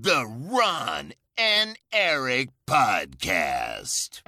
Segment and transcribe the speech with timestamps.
[0.00, 4.22] The Ron and Eric Podcast.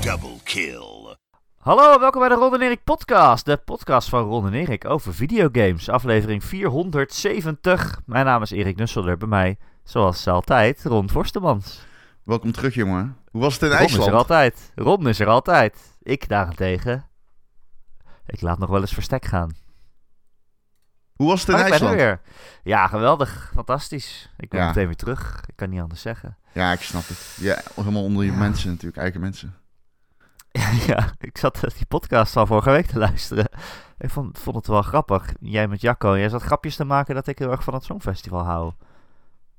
[0.00, 1.16] Double kill.
[1.56, 3.44] Hallo, welkom bij de Ron en Erik podcast.
[3.44, 5.88] De podcast van Ron en Erik over videogames.
[5.88, 8.00] Aflevering 470.
[8.06, 9.16] Mijn naam is Erik Nusselder.
[9.16, 11.80] Bij mij, zoals altijd, Ron Forstemans.
[12.24, 13.16] Welkom terug, jongen.
[13.30, 14.02] Hoe was het in Ron IJsland?
[14.06, 14.72] is er altijd.
[14.74, 15.96] Ron is er altijd.
[16.02, 17.10] Ik daarentegen.
[18.26, 19.50] Ik laat nog wel eens verstek gaan.
[21.12, 21.94] Hoe was het in er IJsland?
[21.94, 22.20] weer.
[22.62, 23.50] Ja, geweldig.
[23.54, 24.30] Fantastisch.
[24.36, 24.66] Ik ben Ja.
[24.66, 25.42] meteen weer terug.
[25.46, 26.36] Ik kan niet anders zeggen.
[26.52, 27.36] Ja, ik snap het.
[27.40, 29.54] Ja, helemaal onder je mensen natuurlijk, eigen mensen.
[30.86, 33.48] ja, ik zat die podcast al vorige week te luisteren.
[33.98, 35.32] Ik vond, vond het wel grappig.
[35.40, 38.44] Jij met Jacco, jij zat grapjes te maken dat ik heel erg van het Songfestival
[38.44, 38.72] hou.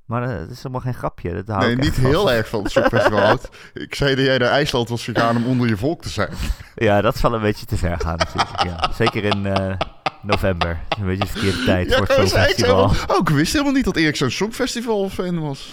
[0.06, 1.34] Maar eh, het is helemaal geen grapje.
[1.34, 3.38] Dat hou nee, niet heel erg van het Songfestival.
[3.74, 6.32] Ik zei dat jij naar IJsland was gegaan om onder je volk te zijn.
[6.74, 8.62] Ja, dat zal een beetje te ver gaan natuurlijk.
[8.62, 8.92] Ja.
[8.92, 9.76] Zeker in eh,
[10.22, 10.80] november.
[10.98, 12.84] Een beetje de verkeerde tijd Ja, voor het Songfestival.
[12.84, 15.72] Oh, ik wist helemaal niet dat Erik zo'n Songfestival-fan was.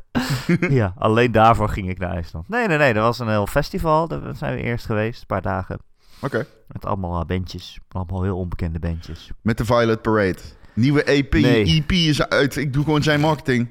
[0.80, 2.48] ja, alleen daarvoor ging ik naar IJsland.
[2.48, 2.92] Nee, nee, nee.
[2.94, 4.08] Er was een heel festival.
[4.08, 5.20] Daar zijn we eerst geweest.
[5.20, 5.78] Een paar dagen.
[6.20, 6.46] Oké.
[6.68, 7.78] Met allemaal eh, bandjes.
[7.88, 9.30] Allemaal heel onbekende bandjes.
[9.42, 10.40] Met de Violet Parade.
[10.74, 11.32] Nieuwe EP.
[11.32, 11.64] Nee.
[11.64, 12.56] EP is uit.
[12.56, 13.68] Ik doe gewoon zijn marketing.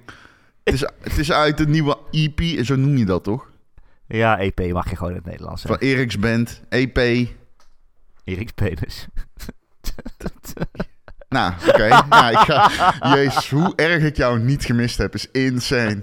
[0.63, 2.65] Het is, het is uit de nieuwe EP.
[2.65, 3.49] Zo noem je dat toch?
[4.07, 5.77] Ja, EP mag je gewoon in het Nederlands Van.
[5.77, 6.61] Erik's band.
[6.69, 7.27] E EP.
[8.23, 9.07] Erik's penis.
[11.31, 11.85] Nou, oké.
[12.31, 12.93] Ik ga...
[13.15, 15.99] Jezus, hoe erg ik jou niet gemist heb, is insane.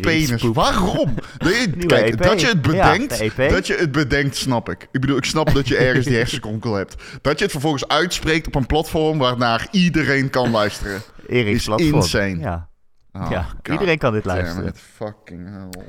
[0.00, 0.40] Penis.
[0.42, 0.54] poep.
[0.54, 1.14] Waarom?
[1.38, 2.22] Nee, kijk, EP.
[2.22, 3.50] dat je het bedenkt, de EP.
[3.50, 4.88] dat je het bedenkt, snap ik.
[4.92, 7.02] Ik bedoel, ik snap dat je ergens die hersenkonkel hebt.
[7.22, 11.00] Dat je het vervolgens uitspreekt op een platform waarnaar iedereen kan luisteren.
[11.26, 11.94] Erik's Is platform.
[11.94, 12.38] insane.
[12.38, 12.68] Ja,
[13.12, 13.42] Oh, ja.
[13.42, 14.66] God iedereen kan dit luisteren.
[14.68, 15.82] it, fucking hell.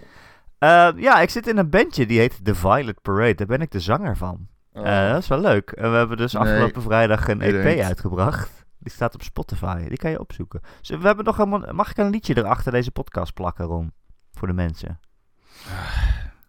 [0.60, 3.36] Eh, ja, ik zit in een bandje die heet The Violet Parade.
[3.36, 4.48] Daar ben ik de zanger van.
[4.74, 4.88] Oh.
[4.88, 5.70] Eh, dat is wel leuk.
[5.72, 8.59] En we hebben dus Nee, afgelopen vrijdag een EP uitgebracht.
[8.80, 9.88] Die staat op Spotify.
[9.88, 10.62] Die kan je opzoeken.
[10.80, 11.74] Dus we hebben nog helemaal...
[11.74, 13.92] Mag ik een liedje erachter deze podcast plakken, Ron?
[14.34, 15.00] Voor de mensen.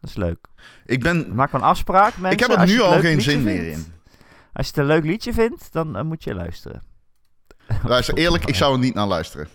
[0.00, 0.47] Dat is leuk.
[0.84, 1.34] ik ben...
[1.34, 2.41] Maak een afspraak, mensen.
[2.41, 3.93] Ik heb er nu al leuk geen zin meer in.
[4.53, 6.82] Als je het een leuk liedje vindt, dan eh, moet je luisteren.
[7.84, 9.49] Luister, eerlijk, ik zou er niet naar luisteren.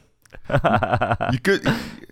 [1.35, 1.61] Je kunt...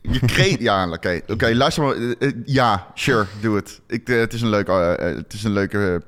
[0.01, 0.59] Je kreeg...
[0.59, 1.21] Ja, oké.
[1.27, 1.95] Oké, luister maar.
[1.95, 3.81] Eh, eh, ja, sure, doe het.
[3.87, 4.71] Ik, het is een leuke...
[4.71, 6.01] eh, het is een leuke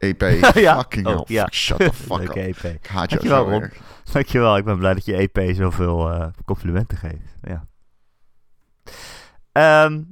[0.00, 0.20] EP.
[0.54, 0.76] Ja.
[0.76, 1.48] Fucking Oh, ja.
[1.52, 2.34] Shut the fuck up.
[2.36, 2.56] EP.
[2.56, 3.22] Ik haat jou
[4.08, 4.58] Dankjewel, Rob.
[4.58, 7.36] ik ben blij dat je EP zoveel eh, complimenten geeft.
[7.42, 7.66] Ja.
[9.52, 10.02] Ehm,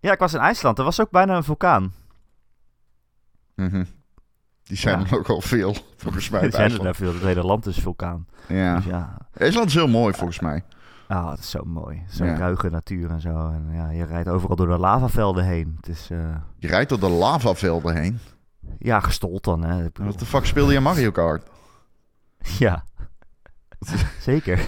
[0.00, 0.78] ja, ik was in IJsland.
[0.78, 1.92] Er was ook bijna een vulkaan.
[3.54, 3.84] Mhm.
[4.62, 5.06] Die zijn Ja.
[5.06, 6.40] er ook al veel, volgens mij.
[6.48, 7.12] Bij zijn er daar veel.
[7.12, 8.26] Het hele land is vulkaan.
[8.48, 8.76] Ja.
[8.76, 10.64] Dus ja, IJsland is heel mooi, volgens mij.
[11.10, 12.02] Ah, het is zo mooi.
[12.08, 12.36] Zo'n Ja.
[12.36, 13.28] ruige natuur en zo.
[13.50, 15.74] En ja, je rijdt overal door de lavavelden heen.
[15.76, 16.18] Het is, eh,
[16.58, 18.18] Je rijdt door de lavavelden heen.
[18.78, 19.86] ja, gestold dan, hè.
[20.00, 21.48] Wat de fuck speelde je Mario Kart?
[22.58, 22.84] ja.
[24.20, 24.58] Zeker.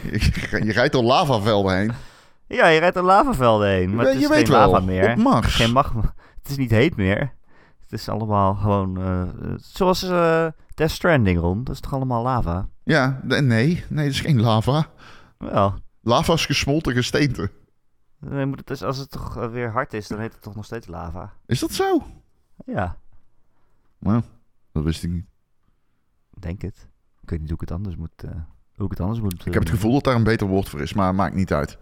[0.65, 1.93] Je rijdt door lavavelden heen.
[2.47, 3.95] Ja, je rijdt door lavavelden heen.
[3.95, 5.11] Maar je het is weet geen wel, lava meer.
[5.11, 5.55] op Mars.
[5.55, 6.15] geen magma.
[6.43, 7.33] Het is niet heet meer.
[7.81, 9.03] Het is allemaal gewoon...
[9.03, 9.23] eh,
[9.57, 11.67] zoals eh Death Stranding, rond.
[11.67, 12.69] Dat is toch allemaal lava?
[12.85, 14.87] Ja, nee, nee, dat is geen lava.
[15.39, 15.75] Wel.
[16.03, 17.51] Lava is gesmolten gesteente.
[18.65, 21.33] dus, als het toch eh, weer hard is, dan heet het toch nog steeds lava.
[21.47, 22.03] Is dat zo?
[22.67, 22.97] Ja,
[23.99, 24.23] Nou,
[24.73, 25.27] dat wist ik niet.
[26.39, 26.89] denk het.
[27.21, 28.23] Ik weet niet hoe ik het anders moet...
[28.25, 28.31] eh,
[28.75, 29.47] hoe ik het anders moet...
[29.47, 31.79] Ik heb het gevoel dat daar een beter woord voor is, maar maakt niet uit.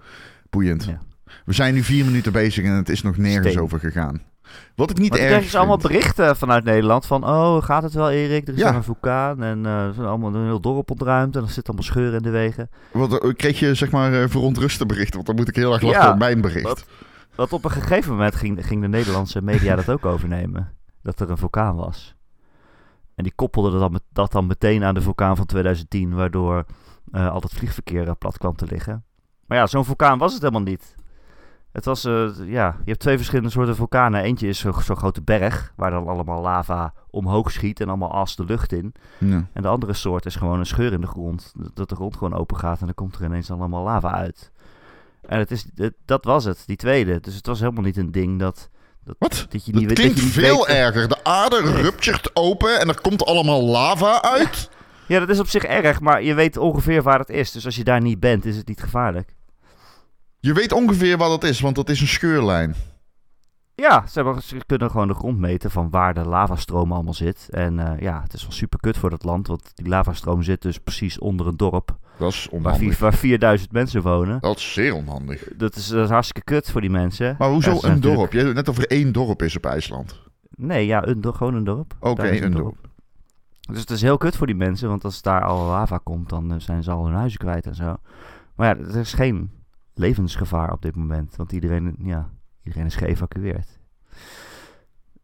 [0.51, 0.85] Boeiend.
[0.85, 0.99] Ja.
[1.45, 3.63] We zijn nu vier minuten bezig en het is nog nergens Steen.
[3.63, 4.23] over gegaan.
[4.75, 7.25] Wat ik niet erg krijg dus allemaal berichten vanuit Nederland van...
[7.25, 8.49] Oh, gaat het wel, Erik?
[8.49, 8.75] Er is Ja.
[8.75, 11.37] een vulkaan en eh, er zijn allemaal een heel dorp ontruimd...
[11.37, 12.71] en er zitten allemaal scheuren in de wegen.
[12.93, 15.15] Wat, eh, kreeg je zeg maar eh, verontruste berichten?
[15.15, 16.87] Want dan moet ik heel erg lachen Ja, op mijn bericht.
[17.35, 20.73] Want op een gegeven moment ging, ging de Nederlandse media dat ook overnemen.
[21.03, 22.15] Dat er een vulkaan was.
[23.15, 26.65] En die koppelden dat dan, dat dan meteen aan de vulkaan van 2010, waardoor
[27.13, 29.05] eh, al het vliegverkeer plat kwam te liggen.
[29.47, 30.95] Maar ja, zo'n vulkaan was het helemaal niet.
[31.73, 34.23] Het was, eh, ja, je hebt twee verschillende soorten vulkanen.
[34.23, 38.37] Eentje is zo- zo'n grote berg, waar dan allemaal lava omhoog schiet en allemaal as
[38.37, 38.95] de lucht in.
[39.19, 39.47] Ja.
[39.53, 41.53] En de andere soort is gewoon een scheur in de grond.
[41.57, 44.51] Dat- Dat de grond gewoon open gaat en dan komt er ineens allemaal lava uit.
[45.27, 47.21] En het is, het- dat was het, die tweede.
[47.21, 48.69] Dus het was helemaal niet een ding dat...
[49.05, 49.47] dat Wat?
[49.51, 51.09] Dat je Dat niet, weet- klinkt dat je niet veel weet- erger.
[51.09, 52.15] De aarde Nee.
[52.33, 54.71] open en er komt allemaal lava uit.
[55.07, 57.53] Ja, dat is op zich erg, maar je weet ongeveer waar het is.
[57.53, 59.35] Dus als je daar niet bent, is het niet gevaarlijk.
[60.41, 62.75] Je weet ongeveer wat het is, want dat is een scheurlijn.
[63.75, 67.49] Ja, ze, hebben, ze kunnen gewoon de grond meten van waar de lavastroom allemaal zit.
[67.51, 70.63] En eh, ja, het is wel super kut voor dat land, want die lavastroom zit
[70.63, 72.81] dus precies onder een dorp Dat is waar, onhandig.
[72.81, 74.41] vier, waar 4000 mensen wonen.
[74.41, 75.49] Dat is zeer onhandig.
[75.57, 77.35] Dat is, dat is hartstikke kut voor die mensen.
[77.39, 78.33] Maar hoezo een dorp?
[78.33, 80.21] Je hebt het net over één dorp is op IJsland.
[80.51, 81.95] Nee, ja, een, gewoon een dorp.
[82.01, 82.89] Oké, een dorp.
[83.61, 86.53] Dus het is heel kut voor die mensen, want als daar al lava komt, dan
[86.53, 87.97] eh, zijn ze al hun huizen kwijt en zo.
[88.55, 89.51] Maar ja, er is geen
[90.01, 92.29] levensgevaar op dit moment, want iedereen, ja,
[92.65, 93.79] iedereen is geëvacueerd.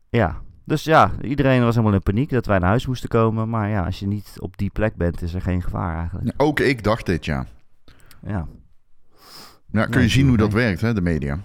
[0.08, 3.48] Ja, dus ja, iedereen was helemaal in paniek dat wij naar huis moesten komen.
[3.48, 6.32] Maar ja, als je niet op die plek bent, is er geen gevaar eigenlijk.
[6.36, 7.46] Ook ik dacht dit, ja.
[8.26, 8.46] Ja,
[9.70, 11.38] Ja, kun je zien hoe dat werkt, hè, de media.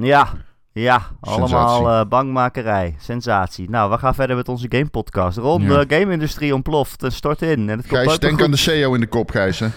[0.00, 0.28] ja,
[0.72, 3.70] ja allemaal eh, bangmakerij, sensatie.
[3.70, 5.38] Nou, we gaan verder met onze game podcast.
[5.38, 5.84] Ron, Ja.
[5.84, 7.68] de game-industrie ontploft en stort in.
[7.70, 9.58] En het komt, Gijs, meer denk aan de CEO in de kop, Gijs.
[9.60, 9.68] Hè?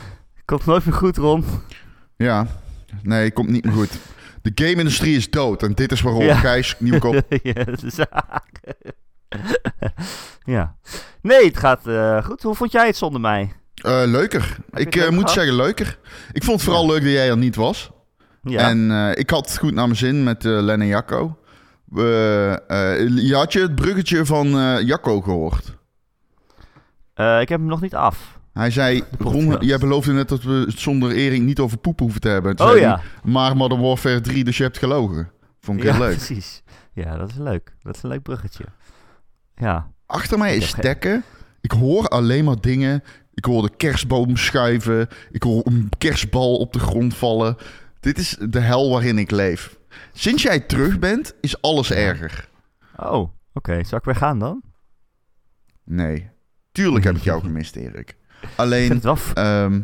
[0.46, 1.44] komt nooit meer goed, Ron.
[2.16, 2.48] Ja,
[3.02, 3.92] nee, komt niet meer goed.
[4.42, 6.24] De game-industrie is dood en dit is waarom.
[6.24, 6.36] Ja.
[6.36, 7.22] Gijs, nieuwe kop.
[10.56, 10.76] ja.
[11.22, 12.44] Nee, het gaat eh, goed.
[12.44, 13.52] Hoe vond jij het zonder mij?
[13.74, 14.58] Eh, leuker.
[14.74, 15.32] Ik eh, moet gehad?
[15.32, 15.98] zeggen, leuker.
[16.32, 17.92] Ik vond het vooral leuk dat jij er niet was.
[18.44, 18.70] Ja.
[18.70, 21.38] En ik had het goed naar mijn zin met Len en Jacco.
[21.94, 24.48] Je had je het bruggetje van
[24.86, 25.78] Jacco gehoord?
[27.20, 28.39] Eh, ik heb hem nog niet af.
[28.54, 29.04] Hij zei.
[29.20, 32.56] Ron, jij beloofde net dat we het zonder Erik niet over poep hoeven te hebben.
[32.56, 32.96] Toen Oh ja.
[32.96, 35.32] hij, maar Modern Warfare 3, dus je hebt gelogen.
[35.60, 36.16] Vond ik ja, heel leuk.
[36.16, 36.64] precies.
[36.94, 37.74] Ja, dat is leuk.
[37.82, 38.64] Dat is een leuk bruggetje.
[39.56, 39.92] Ja.
[40.06, 41.24] Achter mij is stekken.
[41.62, 43.04] Ik hoor alleen maar dingen.
[43.34, 45.08] Ik hoor de kerstboom schuiven.
[45.32, 47.56] Ik hoor een kerstbal op de grond vallen.
[48.00, 49.78] Dit is de hel waarin ik leef.
[50.14, 52.50] Sinds jij terug bent, is alles erger.
[52.98, 53.84] Oh, oké.
[53.84, 54.62] Zal ik weer gaan dan?
[55.84, 56.30] Nee.
[56.72, 58.16] Tuurlijk heb ik jou gemist, Erik.
[58.56, 59.18] Alleen, het wel...
[59.34, 59.82] ehm,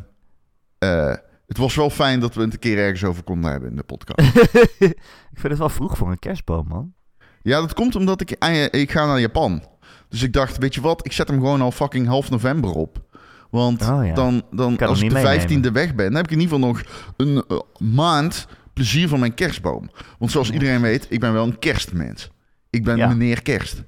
[0.77, 1.13] eh,
[1.47, 3.83] het was wel fijn dat we het een keer ergens over konden hebben in de
[3.83, 4.35] podcast.
[4.79, 4.97] ik
[5.33, 6.93] vind het wel vroeg voor een kerstboom, man.
[7.41, 9.63] ja, dat komt omdat ik, eh, ik ga naar Japan.
[10.09, 13.03] Dus ik dacht, weet je wat, ik zet hem gewoon al fucking half november op.
[13.49, 14.13] Want Oh ja.
[14.13, 16.81] dan, dan als ik de 15e weg ben, dan heb ik in ieder geval nog
[17.17, 17.59] een eh,
[17.93, 19.89] maand plezier van mijn kerstboom.
[20.19, 22.31] Want zoals iedereen weet, ik ben wel een kerstmens.
[22.69, 23.07] Ik ben Ja.
[23.07, 23.83] meneer kerst.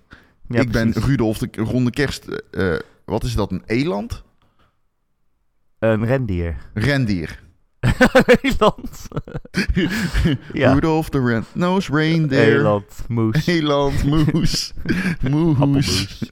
[0.47, 0.91] Ja, ik ben.
[0.91, 2.25] Rudolf de ronde kerst.
[3.05, 4.23] wat is dat, een eland?
[5.79, 6.55] Een rendier.
[6.73, 7.39] Rendier.
[8.41, 9.07] Eland.
[10.53, 10.73] ja.
[10.73, 12.55] Rudolf de red-nosed reindeer.
[12.59, 13.03] Eland.
[13.07, 13.45] Moes.
[13.47, 14.03] Eland,
[14.33, 14.73] moes.
[15.21, 16.31] Moes.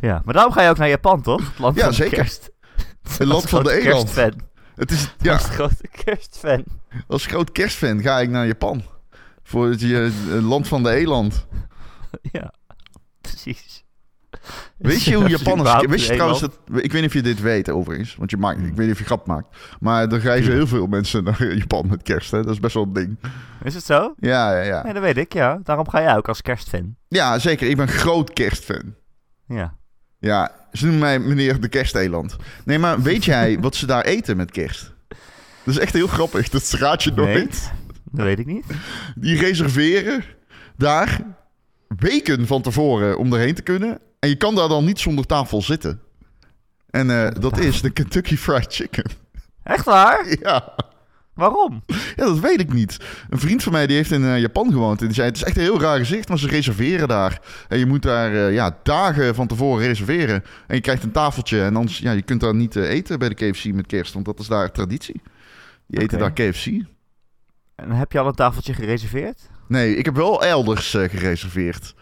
[0.00, 1.48] Ja, maar daarom ga je ook naar Japan, toch?
[1.48, 2.16] Het land Ja, van de zeker.
[2.16, 2.50] kerst.
[3.02, 4.12] Het land van de eland.
[4.12, 4.40] kerstfan.
[4.74, 5.32] Het is, Ja.
[5.32, 6.64] Als grote kerstfan.
[7.06, 8.82] als groot kerstfan ga ik naar Japan.
[9.42, 9.82] Voor het
[10.42, 11.46] land van de eland.
[12.22, 12.52] Ja,
[13.20, 13.84] precies.
[14.78, 15.86] Weet je hoe Japanners...
[15.86, 16.58] Wist je trouwens dat...
[16.72, 18.16] Ik weet niet of je dit weet overigens.
[18.16, 18.58] Want je maakt...
[18.58, 18.66] Hmm.
[18.68, 19.56] Ik weet niet of je grap maakt.
[19.80, 22.30] Maar er reizen heel veel mensen naar Japan met kerst.
[22.30, 22.42] Hè?
[22.42, 23.18] Dat is best wel een ding.
[23.62, 24.14] Is het zo?
[24.18, 24.82] Ja, ja, ja.
[24.82, 25.60] Nee, dat weet ik, ja.
[25.64, 26.96] Daarom ga jij ook als kerstfan.
[27.08, 27.68] Ja, zeker.
[27.68, 28.94] Ik ben groot kerstfan.
[29.46, 29.74] Ja.
[30.18, 32.36] Ja, ze noemen mij meneer de kersteland.
[32.64, 34.92] Nee, maar weet jij wat ze daar eten met kerst?
[35.64, 36.48] Dat is echt heel grappig.
[36.48, 37.34] Dat raad je Nee.
[37.34, 37.72] nooit.
[38.12, 38.64] Dat weet ik niet.
[39.14, 40.24] Die reserveren
[40.76, 41.20] daar
[41.98, 43.98] weken van tevoren om erheen te kunnen.
[44.20, 46.00] En je kan daar dan niet zonder tafel zitten.
[46.90, 49.10] En eh, dat is de Kentucky Fried Chicken.
[49.62, 50.26] Echt waar?
[50.42, 50.74] Ja.
[51.34, 51.82] Waarom?
[51.86, 52.96] ja, dat weet ik niet.
[53.30, 55.00] Een vriend van mij die heeft in eh, Japan gewoond.
[55.00, 57.40] En die zei, het is echt een heel raar gezicht, maar ze reserveren daar.
[57.68, 60.44] En je moet daar eh, ja, dagen van tevoren reserveren.
[60.66, 61.62] En je krijgt een tafeltje.
[61.62, 64.12] En anders, ja, je kunt daar niet eten bij de KFC met kerst.
[64.12, 65.20] Want dat is daar traditie.
[65.86, 66.66] Die eten daar KFC.
[67.74, 69.40] En heb je al een tafeltje gereserveerd?
[69.68, 71.94] Nee, ik heb wel elders gereserveerd.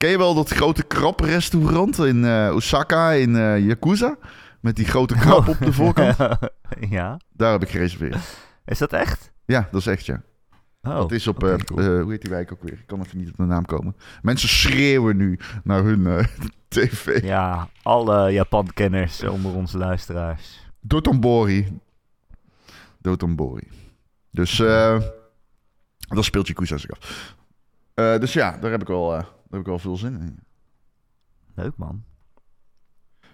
[0.00, 4.16] Ken je wel dat grote kraprestaurant in eh, Osaka, in eh Yakuza?
[4.60, 6.16] Met die grote krab op de voorkant?
[6.96, 7.20] ja.
[7.32, 8.16] Daar heb ik gereserveerd.
[8.64, 9.32] Is dat echt?
[9.44, 10.22] Ja, dat is echt, ja.
[10.82, 10.98] Oh.
[10.98, 12.00] Het is op, eh, cool.
[12.00, 12.72] hoe heet die wijk ook weer?
[12.72, 13.96] Ik kan even niet op de naam komen.
[14.22, 16.26] Mensen schreeuwen nu naar hun
[16.68, 17.22] tv.
[17.22, 20.66] Ja, alle Japan-kenners onder onze luisteraars.
[20.80, 21.80] Dotonbori.
[22.98, 23.68] Dotonbori.
[24.30, 24.56] Dus
[26.08, 27.34] dat speelt Yakuza zich af.
[27.94, 30.38] Dus ja, daar heb ik wel, heb ik wel veel zin in.
[31.54, 32.04] Leuk, man.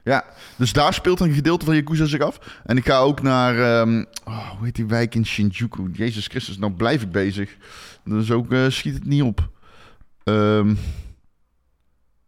[0.03, 0.25] Ja,
[0.57, 2.61] dus daar speelt een gedeelte van Yakuza zich af.
[2.65, 5.91] En ik ga ook naar, ehm, oh, hoe heet die wijk in Shinjuku?
[5.93, 7.57] Jezus Christus, nou blijf ik bezig.
[8.05, 9.51] Dus ook eh, schiet het niet op.
[10.25, 10.75] Ehm,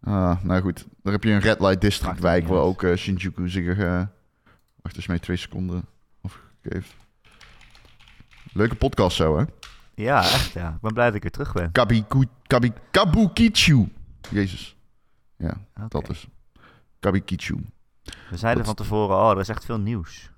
[0.00, 3.48] ah, nou goed, daar heb je een Red Light District wijk waar ook eh, Shinjuku
[3.48, 3.78] zich...
[3.78, 4.02] eh
[4.82, 5.84] wacht eens mee, twee seconden
[6.20, 6.94] afgegeven.
[8.52, 9.44] Leuke podcast zo, hè?
[9.98, 10.68] Ja, echt, ja.
[10.68, 11.72] Ik ben blij dat ik weer terug ben.
[11.72, 13.88] Kabiku, kabi, Kabukichu.
[14.30, 14.76] Jezus.
[15.36, 15.56] Ja,
[15.88, 16.26] dat is.
[17.00, 17.56] Kabikichu.
[18.30, 20.30] We zeiden dat- van tevoren, oh, er is echt veel nieuws.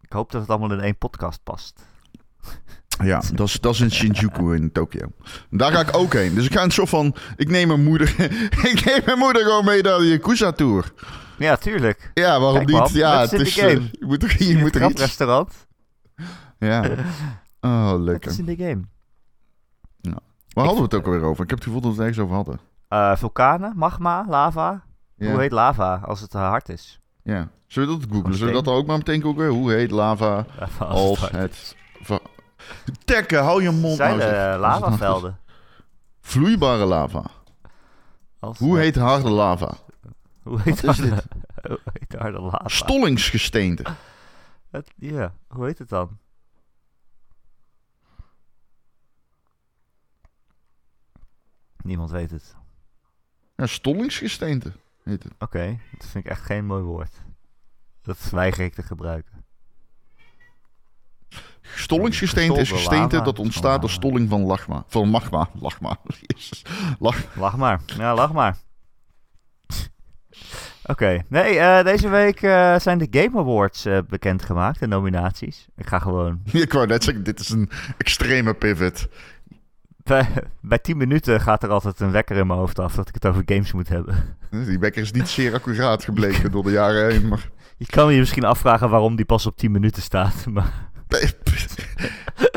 [0.00, 1.80] Ik hoop dat het allemaal in één podcast past.
[3.04, 5.12] Ja, dat is, dat is in Shinjuku in Tokio.
[5.50, 6.34] Daar ga ik ook heen.
[6.34, 7.14] Dus ik ga een soort van...
[7.36, 8.08] Ik neem mijn moeder...
[8.72, 10.92] ik neem mijn moeder gewoon mee naar de Yakuza-tour.
[11.38, 12.10] Ja, tuurlijk.
[12.14, 12.78] Ja, waarom Kijk, niet?
[12.78, 15.00] man, ja, het is eh, je moet er, je moet er iets...
[15.00, 15.66] restaurant.
[16.58, 16.84] Ja.
[17.60, 18.30] Oh, Dat lekker.
[18.30, 18.80] is in de game.
[20.52, 21.42] Waar hadden we het ook alweer over?
[21.44, 22.60] Ik heb het gevoel dat we het ergens over hadden.
[22.88, 24.82] Eh, vulkanen, magma, lava.
[25.14, 25.30] Ja.
[25.30, 27.00] Hoe heet lava als het eh, hard is?
[27.22, 27.48] Ja.
[27.66, 28.34] Zullen we dat googlen?
[28.34, 29.48] Zullen we dat ook maar meteen googlen?
[29.48, 30.46] Hoe heet lava
[30.78, 31.76] als het...
[32.02, 32.20] va-
[33.04, 34.60] Tekken, hou je mond zijn nou, er is.
[34.60, 35.38] lavavelden.
[36.20, 37.22] Vloeibare lava.
[38.38, 39.72] Als, Hoe eh, heet harde lava?
[40.42, 41.08] hoe heet harde,
[41.68, 42.60] hoe heet harde lava?
[42.68, 43.84] Stollingsgesteente.
[44.96, 46.18] Ja, hoe heet het dan?
[51.82, 52.56] Niemand weet het.
[53.56, 54.72] Ja, stollingsgesteente
[55.02, 55.32] heet het.
[55.38, 57.12] Oké, dat vind ik echt geen mooi woord.
[58.02, 59.44] Dat weiger ik te gebruiken.
[61.62, 63.24] Stollingsgesteente is gesteente lava.
[63.24, 64.84] dat ontstaat door stolling van lagma.
[64.86, 65.48] Van magma.
[66.26, 66.62] Jezus.
[66.98, 67.36] Lag.
[67.36, 67.80] Lach maar.
[67.86, 68.56] Ja, lach maar.
[70.84, 71.22] Oké.
[71.28, 75.66] Nee, eh, deze week eh, zijn de Game Awards eh, bekendgemaakt, de nominaties.
[75.76, 76.40] Ik ga gewoon...
[76.52, 79.08] Ik wou net zeggen, dit is een extreme pivot.
[80.10, 80.28] Bij,
[80.60, 83.26] bij 10 minuten gaat er altijd een wekker in mijn hoofd af dat ik het
[83.26, 84.36] over games moet hebben.
[84.50, 87.28] Die wekker is niet zeer accuraat gebleken door de jaren heen.
[87.28, 90.46] Maar Je kan je misschien afvragen waarom die pas op 10 minuten staat.
[90.46, 90.90] Maar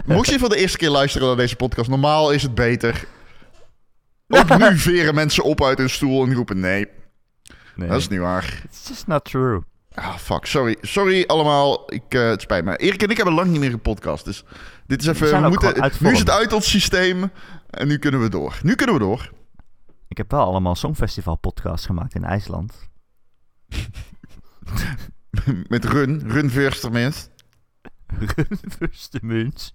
[0.06, 3.06] Mocht je voor de eerste keer luisteren naar deze podcast, normaal is het beter.
[4.28, 6.88] Ook nu veren mensen op uit hun stoel en roepen nee,
[7.76, 8.62] nee, dat is niet waar.
[8.64, 9.62] it's just not true.
[9.94, 10.78] Ah, fuck, sorry.
[10.82, 12.78] Sorry allemaal, ik, eh, het spijt me.
[12.78, 14.44] Erik en ik hebben lang niet meer gepodcast, dus
[14.86, 15.42] dit is even...
[15.42, 17.32] We moeten, nu is het uit ons systeem
[17.70, 18.60] en nu kunnen we door.
[18.64, 19.32] Nu kunnen we door.
[20.08, 22.90] Ik heb wel allemaal Songfestival podcasts gemaakt in IJsland.
[25.68, 27.30] Met Run, Run Verstermens.
[28.78, 29.72] First Muns.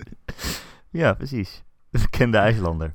[0.90, 1.62] ja, precies.
[1.90, 2.94] De bekende IJslander.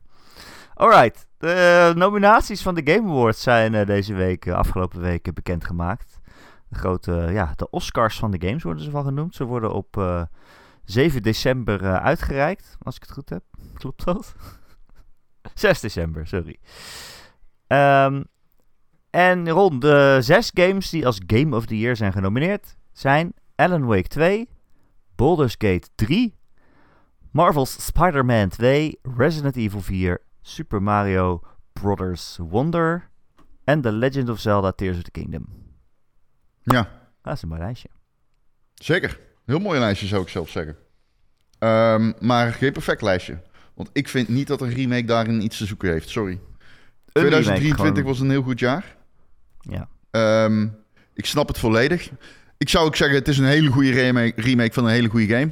[0.74, 1.27] Alright.
[1.38, 6.20] De nominaties van de Game Awards zijn eh, deze week, eh, afgelopen weken, bekendgemaakt.
[6.70, 9.36] De grote, ja, de Oscars van de games worden ze wel genoemd.
[9.36, 10.22] Ze worden op eh,
[10.84, 13.44] 7 december eh, uitgereikt, als ik het goed heb.
[13.80, 14.36] Klopt dat?
[15.54, 16.60] 6 december, sorry.
[17.68, 18.24] Ehm,
[19.10, 23.86] en rond de zes games die als Game of the Year zijn genomineerd zijn Alan
[23.86, 24.50] Wake 2,
[25.16, 26.36] Baldur's Gate 3,
[27.32, 31.42] Marvel's Spider-Man 2, Resident Evil 4, Super Mario
[31.74, 33.10] Brothers Wonder
[33.63, 35.46] en The Legend of Zelda Tears of the Kingdom.
[36.62, 36.90] Ja,
[37.22, 37.90] Dat is een mooi lijstje.
[38.74, 39.20] zeker.
[39.46, 40.76] Heel mooi lijstje zou ik zelf zeggen.
[41.60, 43.42] Ehm, maar geen perfect lijstje.
[43.74, 46.10] Want ik vind niet dat een remake daarin iets te zoeken heeft.
[46.10, 46.32] Sorry.
[46.32, 46.40] Een
[47.12, 48.96] 2023 remake, gewoon- was een heel goed jaar.
[49.60, 49.88] Ja.
[50.12, 50.68] Ehm,
[51.14, 52.10] ik snap het volledig.
[52.58, 55.28] Ik zou ook zeggen, het is een hele goede remake, remake van een hele goede
[55.28, 55.52] game.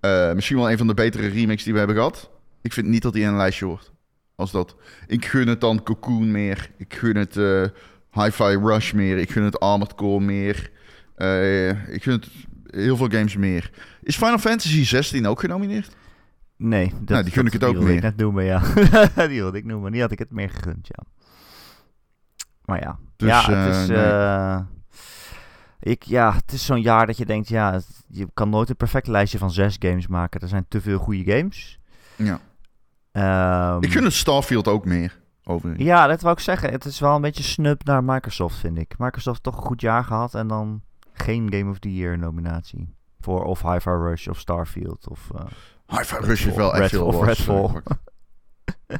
[0.00, 2.30] Eh, misschien wel een van de betere remakes die we hebben gehad.
[2.62, 3.92] Ik vind niet dat die in een lijstje hoort.
[4.36, 4.76] Als dat.
[5.06, 6.70] Ik gun het dan Cocoon meer.
[6.76, 7.62] Ik gun het eh
[8.24, 9.18] Hi-Fi Rush meer.
[9.18, 10.70] Ik gun het Armored Core meer.
[11.14, 12.26] Eh, ik gun het
[12.72, 13.70] heel veel games meer.
[14.02, 15.96] Is Final Fantasy 16 ook genomineerd?
[16.56, 17.94] Nee, dat, Nou, die gun ik het ook meer.
[17.96, 18.62] ik net noemen, ja.
[19.28, 19.92] die wilde ik noemen.
[19.92, 21.04] Die had ik het meer gegund, ja.
[22.64, 22.98] Maar ja.
[23.16, 23.88] Dus, ja, het eh, is...
[23.88, 23.98] nee.
[23.98, 24.60] eh,
[25.80, 28.76] ik, ja, het is zo'n jaar dat je denkt, ja, het- je kan nooit een
[28.76, 30.40] perfect lijstje van zes games maken.
[30.40, 31.78] Er zijn te veel goede games.
[32.16, 32.40] Ja.
[33.12, 35.20] Ehm, Ik gun het Starfield ook meer.
[35.44, 35.84] Overigens.
[35.84, 36.70] Ja, dat wou ik zeggen.
[36.70, 38.94] Het is wel een beetje snub naar Microsoft, vind ik.
[38.98, 42.94] Microsoft heeft toch een goed jaar gehad en dan geen Game of the Year nominatie.
[43.20, 45.30] Voor of Hi-Fi Rush of Starfield of...
[45.34, 45.46] eh,
[45.98, 47.82] Hi-Fi Rush heeft wel echt veel of Redfall.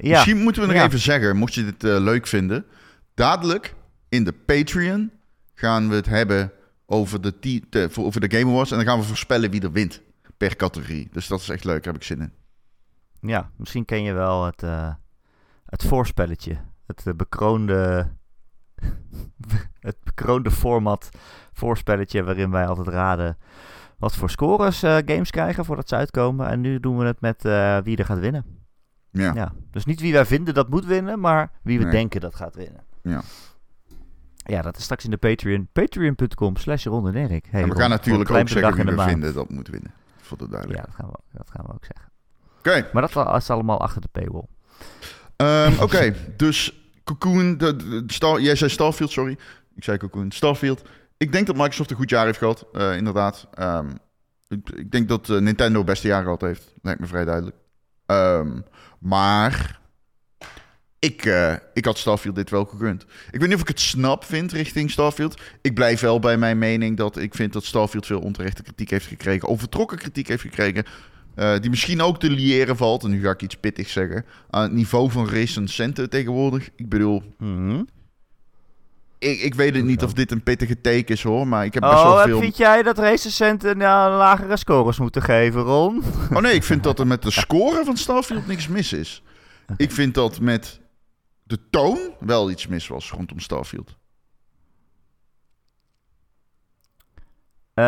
[0.00, 0.84] ja, Misschien moeten we nog Ja.
[0.84, 2.66] even zeggen, mocht je dit eh, leuk vinden.
[3.14, 3.74] Dadelijk
[4.08, 5.10] in de Patreon
[5.54, 6.52] gaan we het hebben
[6.86, 8.70] over de, voor- over de Game Awards.
[8.70, 10.00] En dan gaan we voorspellen wie er wint
[10.36, 11.08] per categorie.
[11.12, 12.32] Dus dat is echt leuk, daar heb ik zin in.
[13.30, 14.94] ja, misschien ken je wel het, eh,
[15.66, 16.56] het voorspelletje.
[16.86, 18.08] Het bekroonde...
[19.80, 21.08] het bekroonde format
[21.52, 23.38] voorspelletje waarin wij altijd raden
[23.98, 26.48] wat voor scores eh, games krijgen voordat ze uitkomen.
[26.48, 28.44] En nu doen we het met eh, wie er gaat winnen.
[29.10, 29.52] Ja, Ja.
[29.70, 31.92] Dus niet wie wij vinden dat moet winnen, maar wie we Nee.
[31.92, 32.84] denken dat gaat winnen.
[33.02, 33.22] Ja.
[34.36, 35.68] Ja, dat is straks in de Patreon.
[35.72, 37.46] Patreon.com slash Ron en Erik.
[37.50, 39.10] Hey, en we gaan natuurlijk ook zeggen wie we maand.
[39.10, 39.92] vinden dat moet winnen.
[40.20, 40.96] Voor de Ja, duidelijkheid.
[40.96, 42.12] dat gaan, we, dat gaan we ook zeggen.
[42.58, 44.46] Oké, Maar dat is allemaal achter de paywall.
[45.36, 46.14] Ehm, oké.
[46.36, 47.60] dus Cocoon,
[48.40, 49.38] jij zei Starfield, sorry.
[49.74, 50.82] Ik zei Cocoon, Starfield.
[51.16, 53.46] Ik denk dat Microsoft een goed jaar heeft gehad, eh, inderdaad.
[53.54, 53.90] Ehm,
[54.48, 56.74] ik, ik denk dat eh, Nintendo het beste jaar gehad heeft.
[56.82, 57.56] Lijkt me vrij duidelijk.
[58.06, 58.60] Ehm,
[58.98, 59.80] maar
[60.98, 63.02] ik, eh, ik had Starfield dit wel gegund.
[63.30, 65.40] Ik weet niet of ik het snap vind richting Starfield.
[65.62, 69.06] Ik blijf wel bij mijn mening dat ik vind dat Starfield veel onterechte kritiek heeft
[69.06, 69.48] gekregen.
[69.48, 70.84] Overtrokken kritiek heeft gekregen.
[71.34, 73.04] Eh, die misschien ook te liëren valt.
[73.04, 74.24] En nu ga ik iets pittigs zeggen.
[74.50, 76.70] Aan het niveau van recensenten tegenwoordig.
[76.76, 77.82] Ik bedoel, Mhm.
[79.18, 81.82] ik, ik weet het niet of dit een pittige take is hoor, maar ik heb
[81.82, 82.40] best wel Oh, en veel...
[82.40, 86.02] vind jij dat recensenten nou, lagere scores moeten geven, Ron?
[86.32, 89.22] Oh nee, ik vind dat er met de score van Starfield niks mis is.
[89.76, 90.80] Ik vind dat met
[91.42, 93.96] de toon wel iets mis was rondom Starfield.
[97.74, 97.84] Eh,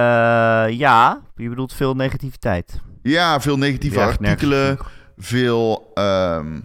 [0.71, 2.81] ja, je bedoelt veel negativiteit.
[3.07, 4.79] Ja, veel negatieve Ja, artikelen,
[5.19, 5.91] veel...
[5.95, 6.61] ehm,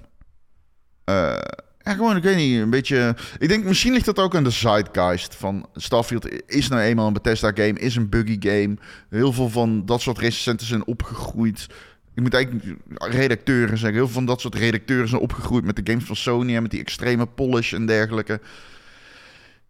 [1.04, 1.38] eh,
[1.84, 3.16] ja, gewoon, ik weet niet, een beetje...
[3.40, 7.14] Ik denk, misschien ligt dat ook aan de zeitgeist van Starfield is nou eenmaal een
[7.14, 8.78] Bethesda-game, is een buggy game.
[9.10, 11.68] Heel veel van dat soort recensenten zijn opgegroeid.
[12.14, 13.98] Ik moet eigenlijk redacteuren zeggen.
[13.98, 16.72] Heel veel van dat soort redacteuren zijn opgegroeid met de games van Sony en met
[16.72, 18.40] die extreme polish en dergelijke.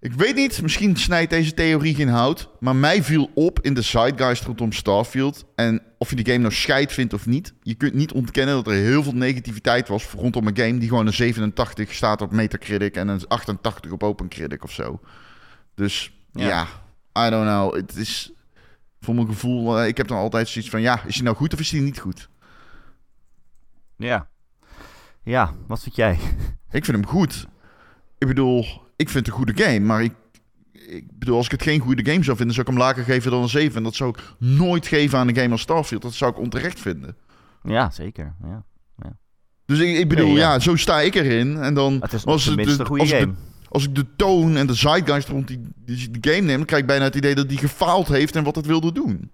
[0.02, 2.50] Ik weet niet, misschien snijdt deze theorie geen hout.
[2.60, 5.46] Maar mij viel op in de zeitgeist rondom Starfield.
[5.56, 7.54] En of je die game nou scheid vindt of niet.
[7.62, 11.08] Je kunt niet ontkennen dat er heel veel negativiteit was rondom een game die gewoon
[11.08, 15.00] een 87 staat op Metacritic en een 88 op OpenCritic of zo.
[15.76, 16.68] Dus Ja.
[17.18, 17.76] I don't know.
[17.76, 18.32] Het is
[19.02, 21.54] voor mijn gevoel, eh, ik heb dan altijd zoiets van ja, is hij nou goed
[21.54, 22.30] of is hij niet goed?
[23.98, 24.30] Ja.
[25.24, 26.20] Ja, wat vind jij?
[26.72, 27.48] Ik vind hem goed.
[28.18, 30.14] Ik bedoel, ik vind het een goede game, maar ik,
[30.72, 33.32] ik bedoel, als ik het geen goede game zou vinden, zou ik hem lager geven
[33.32, 33.78] dan een 7.
[33.78, 36.02] En dat zou ik nooit geven aan een game als Starfield.
[36.02, 37.16] Dat zou ik onterecht vinden.
[37.64, 38.36] Ja, zeker.
[38.44, 38.64] Ja.
[39.66, 40.54] Dus ik, ik bedoel, Nee, ja.
[40.54, 40.60] ja.
[40.60, 41.58] zo sta ik erin.
[41.58, 43.26] En dan, Het is als, de- een goede als, game.
[43.26, 43.34] de,
[43.70, 46.82] als ik de toon en de zeitgeist rond die, die, die game neem, dan krijg
[46.82, 49.32] ik bijna het idee dat die gefaald heeft en wat het wilde doen.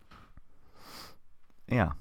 [1.66, 1.96] Ja.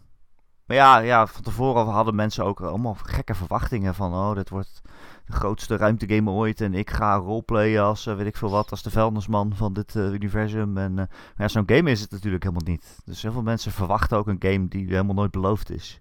[0.66, 4.12] Maar ja, ja, van tevoren hadden mensen ook allemaal gekke verwachtingen van...
[4.12, 4.80] oh, dit wordt
[5.26, 6.60] de grootste ruimtegame ooit...
[6.60, 8.70] en ik ga roleplayen als, eh, weet ik veel wat...
[8.70, 10.78] als de vuilnisman van dit eh, universum.
[10.78, 12.98] En, eh, maar ja, zo'n game is het natuurlijk helemaal niet.
[13.04, 16.00] Dus heel veel mensen verwachten ook een game die helemaal nooit beloofd is.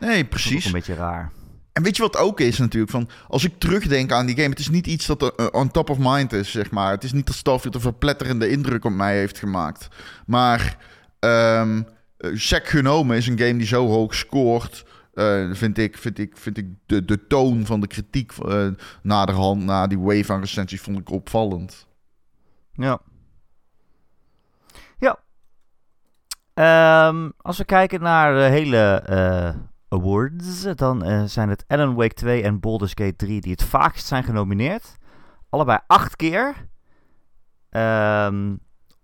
[0.00, 0.64] Nee, Dat is ook precies.
[0.64, 1.30] een beetje raar.
[1.72, 2.92] En weet je wat ook is natuurlijk?
[2.92, 5.90] Van, als ik terugdenk aan die game, het is niet iets dat er, on top
[5.90, 6.90] of mind is, zeg maar.
[6.90, 9.88] Het is niet dat Starfield een verpletterende indruk op mij heeft gemaakt.
[10.26, 10.76] Maar
[11.18, 11.84] ehm eh,
[12.34, 14.84] sec genomen is een game die zo hoog scoort.
[15.14, 18.66] eh, vind ik, vind ik, vind ik de, de toon van de kritiek eh
[19.02, 21.86] naderhand, na die wave aan recensies, vond ik opvallend.
[22.72, 23.00] Ja.
[24.98, 25.18] Ja.
[26.54, 29.54] Ehm, als we kijken naar de hele eh,
[29.88, 34.06] awards, dan eh, zijn het Alan Wake 2 en Baldur's Gate 3 die het vaakst
[34.06, 34.96] zijn genomineerd.
[35.48, 36.54] Allebei acht keer.
[37.70, 38.56] Ehm,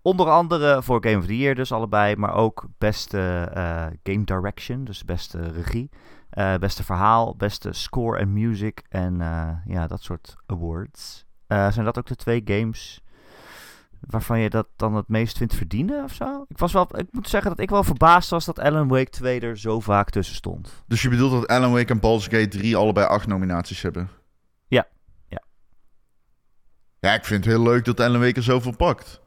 [0.07, 4.83] onder andere voor Game of the Year dus allebei, maar ook beste eh, game direction,
[4.83, 5.89] dus beste regie.
[6.29, 11.25] eh, beste verhaal, beste score en music en eh, ja, dat soort awards.
[11.47, 13.01] Zijn dat ook de twee games
[13.99, 16.45] waarvan je dat dan het meest vindt verdienen of zo?
[16.47, 19.39] Ik, was wel, ik moet zeggen dat ik wel verbaasd was dat Alan Wake 2
[19.39, 20.83] er zo vaak tussen stond.
[20.87, 24.09] Dus je bedoelt dat Alan Wake en Baldur's Gate 3 allebei acht nominaties hebben?
[24.67, 24.87] Ja,
[25.27, 25.41] ja.
[26.99, 29.21] Ja, ik vind het heel leuk dat Alan Wake er zoveel pakt.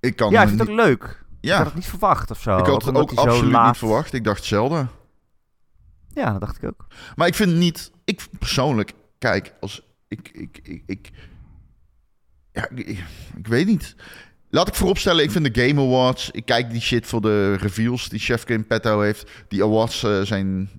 [0.00, 1.02] Ik kan ja, ik vind het ook leuk.
[1.02, 1.16] Ik
[1.48, 2.58] Ja, had het niet verwacht of zo.
[2.58, 4.12] ik had het ook absoluut laat- niet verwacht.
[4.12, 4.88] Ik dacht Zelda.
[6.12, 6.86] Ja, dat dacht ik ook.
[7.16, 7.90] Maar ik vind niet...
[8.04, 8.92] Ik persoonlijk...
[9.18, 9.82] Kijk, als...
[10.08, 10.28] Ik...
[10.32, 10.60] Ik...
[10.62, 10.82] Ik...
[10.86, 11.10] ik
[12.52, 13.04] ja, ik, ik-
[13.36, 13.94] ik weet niet.
[14.50, 16.30] Laat ik vooropstellen, ik vind de Game Awards...
[16.30, 19.30] Ik kijk die shit voor de reveals die Chefke in petto heeft.
[19.48, 20.70] Die awards eh, zijn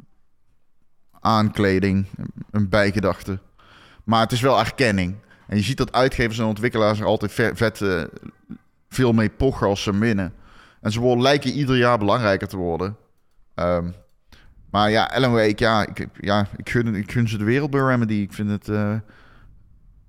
[1.20, 2.06] aankleding,
[2.52, 3.40] een bijgedachte.
[4.04, 5.16] Maar het is wel erkenning.
[5.48, 8.04] En je ziet dat uitgevers en ontwikkelaars er altijd vet eh,
[8.92, 10.34] veel mee pochen als ze winnen.
[10.82, 12.98] En ze lijken ieder jaar belangrijker te worden.
[13.56, 13.90] Ehm,
[14.72, 18.14] maar ja, Alan Wake, ja, ik, ja ik, gun, ik ze de wereld bij Remedy.
[18.14, 18.70] Ik vind het...
[18.70, 18.96] eh,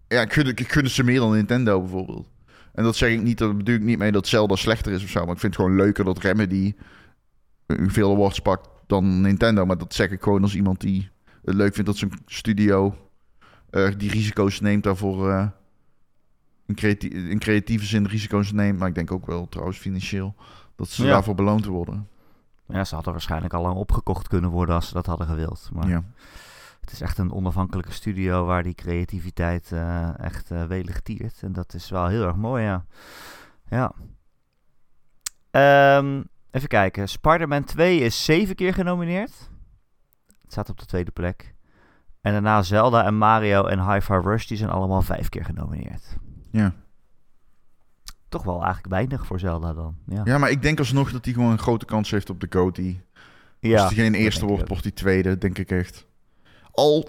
[0.08, 2.28] ja, ik gun, ik ze meer dan Nintendo bijvoorbeeld.
[2.74, 5.08] En dat zeg ik niet, dat bedoel ik niet mee dat Zelda slechter is of
[5.08, 5.24] zo.
[5.24, 6.74] Maar ik vind het gewoon leuker dat Remedy
[7.66, 9.66] veel awards pakt dan Nintendo.
[9.66, 11.10] Maar dat zeg ik gewoon als iemand die
[11.44, 12.96] het leuk vindt dat zijn studio
[13.70, 15.30] eh, die risico's neemt daarvoor.
[15.30, 15.46] eh,
[16.72, 18.78] in, creatie- in creatieve zin risico's neemt.
[18.78, 20.35] Maar ik denk ook wel trouwens financieel
[20.76, 21.11] dat ze Ja.
[21.11, 22.08] daarvoor beloond worden.
[22.66, 25.68] Ja, ze hadden waarschijnlijk al lang opgekocht kunnen worden als ze dat hadden gewild.
[25.72, 26.04] Maar Ja.
[26.80, 31.42] het is echt een onafhankelijke studio waar die creativiteit eh, echt eh, welig tiert.
[31.42, 32.85] En dat is wel heel erg mooi, ja.
[33.68, 33.92] Ja.
[35.50, 37.08] Ehm, even kijken.
[37.08, 39.50] Spider-Man 2 is zeven keer genomineerd.
[40.42, 41.54] Het staat op de tweede plek.
[42.20, 46.16] En daarna Zelda en Mario en Hi-Fi Rush, die zijn allemaal vijf keer genomineerd.
[46.52, 46.74] Ja.
[48.28, 49.96] Toch wel eigenlijk weinig voor Zelda dan.
[50.06, 52.46] Ja, ja, maar ik denk alsnog dat hij gewoon een grote kans heeft op de
[52.50, 53.00] Goatee.
[53.60, 56.06] Ja, Als hij geen eerste wordt, wordt hij tweede, denk ik echt.
[56.72, 57.08] Al,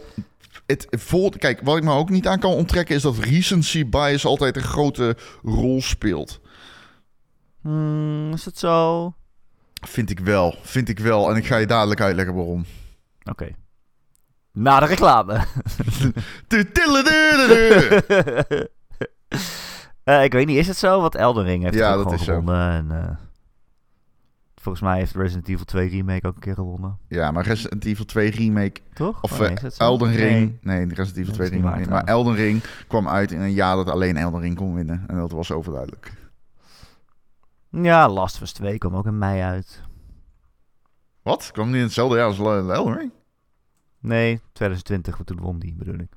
[0.65, 2.95] het, voor, kijk, wat ik me ook niet aan kan onttrekken...
[2.95, 6.41] is dat recency bias altijd een grote rol speelt.
[7.61, 9.05] Hmm, is het zo?
[9.05, 9.15] Oké.
[9.87, 11.29] Vind ik wel, vind ik wel.
[11.29, 12.65] En ik ga je dadelijk uitleggen waarom.
[14.51, 15.33] Na de reclame.
[20.03, 21.01] Eh, ik weet niet, is het zo?
[21.01, 22.33] Want Elden Ring heeft Ja, het ook dat gewoon is zo.
[22.53, 22.91] gewonnen.
[22.91, 23.15] En, eh,
[24.55, 26.97] volgens mij heeft Resident Evil 2 Remake ook een keer gewonnen.
[27.07, 29.21] Ja, maar Resident Evil 2 remake Toch?
[29.23, 29.69] of Oh, nee, eh?
[29.77, 30.57] Elden Ring.
[30.61, 30.77] Nee.
[30.85, 31.89] Nee, Resident Evil Dat 2 is niet remake.
[31.89, 32.03] Maar.
[32.03, 35.03] Elden Ring kwam uit in een jaar dat alleen Elden Ring kon winnen.
[35.07, 36.13] En dat was overduidelijk.
[37.69, 39.81] Ja, Last of Us 2 kwam ook in mei uit.
[41.21, 41.49] Wat?
[41.51, 43.11] Kwam niet in hetzelfde jaar als Elden Ring?
[43.99, 46.11] Nee, 2020, want toen won die, bedoel ik.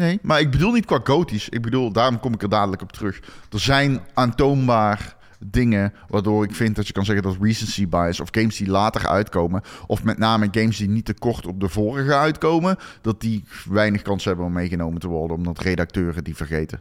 [0.00, 1.48] Nee, maar ik bedoel niet qua gotisch.
[1.48, 3.20] Ik bedoel, daarom kom ik er dadelijk op terug.
[3.50, 8.28] Er zijn aantoonbaar dingen waardoor ik vind dat je kan zeggen dat recency bias of
[8.30, 12.14] games die later uitkomen, of met name games die niet te kort op de vorige
[12.14, 16.80] uitkomen, dat die weinig kans hebben om meegenomen te worden, omdat redacteuren die vergeten.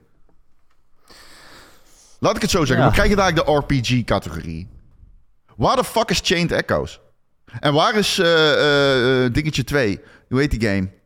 [2.19, 2.86] Laat ik het zo zeggen.
[2.86, 2.91] Ja.
[2.91, 4.67] We krijgen daar de RPG-categorie.
[5.55, 6.99] Waar de fuck is Chained Echoes?
[7.60, 10.01] En waar is eh, eh, eh, dingetje 2?
[10.29, 10.97] Hoe heet die game?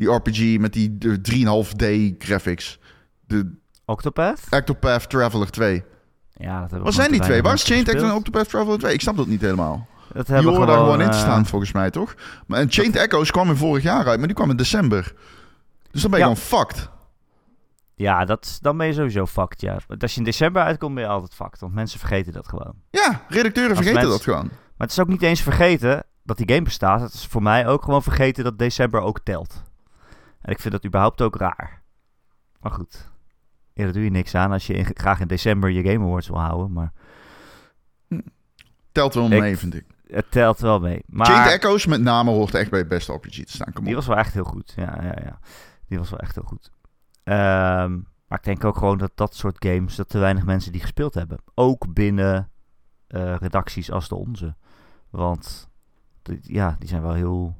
[0.00, 2.78] Die RPG met die eh, 3,5D graphics.
[3.26, 3.52] De
[3.84, 4.40] Octopath?
[4.50, 5.84] Octopath Traveler 2.
[6.32, 7.42] Ja, dat gewoon zijn die twee?
[7.42, 8.14] Waar is Chained Echoes en.
[8.14, 8.92] Octopath Traveler 2?
[8.94, 9.86] Ik snap dat niet helemaal.
[10.12, 12.14] Dat Die hebben horen daar gewoon in te eh, staan volgens mij, toch?
[12.46, 15.12] Maar en Chained Echoes kwam in vorig jaar uit, maar die kwam in december.
[15.90, 16.34] Dus dan ben je Ja.
[16.34, 16.88] gewoon fucked.
[17.94, 19.78] Ja, dat, dan ben je sowieso fucked, ja.
[19.86, 21.60] Want als je in december uitkomt, ben je altijd fucked.
[21.60, 22.74] Want mensen vergeten dat gewoon.
[22.90, 24.44] Ja, redacteuren vergeten mensen- dat gewoon.
[24.46, 27.00] Maar het is ook niet eens vergeten dat die game bestaat.
[27.00, 29.62] Het is voor mij ook gewoon vergeten dat december ook telt.
[30.50, 31.82] En ik vind dat überhaupt ook raar.
[32.60, 33.08] Maar goed.
[33.74, 36.28] Ja, daar doe je niks aan als je in- graag in december je Game Awards
[36.28, 36.72] wil houden.
[36.72, 36.92] Maar
[38.92, 39.86] Telt wel Ik- mee, vind ik.
[40.06, 41.02] het telt wel mee.
[41.06, 43.72] Maar Chained Echoes met name hoort echt bij het beste RPG te staan.
[43.80, 43.94] Die op.
[43.94, 44.72] was wel echt heel goed.
[44.76, 45.38] Ja, ja, ja.
[45.88, 46.70] Die was wel echt heel goed.
[47.24, 47.92] Ehm,
[48.26, 51.14] maar ik denk ook gewoon dat dat soort games, dat te weinig mensen die gespeeld
[51.14, 51.38] hebben.
[51.54, 52.50] Ook binnen
[53.06, 54.54] eh, redacties als de onze.
[55.10, 55.68] Want
[56.42, 57.56] ja, die zijn wel heel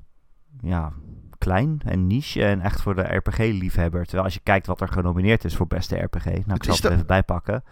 [0.61, 0.93] ja,
[1.41, 4.03] klein en niche en echt voor de RPG-liefhebber.
[4.03, 6.85] Terwijl als je kijkt wat er genomineerd is voor beste RPG, nou ik zal het
[6.85, 7.65] er even bijpakken.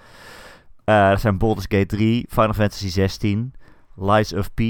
[0.85, 3.55] Eh dat zijn Baldur's Gate 3, Final Fantasy 16,
[3.95, 4.61] Lies of P,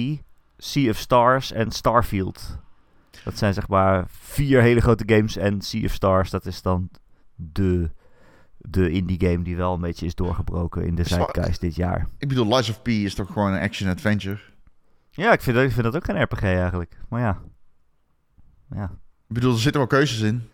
[0.57, 2.59] Sea of Stars en Starfield.
[3.25, 6.91] Dat zijn zeg maar vier hele grote games en Sea of Stars, dat is dan
[7.35, 7.91] de,
[8.57, 12.09] de indie game die wel een beetje is doorgebroken in de zeitgeist dit jaar.
[12.19, 14.39] Ik bedoel, Lies of P is toch gewoon een action-adventure?
[15.11, 16.97] Ja, ik vind, dat, ik vind dat ook geen RPG eigenlijk.
[17.09, 17.41] Maar ja.
[18.75, 18.85] Ja.
[19.29, 20.49] Ik bedoel, er zitten wel keuzes in.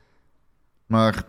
[0.87, 1.23] Maar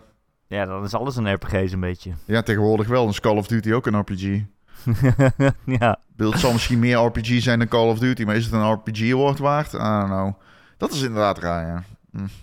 [0.46, 2.12] Ja, dan is alles een RPG zo'n beetje.
[2.24, 3.00] ja, tegenwoordig wel.
[3.02, 4.40] Dan is Call of Duty ook een RPG.
[5.80, 5.98] ja.
[6.16, 9.12] Het zal misschien meer RPG zijn dan Call of Duty, maar is het een RPG
[9.12, 9.72] award waard?
[9.72, 10.32] I don't know.
[10.76, 11.82] Dat is inderdaad raar, ja.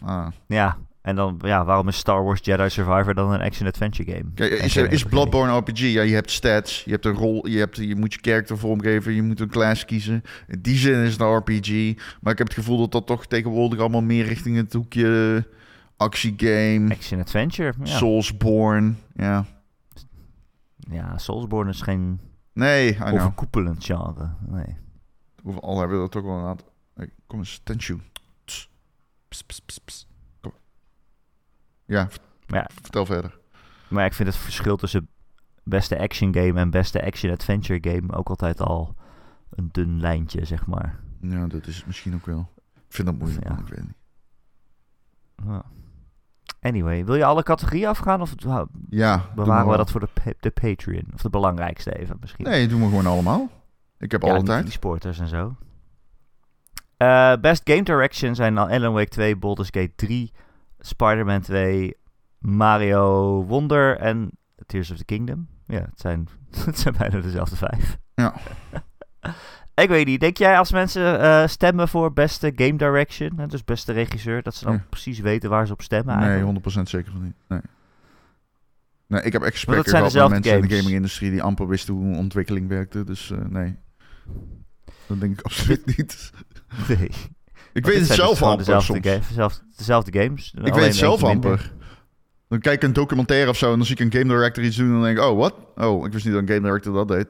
[0.06, 0.28] Ah.
[0.48, 0.78] ja.
[1.04, 4.32] En dan, ja, waarom is Star Wars Jedi Survivor dan een action-adventure game?
[4.36, 5.04] Kijk, is, geen is?
[5.04, 5.80] Bloodborne RPG?
[5.80, 9.14] Ja, je hebt stats, je hebt een rol, je, hebt, je moet je character vormgeven,
[9.14, 10.24] je moet een class kiezen.
[10.48, 11.96] In die zin is het een RPG.
[12.22, 15.48] Maar ik heb het gevoel dat dat toch tegenwoordig allemaal meer richting het hoekje
[15.98, 17.74] actiegame, Action-adventure?
[17.84, 17.98] Ja.
[17.98, 18.94] Soulsborne.
[19.16, 19.46] Ja.
[20.78, 22.20] ja, Soulsborne is geen
[22.54, 24.30] Nee, overkoepelend genre.
[24.48, 24.78] Nee.
[25.60, 26.68] Al hebben we dat toch wel een aantal.
[27.28, 27.98] Kom eens, Tenshu.
[31.86, 32.08] Ja,
[32.48, 33.38] Maar ja, vertel verder.
[33.88, 35.08] maar ik vind het verschil tussen
[35.64, 38.96] beste action game en beste action-adventure game ook altijd al
[39.50, 41.00] een dun lijntje, zeg maar.
[41.22, 42.50] Ja, dat is het misschien ook wel.
[42.76, 43.58] Ik vind dat moeilijk, Ja.
[43.58, 43.96] ik weet niet.
[46.62, 48.34] Anyway, wil je alle categorieën afgaan of
[48.90, 51.06] Ja, bewaren we dat voor de, de Patreon?
[51.14, 52.46] Of de belangrijkste even misschien?
[52.46, 53.50] Nee, doen we gewoon allemaal.
[53.98, 54.64] Ik heb Ja, alle niet tijd.
[54.64, 55.56] die sporters en zo.
[56.98, 60.32] Eh, best Game Direction zijn dan Alan Wake 2, Baldur's Gate 3,
[60.86, 61.94] Spider-Man 2,
[62.40, 64.32] Mario Wonder en
[64.66, 65.48] Tears of the Kingdom.
[65.68, 66.28] Ja, het zijn,
[66.66, 67.98] het zijn bijna dezelfde vijf.
[68.16, 68.34] Ja.
[69.76, 73.64] Ik weet niet, denk jij als mensen eh, stemmen voor beste Game Direction, hè, dus
[73.64, 76.78] beste regisseur, dat ze dan precies weten waar ze op stemmen Nee, eigenlijk?
[76.78, 77.36] 100% zeker van niet.
[77.48, 77.60] Nee.
[79.08, 80.80] Nee, ik heb echt gesprekken zijn gehad met mensen in de games.
[80.80, 83.04] gaming-industrie die amper wisten hoe ontwikkeling werkte.
[83.04, 83.76] Dus eh, nee.
[85.08, 86.32] Dat denk ik absoluut niet.
[86.88, 87.12] Nee.
[87.74, 89.08] Ik weet het zelf amper dezelfde, soms.
[89.08, 90.54] ga- dezelfde, dezelfde games.
[90.64, 91.52] Ik weet het zelf minder.
[91.52, 91.74] amper.
[92.48, 94.76] Dan kijk ik een documentaire of zo en dan zie ik een game director iets
[94.76, 95.56] doen en dan denk ik, oh, wat?
[95.76, 97.28] Oh, ik wist niet dat een game director dat deed.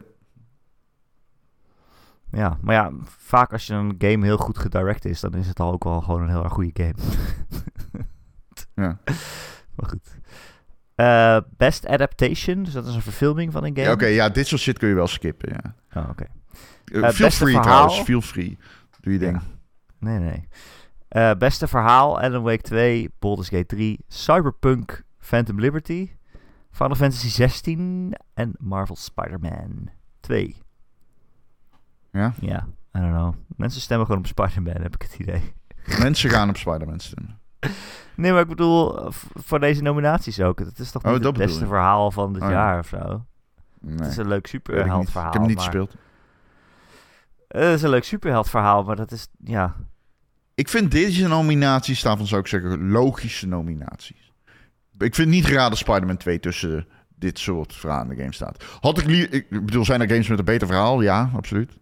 [2.31, 5.59] Ja, maar ja, vaak als je een game heel goed gedirect is, dan is het
[5.59, 6.93] al ook wel gewoon een heel erg goede game.
[8.75, 8.99] Ja.
[9.75, 10.17] maar goed.
[10.95, 13.87] Eh, best Adaptation, dus dat is een verfilming van een game.
[13.87, 15.75] Ja, Oké, ja, dit soort shit kun je wel skippen, ja.
[16.01, 16.23] Oh, oké.
[16.85, 17.63] Uh, Eh, feel beste free verhaal.
[17.63, 18.57] trouwens, feel free.
[19.01, 19.31] Doe je ding.
[19.31, 19.41] Ja.
[20.03, 20.47] Nee, nee.
[21.07, 26.09] Eh, beste verhaal, Alan Wake 2, Baldur's Gate 3, Cyberpunk, Phantom Liberty,
[26.71, 29.89] Final Fantasy 16 en Marvel Spider-Man
[30.19, 30.55] 2.
[32.11, 32.33] Ja?
[32.39, 33.33] Ja, I don't know.
[33.55, 35.53] Mensen stemmen gewoon op Spider-Man, heb ik het idee.
[35.99, 37.39] Mensen gaan op Spider-Man stemmen.
[38.15, 40.59] Nee, maar ik bedoel, voor deze nominaties ook.
[40.59, 42.53] Het is toch Oh, niet het beste verhaal van dit Oh, ja.
[42.53, 43.25] jaar of zo?
[43.79, 44.47] Nee, Het is een leuk niet.
[44.47, 45.27] superheldverhaal.
[45.27, 45.95] Ik heb hem niet maar- gespeeld.
[47.47, 49.75] Het is een leuk superheldverhaal, maar dat is, ja...
[50.55, 54.31] Ik vind deze nominaties, daarvan zou ik zeggen, logische nominaties.
[54.97, 58.63] Ik vind niet raar dat Spider-Man 2 tussen dit soort verhalen in de game staat.
[58.79, 61.01] Had ik, lie- ik bedoel, zijn er games met een beter verhaal?
[61.01, 61.71] Ja, absoluut.
[61.71, 61.79] Ik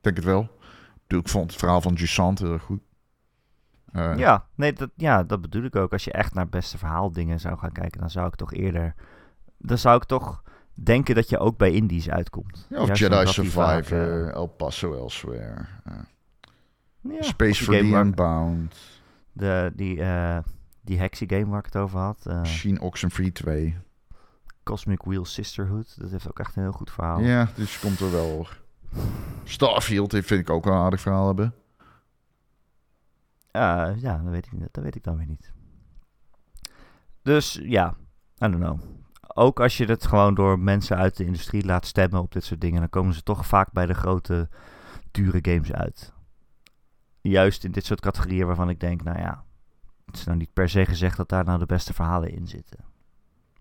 [0.00, 0.42] denk het wel.
[0.42, 2.80] Ik, bedoel, ik vond het verhaal van Jusant heel erg goed.
[3.92, 5.92] Eh, Ja, nee, dat, ja, dat bedoel ik ook.
[5.92, 8.94] Als je echt naar beste verhaal dingen zou gaan kijken, dan zou ik toch eerder...
[9.58, 10.42] Dan zou ik toch
[10.74, 12.66] denken dat je ook bij indies uitkomt.
[12.70, 15.64] ja, of Juist Jedi vaak, Survivor, eh, El Paso Elsewhere.
[15.84, 15.92] eh,
[17.10, 18.76] ja, Space for die the Unbound.
[19.32, 20.38] De, die, eh
[20.80, 22.26] die Hexy game waar ik het over had.
[22.26, 23.76] eh, Machine Oxenfree 2.
[24.62, 26.00] Cosmic Wheel Sisterhood.
[26.00, 27.20] Dat heeft ook echt een heel goed verhaal.
[27.20, 28.60] Ja, dus komt er wel hoor.
[29.44, 31.54] Starfield heeft- vind ik ook wel een aardig verhaal hebben.
[33.50, 35.52] Eh, ja, dat weet, ik, niet- dat weet ik dan weer niet.
[37.22, 37.94] Dus ja,
[38.44, 38.80] I don't know.
[39.34, 42.60] Ook als je het gewoon door mensen uit de industrie laat stemmen op dit soort
[42.60, 44.48] dingen, dan komen ze toch vaak bij de grote,
[45.10, 46.12] dure games uit.
[47.28, 49.44] Juist in dit soort categorieën waarvan ik denk, nou ja,
[50.06, 52.78] het is nou niet per se gezegd dat daar nou de beste verhalen in zitten.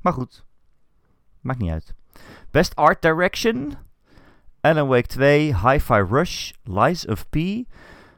[0.01, 0.45] Maar goed,
[1.41, 1.93] maakt niet uit.
[2.51, 3.73] Best Art Direction,
[4.61, 7.35] Alan Wake 2, Hi-Fi Rush, Lies of P,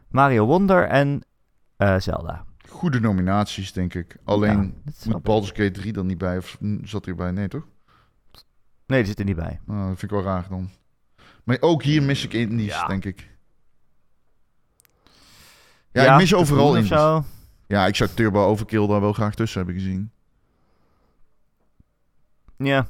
[0.10, 1.22] Mario Wonder en
[1.76, 2.46] eh, Zelda.
[2.70, 4.18] Goede nominaties, denk ik.
[4.24, 5.24] Alleen Ja, moet.
[5.24, 6.38] Baldur's Gate 3 dan niet bij?
[6.38, 7.32] Of zat hij erbij?
[7.32, 7.68] Nee, toch?
[8.86, 9.60] Nee, die zit er niet bij.
[9.66, 10.70] Nou, dat vind ik wel raar dan.
[11.44, 12.88] Maar ook hier mis ik indies, Ja.
[12.88, 13.36] denk ik.
[16.04, 17.24] Ja, ik mis overal zo.
[17.68, 20.12] Ja, ik zou Turbo Overkill daar wel graag tussen hebben gezien.
[22.58, 22.88] Ja.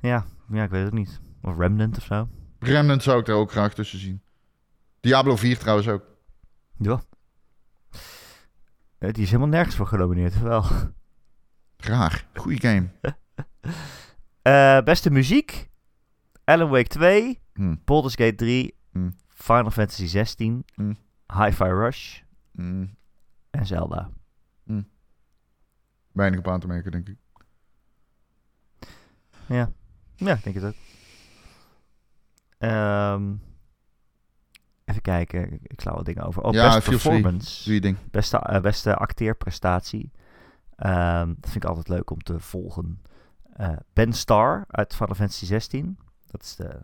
[0.00, 1.20] Ja, ja, ik weet het niet.
[1.42, 2.28] Of Remnant of zo.
[2.58, 4.22] Remnant zou ik daar ook graag tussen zien.
[5.00, 6.02] Diablo 4 trouwens ook.
[6.78, 7.02] Ja.
[8.98, 10.64] Eh, Die is helemaal nergens voor genomineerd, wel.
[11.76, 12.26] Raar.
[12.34, 12.88] Goeie game.
[14.42, 15.68] Eh, beste muziek.
[16.44, 17.40] Alan Wake 2.
[17.54, 17.74] Hm.
[17.84, 18.74] Baldur's Gate 3.
[18.92, 19.10] Hm.
[19.40, 20.64] Final Fantasy 16.
[20.74, 20.92] Hm.
[21.38, 22.20] Hi-Fi Rush.
[22.52, 22.96] Mm,
[23.50, 24.10] En Zelda.
[26.12, 27.16] weinig op aan te merken, denk ik.
[29.46, 29.72] Ja.
[30.16, 30.74] Ja, ik denk het ook.
[32.58, 33.34] Ehm,
[34.84, 35.52] even kijken.
[35.52, 36.42] Ik- sla wat dingen over.
[36.42, 37.80] Oh, Ja, best performance.
[37.80, 37.98] Ding.
[38.10, 40.10] Beste, eh, beste acteerprestatie.
[40.76, 43.02] Ehm, dat vind ik altijd leuk om te volgen.
[43.52, 45.98] Eh, ben Starr uit Final Fantasy 16.
[46.26, 46.80] Dat is de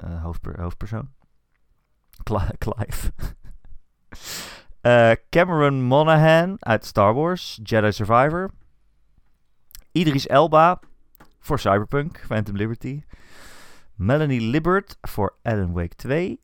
[0.00, 1.10] hoofdper- hoofdpersoon.
[2.22, 3.12] Cli- Clive.
[4.80, 8.50] Eh, Cameron Monaghan uit Star Wars, Jedi Survivor.
[9.92, 10.80] Idris Elba
[11.38, 13.02] voor Cyberpunk, Phantom Liberty.
[13.94, 16.40] Melanie Libbert voor Alan Wake 2.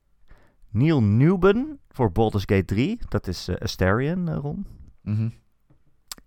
[0.71, 2.99] Neil Newben voor Baldur's Gate 3.
[3.09, 4.67] Dat is eh, Astarion, eh, Ron.
[5.03, 5.29] Mhm.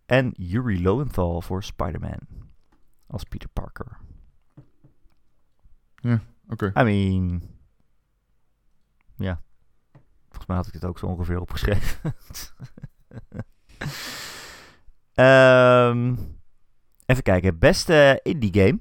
[0.05, 2.19] En Yuri Lowenthal voor Spider-Man.
[3.07, 3.97] Als Peter Parker.
[6.49, 6.71] Oké.
[6.79, 7.41] I mean...
[10.47, 12.13] Volgens mij had ik dit ook zo ongeveer opgeschreven.
[15.13, 16.15] Ehm,
[17.05, 17.59] even kijken.
[17.59, 18.79] Beste indie game.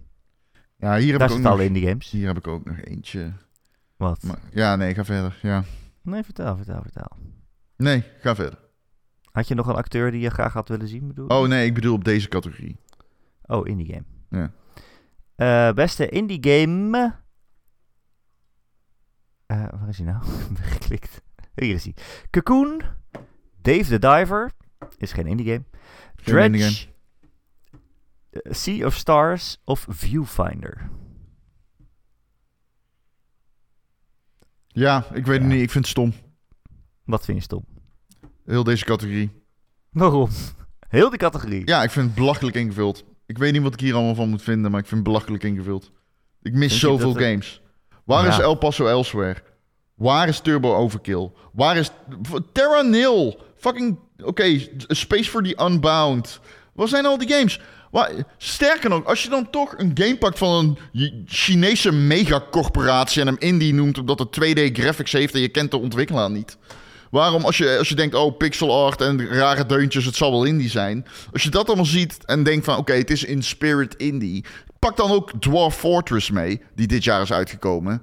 [0.77, 2.11] Ja, hier heb, Daar ik ook nog, alle indie games.
[2.11, 3.33] hier heb ik ook nog eentje.
[3.97, 4.23] Wat?
[4.23, 5.39] Maar, ja, nee, ga verder.
[5.43, 5.65] Ja.
[6.03, 7.17] Nee, vertel, vertel, vertel.
[7.77, 8.59] Nee, ga verder.
[9.33, 11.07] Had je nog een acteur die je graag had willen zien?
[11.07, 11.27] Bedoel?
[11.27, 12.81] Oh nee, ik bedoel op deze categorie.
[13.43, 14.05] Oh, indie game.
[14.31, 14.53] Ja.
[15.37, 17.15] Eh, beste indie game.
[19.47, 20.25] Eh, waar is hij nou?
[20.51, 21.25] Ik ben geklikt.
[21.57, 21.95] Hier is hij.
[22.31, 22.83] Cocoon.
[23.63, 24.51] Dave the Diver.
[24.99, 25.65] Is geen indie game.
[26.25, 26.87] Indie Dredge.
[28.31, 30.91] eh, Sea of Stars of Viewfinder.
[34.67, 35.63] Ja, ik weet het niet.
[35.63, 36.13] Ik vind het stom.
[37.05, 37.65] Wat vind je stom?
[38.45, 39.43] Heel deze categorie.
[39.91, 40.29] Waarom?
[40.89, 41.67] Heel die categorie.
[41.67, 43.05] Ja, ik vind het belachelijk ingevuld.
[43.27, 45.43] Ik weet niet wat ik hier allemaal van moet vinden, maar ik vind het belachelijk
[45.43, 45.91] ingevuld.
[46.43, 47.63] Ik mis zoveel het- games.
[48.05, 48.31] Waar Ja.
[48.31, 49.43] is El Paso Elsewhere?
[49.97, 51.31] Waar is Turbo Overkill?
[51.53, 51.91] Waar is
[52.53, 53.41] Terra Nil?
[53.57, 56.41] Fucking, oké, Space for the Unbound.
[56.73, 57.61] Waar zijn al die games?
[57.91, 63.27] Waar, sterker nog, als je dan toch een game pakt van een Chinese megacorporatie en
[63.27, 66.57] hem indie noemt omdat het 2D graphics heeft en je kent de ontwikkelaar niet.
[67.11, 70.45] Waarom, als je, als je denkt, oh, pixel art en rare deuntjes, het zal wel
[70.45, 71.07] indie zijn.
[71.33, 74.45] Als je dat allemaal ziet en denkt van, oké, het is in spirit indie.
[74.79, 78.03] Pak dan ook Dwarf Fortress mee, die dit jaar is uitgekomen.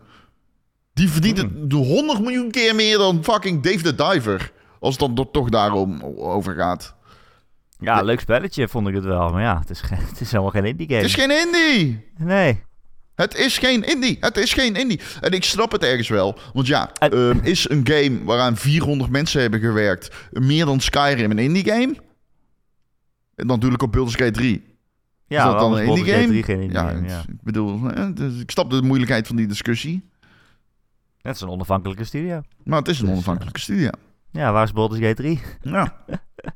[0.93, 4.51] Die verdient het 100 miljoen keer meer dan fucking Dave the Diver.
[4.79, 6.95] Als het dan toch daarom over gaat.
[7.79, 9.29] Ja, leuk spelletje vond ik het wel.
[9.31, 10.99] Maar ja, het is, geen, het is helemaal geen indie game.
[10.99, 12.05] Het is geen indie!
[12.17, 12.63] Nee.
[13.15, 14.17] Het is geen indie.
[14.19, 14.99] Het is geen indie.
[15.21, 16.37] En ik snap het ergens wel.
[16.53, 20.15] Want ja, En- ehm, is een game waaraan 400 mensen hebben gewerkt...
[20.31, 21.95] meer dan Skyrim een indie game?
[23.35, 24.63] En dan ik op Baldur's Gate 3.
[25.27, 26.27] Ja, is dat dan een indie game?
[26.27, 27.19] 3 geen indie Ja, game, ja.
[27.19, 30.09] ik bedoel, hè, dus ik snap de moeilijkheid van die discussie.
[31.23, 32.41] Het is een onafhankelijke studio.
[32.63, 33.89] Maar het is een Dus, onafhankelijke studio.
[34.31, 35.41] Ja, waar is Baldur's Gate 3?
[35.61, 35.97] Ja.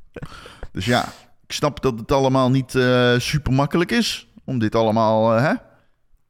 [0.72, 1.06] dus ja,
[1.48, 5.54] ik snap dat het allemaal niet eh, super makkelijk is om dit allemaal eh, hè,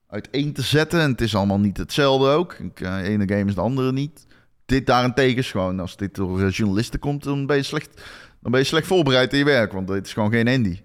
[0.08, 1.02] uiteen te zetten.
[1.02, 2.54] En het is allemaal niet hetzelfde ook.
[2.54, 4.26] Ik, eh, de ene game is de andere niet.
[4.66, 8.02] Dit daarentegen is gewoon, als dit door eh, journalisten komt, dan ben, je slecht,
[8.42, 9.72] dan ben je slecht voorbereid in je werk.
[9.72, 10.84] Want dit is gewoon geen indie.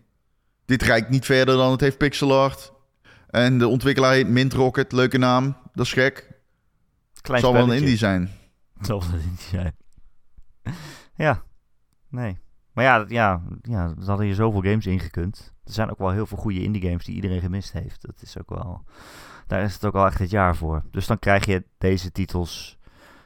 [0.65, 2.73] Dit reikt niet verder dan het heeft pixel art.
[3.31, 5.57] En de ontwikkelaar heet Mint Rocket, leuke naam.
[5.75, 6.32] Dat is gek.
[7.23, 8.31] Klein Zal wel een indie zijn.
[8.77, 9.77] Het zal wel een indie zijn.
[11.15, 11.43] ja,
[12.09, 12.39] nee.
[12.73, 15.53] Maar ja, ja, ja, er hadden hier zoveel games ingekund.
[15.65, 18.03] Er zijn ook wel heel veel goede indie games die iedereen gemist heeft.
[18.03, 18.85] Dat is ook wel...
[19.47, 20.83] Daar is het ook al echt het jaar voor.
[20.91, 22.81] Dus dan krijg je deze titels...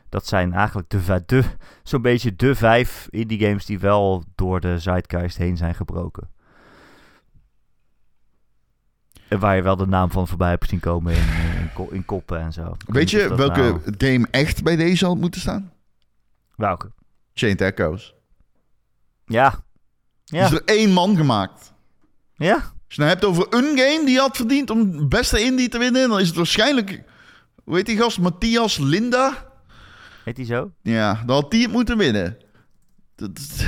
[0.08, 1.44] Dat zijn eigenlijk de, de,
[1.82, 6.30] zo'n beetje de vijf indie games die wel door de zeitgeist heen zijn gebroken.
[9.28, 11.88] En waar je wel de naam van voorbij hebt zien komen in, eh, in, ko-
[11.90, 12.76] in koppen en zo.
[12.86, 15.72] Weet je welke nou- game echt bij deze had moeten staan?
[16.56, 16.90] Welke?
[17.34, 18.14] Chained Echoes.
[19.26, 19.64] Ja.
[20.24, 20.44] Ja.
[20.44, 21.72] is er één man gemaakt.
[22.34, 22.54] Ja.
[22.54, 26.08] Als je nou hebt over een game die had verdiend om beste indie te winnen,
[26.08, 27.02] dan is het waarschijnlijk,
[27.64, 29.52] hoe heet die gast, Matthias Linda?
[30.24, 30.70] Heet die zo?
[30.82, 32.36] Ja, dan had die het moeten winnen.
[33.14, 33.64] Dat, is-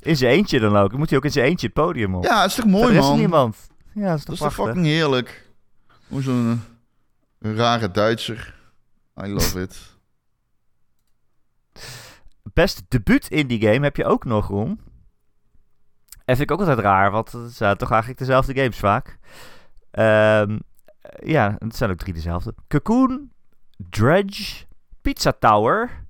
[0.00, 0.90] In zijn eentje dan ook.
[0.90, 2.24] Dan moet hij ook in zijn eentje het podium op.
[2.24, 3.18] ja, dat is toch mooi, er is man?
[3.18, 3.56] niemand.
[3.94, 4.74] Ja, dat is Dat toch is toch prachtig.
[4.74, 5.48] fucking heerlijk.
[6.08, 6.62] Hoe zo'n
[7.40, 8.54] eh, rare Duitser.
[9.24, 9.98] I love it.
[12.52, 14.80] Beste debuut indie game heb je ook nog, Ron.
[16.24, 19.18] En vind ik ook altijd raar, want het zijn toch eigenlijk dezelfde games vaak.
[19.90, 20.58] Ehm,
[21.24, 22.54] ja, het zijn ook drie dezelfde.
[22.68, 23.30] Cocoon,
[23.88, 24.66] Dredge,
[25.02, 26.06] Pizza Tower,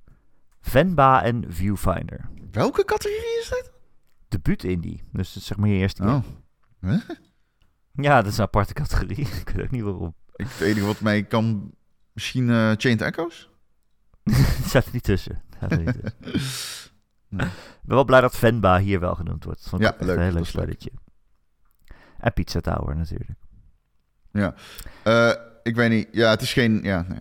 [0.60, 2.28] Venba en Viewfinder.
[2.50, 3.72] Welke categorie is dit?
[4.28, 5.02] Debuut indie.
[5.12, 6.22] Dus dat zeg maar je eerste game.
[6.82, 7.00] Oh,
[7.92, 9.28] Ja, dat is een aparte categorie.
[9.40, 10.14] ik weet ook niet waarom.
[10.40, 11.74] Ik, het enige wat mij kan...
[12.12, 13.50] Misschien eh Chained Echoes?
[14.66, 15.42] Staat er niet tussen.
[15.48, 16.90] Het staat er niet tussen.
[17.28, 17.46] Nee.
[17.46, 19.68] Ik ben wel blij dat Venba hier wel genoemd wordt.
[19.68, 20.90] Vond Ja, leuk, een heel leuk spelletje.
[22.18, 23.30] En Pizza Tower natuurlijk.
[25.02, 26.08] Eh, ik weet niet.
[26.12, 26.82] Ja, het is geen...
[26.82, 27.18] Ja, nee.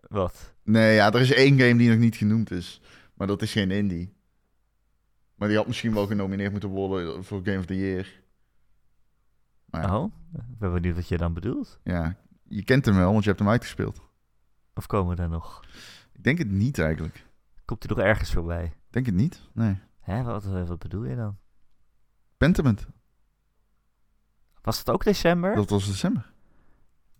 [0.00, 0.54] Wat?
[0.62, 2.80] Nee, ja, er is één game die nog niet genoemd is.
[3.14, 4.14] Maar dat is geen indie.
[5.34, 8.21] Maar die had misschien wel genomineerd moeten worden voor Game of the Year.
[9.72, 10.12] Maar ja, Oh,
[10.50, 11.78] ik ben benieuwd wat je dan bedoelt.
[11.82, 12.16] ja,
[12.48, 14.00] je kent hem wel, want je hebt hem uitgespeeld.
[14.74, 15.60] Of komen we daar nog?
[16.12, 17.26] Ik denk het niet eigenlijk.
[17.64, 18.72] Komt hij nog ergens voorbij?
[18.90, 19.48] Denk het niet.
[19.52, 19.78] Nee.
[20.00, 21.36] Hè, wat, eh, wat bedoel je dan?
[22.36, 22.86] Pentiment.
[24.62, 25.54] Was het ook december?
[25.54, 26.32] Dat was december.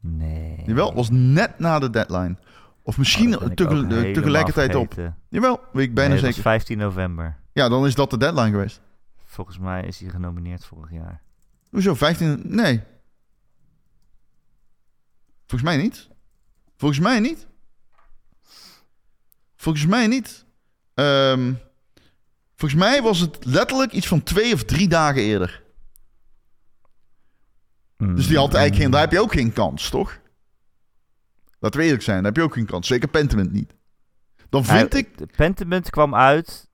[0.01, 0.62] Nee.
[0.67, 2.37] Jawel, was net na de deadline.
[2.83, 4.95] Of misschien Oh, dat eh, tegelijkertijd op.
[5.29, 6.43] Jawel, weet ik bijna Nee, dat zeker.
[6.51, 7.37] 15 november.
[7.53, 8.81] Ja, dan is dat de deadline geweest.
[9.17, 11.22] Volgens mij is hij genomineerd vorig jaar.
[11.73, 11.95] Hoezo?
[11.95, 12.43] 15?
[12.45, 12.83] Nee.
[15.47, 16.09] Volgens mij niet.
[16.77, 17.47] Volgens mij niet.
[19.57, 20.45] Volgens mij niet.
[20.95, 21.53] Ehm,
[22.57, 25.63] volgens mij was het letterlijk iets van twee of drie dagen eerder.
[27.97, 30.21] Dus die had eigenlijk geen, daar heb je ook geen kans, toch?
[31.59, 32.87] Laten we eerlijk zijn, daar heb je ook geen kans.
[32.87, 33.75] Zeker Pentiment niet.
[34.49, 35.37] Dan vind Hij- ik...
[35.37, 36.71] Pentiment kwam uit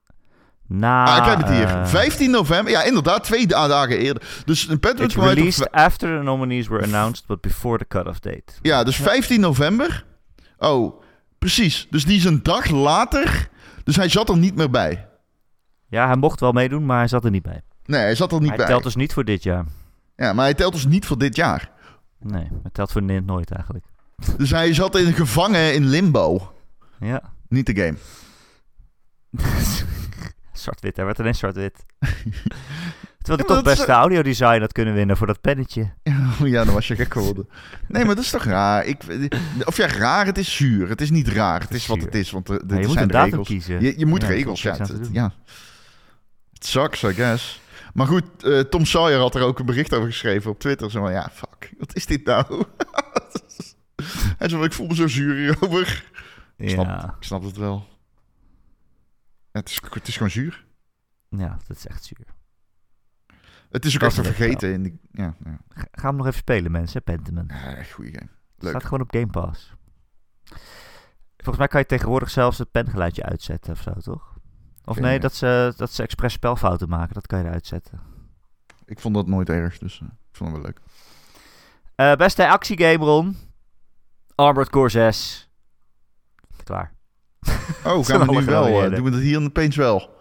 [0.69, 1.05] na...
[1.05, 1.67] Ah, ik heb het hier.
[1.67, 2.71] eh, 15 november.
[2.73, 4.41] Ja, inderdaad, twee da- dagen eerder.
[4.45, 8.43] Dus een op released after the nominees were announced, but before the cut-off date.
[8.61, 10.05] Ja, dus 15 november.
[10.57, 11.01] Oh,
[11.39, 11.87] precies.
[11.89, 13.49] Dus die is een dag later.
[13.83, 15.07] Dus hij zat er niet meer bij.
[15.87, 17.61] Ja, hij mocht wel meedoen, maar hij zat er niet bij.
[17.85, 18.65] Nee, hij zat er niet hij bij.
[18.67, 19.65] telt dus niet voor dit jaar.
[20.15, 21.69] Ja, maar hij telt dus niet voor dit jaar.
[22.19, 23.85] Nee, hij telt voor nooit eigenlijk.
[24.37, 26.53] Dus hij zat in gevangen in limbo.
[26.99, 27.21] Ja.
[27.47, 27.97] Niet de game.
[30.61, 31.85] zwart-wit, hij werd ineens zwart-wit.
[33.21, 35.91] Terwijl maar toch best de audiodesign had kunnen winnen voor dat pennetje.
[36.43, 37.49] Ja, dan was je gek geworden.
[37.87, 38.85] Nee, maar dat is toch raar.
[38.85, 39.01] Ik,
[39.65, 40.89] of ja, raar, het is zuur.
[40.89, 41.61] Het is niet raar.
[41.61, 43.47] Het is wat het is, want Ja, er je moet zijn een datum regels.
[43.47, 43.81] kiezen.
[43.81, 44.75] Je, je moet Ja, regels, ja.
[44.77, 45.33] Het, ja.
[46.53, 47.61] Het sucks, I guess.
[47.93, 50.91] Maar goed, eh, Tom Sawyer had er ook een bericht over geschreven op Twitter.
[50.91, 52.45] Zo van, ja, fuck, wat is dit nou?
[54.37, 56.03] Hij zei, ik voel me zo zuur hierover.
[56.57, 57.87] Ik snap, ik snap het wel.
[59.51, 60.65] Het is, het is gewoon zuur.
[61.29, 62.27] ja, dat is echt zuur.
[63.69, 64.73] Het is ook even vergeten.
[64.73, 65.59] In ja, ja.
[65.69, 67.51] Ga, ga hem nog even spelen, mensen, Pentiment.
[67.51, 68.29] ja, echt goede game.
[68.57, 68.69] Leuk.
[68.69, 69.73] Staat gewoon op Game Pass.
[71.37, 74.37] Volgens mij kan je tegenwoordig zelfs het pengeluidje uitzetten of zo, toch?
[74.85, 75.29] Of Geen nee, idee.
[75.29, 77.99] dat ze, dat ze expres spelfouten maken, dat kan je eruit zetten.
[78.85, 80.81] Ik vond dat nooit erg, dus eh, ik vond het wel leuk.
[81.95, 83.37] Eh, beste actiegame, Ron.
[84.35, 85.49] Armored Core 6.
[86.63, 86.93] Klaar.
[87.85, 88.63] Oh, gaan we nu wel?
[88.63, 88.95] we eerder.
[88.95, 90.17] doen we dat hier opeens wel?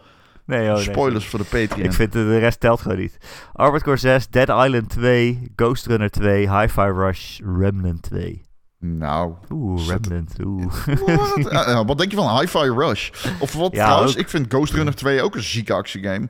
[0.47, 1.87] Nee, oh, nee, Spoilers voor de Patreon.
[1.87, 3.19] Ik vind de, rest telt gewoon niet.
[3.53, 8.47] Armored Core 6, Dead Island 2, Ghost Runner 2, Hi-Fi Rush, Remnant 2.
[8.81, 10.75] Nou, Oeh, Remnant, oeh.
[10.87, 11.37] wat?
[11.53, 13.11] Eh, wat denk je van Hi-Fi Rush?
[13.41, 14.19] Of wat Ja, trouwens, ook.
[14.19, 16.29] ik vind Ghost Runner 2 ook een zieke actiegame.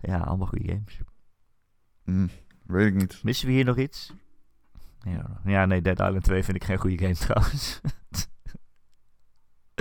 [0.00, 1.00] Ja, allemaal goede games.
[2.04, 2.26] Hm,
[2.66, 3.18] weet ik niet.
[3.22, 4.12] Missen we hier nog iets?
[5.02, 7.80] Ja, ja, nee, Dead Island 2 vind ik geen goede game trouwens.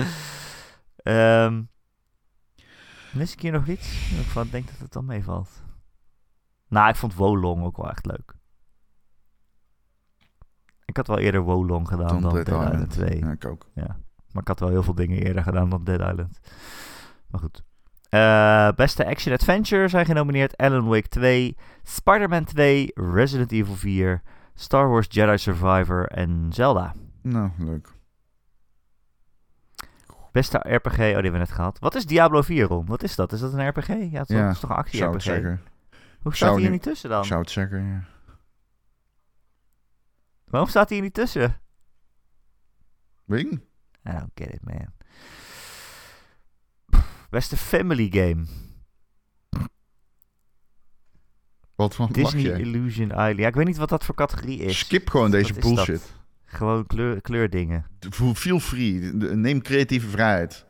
[1.04, 1.62] Ehm
[3.14, 4.12] mis ik hier nog iets?
[4.43, 5.64] Ik denk dat het dan meevalt.
[6.68, 8.34] Nou, ik vond Wolong ook wel echt leuk.
[10.86, 13.20] Ik had wel eerder Wolong gedaan dan, Dead, Island 2.
[13.20, 13.68] Ja, ik ook.
[14.32, 16.39] Maar ik had wel heel veel dingen eerder gedaan dan Dead Island.
[17.28, 17.64] Maar goed.
[18.10, 24.22] Eh, beste Action Adventure zijn genomineerd Alan Wake 2, Spider-Man 2, Resident Evil 4,
[24.54, 26.93] Star Wars Jedi Survivor en Zelda.
[27.22, 27.89] Nou, leuk.
[30.32, 31.80] Beste RPG, oh die hebben we net gehad.
[31.80, 32.86] Wat is Diablo 4, Ron?
[32.86, 33.32] Wat is dat?
[33.32, 33.88] Is dat een RPG?
[33.88, 35.22] Ja, het is, Ja, het is toch een Zou het actie-RPG?
[35.22, 35.62] zeggen.
[36.22, 37.26] Hoe staat hij hier niet tussen dan?
[37.26, 38.04] Zou het zeggen, ja.
[40.46, 41.62] Waarom staat hij hier niet tussen?
[43.26, 43.52] Niet.
[43.54, 43.60] I
[44.04, 44.88] don't get it, man.
[47.30, 48.46] Beste Family Game.
[51.76, 52.60] Wat van Disney?
[52.60, 53.38] Illusion Island.
[53.38, 54.80] Ja, ik weet niet wat dat voor categorie is.
[54.80, 56.14] Skip gewoon deze bullshit.
[56.52, 57.86] Gewoon kleur, kleurdingen.
[58.00, 59.14] Voel Feel free.
[59.36, 60.66] Neem creatieve vrijheid.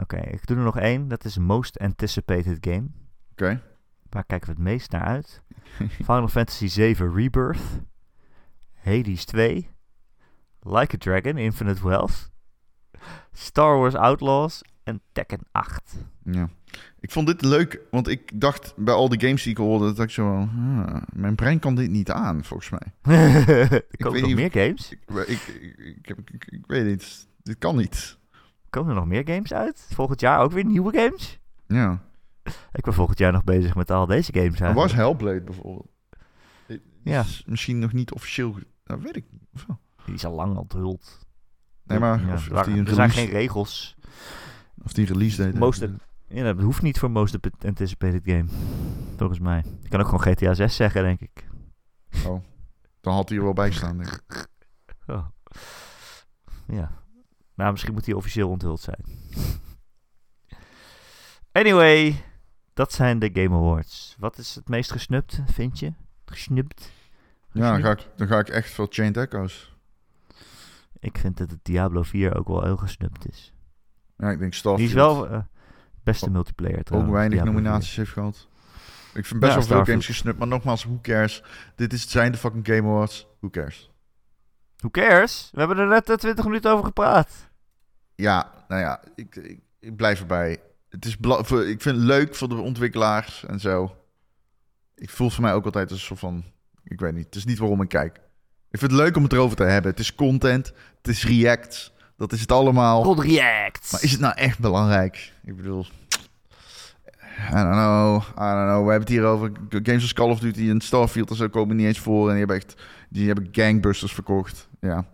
[0.00, 1.08] Oké, ik doe er nog één.
[1.08, 2.86] Dat is Most Anticipated Game.
[3.30, 3.62] Oké.
[4.10, 5.42] Waar kijken we het meest naar uit?
[6.06, 7.80] Final Fantasy 7 Rebirth.
[8.72, 9.68] Hades 2.
[10.60, 12.30] Like a Dragon Infinite Wealth.
[13.32, 14.62] Star Wars Outlaws.
[14.82, 15.96] En Tekken 8.
[16.24, 16.48] Ja.
[17.00, 19.98] Ik vond dit leuk, want ik dacht bij al die games die ik hoorde, dat
[20.04, 22.92] ik zo ah, mijn brein kan dit niet aan, volgens mij.
[23.98, 24.90] komen weet nog niet- meer games.
[24.90, 28.18] Ik, ik, ik, ik, heb- ik, ik weet niet, dit kan niet.
[28.70, 29.86] Komen er nog meer games uit?
[29.92, 31.38] Volgend jaar ook weer nieuwe games?
[31.66, 32.02] Ja.
[32.72, 35.88] Ik ben volgend jaar nog bezig met al deze games Er was Hellblade bijvoorbeeld.
[37.02, 37.20] Ja.
[37.20, 39.42] is misschien nog niet officieel, nou weet ik niet.
[39.54, 39.66] Of?
[40.04, 41.18] Die is al lang onthuld.
[41.86, 43.96] Nee, maar Ja, of, die er zijn geen regels.
[44.84, 45.58] of die release date.
[45.58, 45.86] Most
[46.28, 48.44] ja, dat hoeft niet voor Most Anticipated Game.
[49.16, 49.64] Volgens mij.
[49.82, 51.46] Je kan ook gewoon GTA 6 zeggen, denk ik.
[52.26, 52.44] Oh,
[53.00, 54.46] dan had hij er wel bij staan, denk ik.
[55.06, 55.26] Oh.
[56.66, 56.90] Ja.
[57.54, 59.04] Nou, misschien moet hij officieel onthuld zijn.
[61.52, 62.24] Anyway,
[62.72, 64.16] dat zijn de Game Awards.
[64.18, 65.92] Wat is het meest gesnupt, vind je?
[66.24, 66.92] Gesnupt?
[67.52, 69.76] Ja, dan ga, ik, dan ga ik echt voor Chained Echoes.
[70.98, 73.52] Ik vind dat het Diablo 4 ook wel heel gesnupt is.
[74.16, 75.40] Ja, ik denk Die Starfield is wel eh,
[76.04, 77.12] beste Ook- multiplayer ook trouwens.
[77.12, 77.62] weinig Diablo 4.
[77.62, 78.48] nominaties heeft gehad.
[79.14, 81.42] Ik vind best Ja, wel veel games gesnupt, maar nogmaals, who cares?
[81.76, 83.90] Dit is, zijn de fucking Game Awards, who cares?
[84.76, 85.48] Who cares?
[85.52, 87.30] We hebben er net eh, 20 minuten over gepraat.
[88.14, 90.58] Ja, nou ja, ik, ik, ik blijf erbij.
[90.88, 93.96] Het is voor, ik vind het leuk voor de ontwikkelaars en zo.
[94.94, 96.44] Ik voel voor mij ook altijd een soort van...
[96.84, 98.16] Ik weet niet, het is niet waarom ik kijk.
[98.70, 99.90] Ik vind het leuk om het erover te hebben.
[99.90, 101.92] Het is content, het is reacts.
[102.16, 103.02] Dat is het allemaal.
[103.04, 103.92] God React.
[103.92, 105.32] Maar is het nou echt belangrijk?
[105.44, 105.86] Ik bedoel...
[107.50, 108.84] I don't know, I don't know.
[108.84, 111.76] We hebben het hier over games als Call of Duty en Starfield en zo komen
[111.76, 112.22] niet eens voor.
[112.22, 112.82] En die hebben echt...
[113.08, 114.68] Die hebben gangbusters verkocht.
[114.80, 115.04] Ja.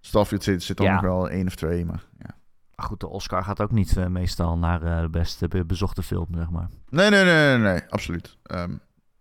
[0.00, 0.92] Starfield zit, zit dan Ja.
[0.92, 2.34] nog wel één of twee, maar ja.
[2.74, 6.02] Maar goed, de Oscar gaat ook niet eh, meestal naar eh, de beste be- bezochte
[6.02, 6.68] film, zeg maar.
[6.88, 8.36] Nee, nee, nee, nee, nee, absoluut.
[8.42, 8.72] Ehm,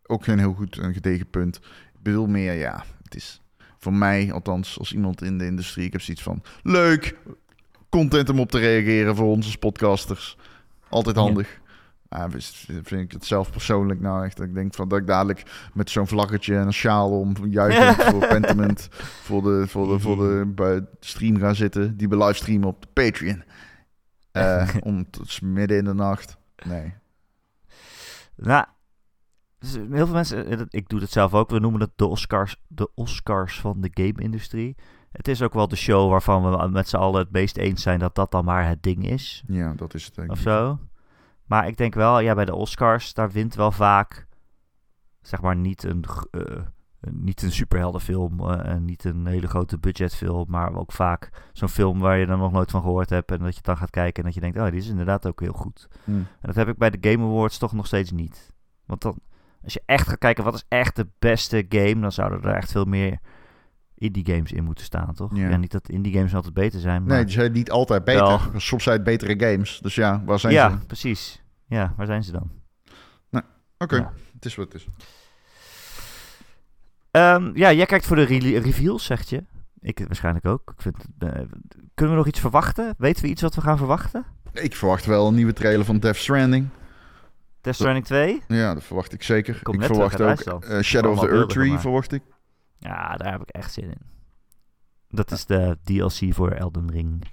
[0.06, 1.56] ook geen heel goed en gedegen punt.
[1.94, 3.42] Ik bedoel meer, ja, het is
[3.80, 7.15] voor mij, althans als iemand in de industrie, ik heb zoiets van, leuk,
[7.89, 10.38] content om op te reageren voor als podcasters.
[10.89, 11.21] Altijd Ja.
[11.21, 11.59] handig.
[12.09, 15.69] Ah, dus vind ik het zelf persoonlijk nou echt, ik denk van dat ik dadelijk
[15.73, 18.88] met zo'n vlaggetje en een sjaal om, juichend voor Pentiment,
[19.23, 22.88] voor de, voor de, voor de bij stream gaan zitten, die we livestreamen op de
[22.93, 23.43] Patreon.
[24.32, 26.38] Eh, om tot midden in de nacht.
[26.65, 26.93] Nee.
[28.36, 28.65] Nou,
[29.60, 32.55] dus heel veel mensen, eh, ik doe het zelf ook, we noemen het de Oscars,
[32.68, 34.76] de Oscars van de game-industrie.
[35.12, 37.99] Het is ook wel de show waarvan we met z'n allen het meest eens zijn
[37.99, 40.34] dat dat dan maar het ding is, Ja, dat is het denk ik.
[40.34, 40.80] of zo.
[41.45, 44.28] Maar ik denk wel, ja, bij de Oscars, daar wint wel vaak,
[45.22, 46.62] zeg maar, niet een, eh,
[47.12, 51.99] niet een superheldenfilm eh, en niet een hele grote budgetfilm, maar ook vaak zo'n film
[51.99, 54.24] waar je dan nog nooit van gehoord hebt en dat je dan gaat kijken en
[54.24, 55.88] dat je denkt, oh, die is inderdaad ook heel goed.
[56.03, 56.12] Hm.
[56.12, 58.53] En dat heb ik bij de Game Awards toch nog steeds niet.
[58.86, 59.20] Want dan,
[59.64, 62.72] als je echt gaat kijken wat is echt de beste game, dan zouden er echt
[62.72, 63.20] veel meer
[63.95, 65.36] indie games in moeten staan, toch?
[65.38, 65.49] Ja.
[65.49, 67.16] Ja, niet dat indie games altijd beter zijn, maar...
[67.16, 68.22] Nee, die zijn niet altijd beter.
[68.28, 68.39] Wel.
[68.55, 69.80] Soms zijn het betere games.
[69.82, 70.86] Dus ja, waar zijn ja, ze?
[70.86, 71.43] precies.
[71.66, 72.51] Ja, waar zijn ze dan?
[73.82, 74.12] Oké, Ja.
[74.34, 74.88] het is wat het is.
[77.12, 79.43] Ehm, ja, jij kijkt voor de re- reveals, zegt je.
[79.80, 80.72] Ik waarschijnlijk ook.
[80.76, 81.30] Ik vind, eh,
[81.93, 82.93] kunnen we nog iets verwachten?
[82.97, 84.26] Weten we iets wat we gaan verwachten?
[84.53, 86.68] Ik verwacht wel een nieuwe trailer van Death Stranding.
[87.62, 88.41] Death Stranding 2?
[88.47, 89.64] Ja, dat verwacht ik zeker.
[89.64, 92.24] Komt ik verwacht ook eh, Shadow of the Earth Tree, verwacht ik.
[92.78, 94.01] Ja, daar heb ik echt zin in.
[95.10, 97.24] Dat is de DLC voor Elden Ring.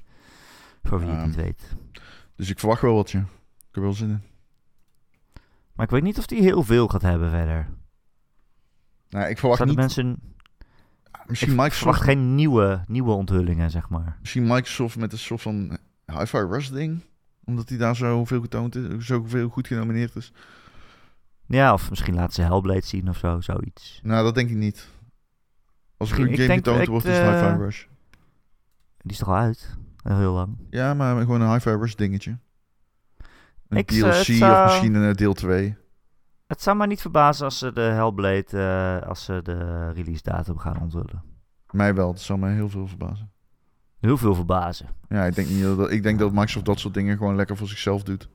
[0.82, 1.74] Voor wie het niet weet.
[2.36, 3.20] Dus ik verwacht wel wat, ja.
[3.58, 4.22] Ik heb wel zin in.
[5.72, 7.68] Maar ik weet niet of die heel veel gaat hebben verder.
[9.08, 9.76] Nou, ik verwacht niet...
[9.76, 10.34] mensen...
[11.26, 14.16] Misschien Ik verwacht Microsoft, geen nieuwe, nieuwe onthullingen, zeg maar.
[14.20, 17.02] misschien Microsoft met een soort van Hi-Fi Rush ding.
[17.46, 20.32] Omdat hij daar zoveel getoond is, zoveel goed genomineerd is.
[21.46, 24.00] Ja, of misschien laten ze Hellblade zien of zo, zoiets.
[24.02, 24.88] Nou, dat denk ik niet.
[25.96, 27.84] Als er een ik game getoond wordt, is eh, het Hi-Fi Rush.
[28.98, 29.76] Die is toch al uit?
[30.02, 30.58] Heel lang.
[30.70, 32.38] Ja, maar gewoon een Hi-Fi Rush dingetje.
[33.68, 35.76] Een Ik, eh, DLC het of misschien een eh, deel 2.
[36.46, 40.58] Het zou mij niet verbazen als ze de Hellblade, eh, als ze de release datum
[40.58, 41.22] gaan onthullen.
[41.70, 43.30] Mij wel, dat zou mij heel veel verbazen.
[44.00, 44.86] Heel veel verbazen.
[45.08, 47.68] Ja, ik denk, niet dat, ik denk dat Microsoft dat soort dingen gewoon lekker voor
[47.68, 48.28] zichzelf doet.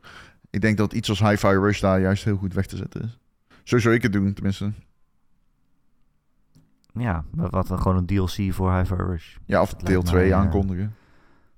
[0.49, 3.17] Ik denk dat iets als Hi-Fi Rush daar juist heel goed weg te zetten is.
[3.63, 4.71] Zo zou ik het doen, tenminste.
[6.93, 9.35] Ja, maar wat dan gewoon een DLC voor Hi-Fi Rush.
[9.45, 10.95] Ja, of Dat deel lijkt 2 mij, eh, aankondigen.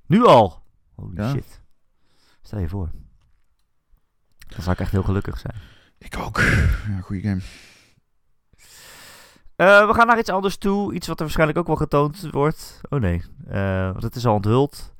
[0.05, 0.61] Nu al!
[0.95, 1.29] Holy Ja.
[1.31, 1.61] shit.
[2.41, 2.89] Stel je voor.
[4.47, 5.55] Dan zou ik echt heel gelukkig zijn.
[5.97, 6.39] Ik ook.
[6.87, 7.41] Ja, goede game.
[9.55, 10.93] Eh, we gaan naar iets anders toe.
[10.93, 12.81] Iets wat er waarschijnlijk ook wel getoond wordt.
[12.89, 13.23] Oh nee,
[13.91, 14.93] want het is al onthuld.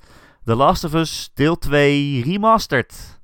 [0.43, 3.21] The Last of Us deel 2 remastered.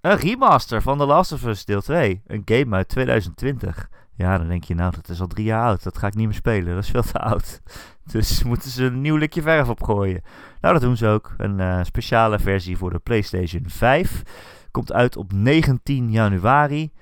[0.00, 2.22] Een remaster van The Last of Us deel 2.
[2.26, 3.88] Een game uit 2020.
[4.14, 5.82] Ja, dan denk je nou, dat is al drie jaar oud.
[5.82, 6.74] Dat ga ik niet meer spelen.
[6.74, 7.60] Dat is veel te oud.
[8.12, 10.22] Dus moeten ze een nieuw likje verf opgooien.
[10.60, 11.34] Nou, dat doen ze ook.
[11.36, 14.22] Een eh, speciale versie voor de PlayStation 5.
[14.70, 16.92] Komt uit op 19 januari.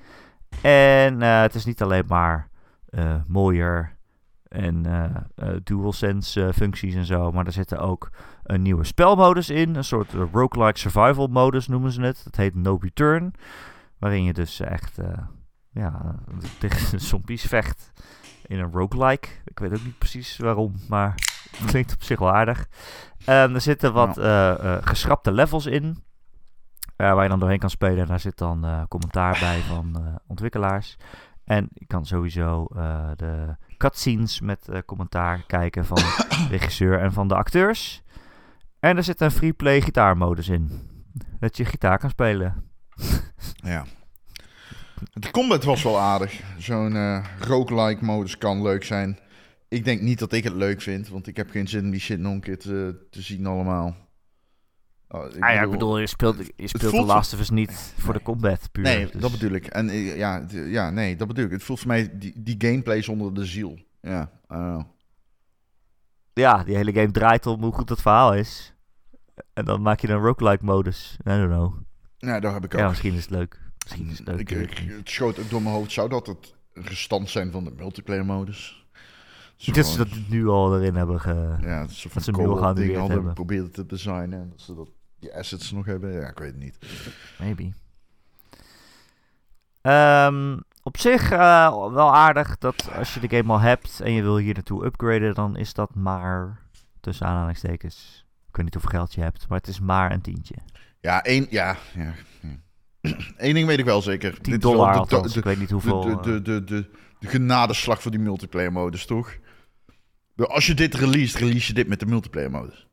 [0.62, 2.49] En het is niet alleen maar
[2.90, 3.98] eh, mooier
[4.48, 7.32] en eh eh, DualSense functies en zo.
[7.32, 8.10] Maar er zitten ook
[8.42, 9.74] een nieuwe spelmodus in.
[9.74, 12.20] Een soort roguelike survival modus noemen ze het.
[12.24, 13.32] Dat heet No Return.
[13.98, 14.98] Waarin je dus echt
[15.72, 16.14] ja,
[16.60, 17.92] tegen zombies vecht
[18.46, 19.28] in een roguelike.
[19.44, 21.14] Ik weet ook niet precies waarom, maar
[21.56, 22.66] het klinkt op zich wel aardig.
[23.24, 26.02] Ehm, er zitten wat eh, geschrapte levels in.
[26.96, 27.98] waar je dan doorheen kan spelen.
[27.98, 30.96] En daar zit dan commentaar bij van ontwikkelaars.
[31.50, 35.96] En je kan sowieso eh, de cutscenes met eh, commentaar kijken van
[36.28, 38.02] de regisseur en van de acteurs.
[38.80, 40.70] En er zit een free play gitaarmodus in.
[41.40, 42.54] Dat je gitaar kan spelen.
[43.62, 43.84] Ja.
[45.12, 46.40] De combat was wel aardig.
[46.58, 49.18] Zo'n eh roguelike modus kan leuk zijn.
[49.68, 52.00] Ik denk niet dat ik het leuk vind, want ik heb geen zin om die
[52.00, 53.96] shit nog een keer te, te zien allemaal.
[55.12, 57.50] Oh, ik Ah ja, ik bedoel, je speelt, je speelt The voelt- Last of Us
[57.50, 58.84] niet voor de combat puur.
[58.84, 59.66] Nee, dus- dat bedoel ik.
[59.66, 61.50] En eh, ja, ja, nee, dat bedoel ik.
[61.50, 63.78] Het voelt voor mij die, die gameplay zonder de ziel.
[64.00, 64.82] Ja, I don't know.
[66.32, 68.74] Ja, die hele game draait om hoe goed het verhaal is.
[69.52, 71.16] En dan maak je een roguelike modus.
[71.20, 71.74] I don't know.
[72.16, 72.80] Ja, daar heb ik ook.
[72.80, 73.60] Ja, misschien is het leuk.
[73.84, 74.50] Misschien is het leuk.
[74.50, 75.92] Ik, het schoot ook door mijn hoofd.
[75.92, 78.86] Zou dat het gestand zijn van de multiplayer modus?
[79.56, 81.56] Zo Dat ze dat nu al erin hebben ge...
[81.60, 83.28] Ja, het is dat ze nu al ding hadden hebben.
[83.28, 84.40] geprobeerd te designen.
[84.40, 84.88] En dat ze dat,
[85.20, 86.12] die assets nog hebben.
[86.12, 86.78] Ja, ik weet het niet.
[87.38, 87.72] Maybe.
[89.80, 94.22] Ehm, op zich eh, wel aardig dat als je de game al hebt en je
[94.22, 96.60] wil hier naartoe upgraden, dan is dat maar
[97.00, 98.24] tussen aanhalingstekens.
[98.48, 100.54] Ik weet niet hoeveel geld je hebt, maar het is maar een tientje.
[101.00, 102.12] Ja, één, ja, ja.
[103.36, 104.32] Eén ding weet ik wel zeker.
[104.40, 106.00] 10 Dit is wel dollar de- althans, de, ik weet niet hoeveel.
[106.00, 109.36] de, de, de, de, de genadeslag voor die multiplayer modus, toch?
[110.36, 112.86] Als je dit release, release je dit met de multiplayer modus.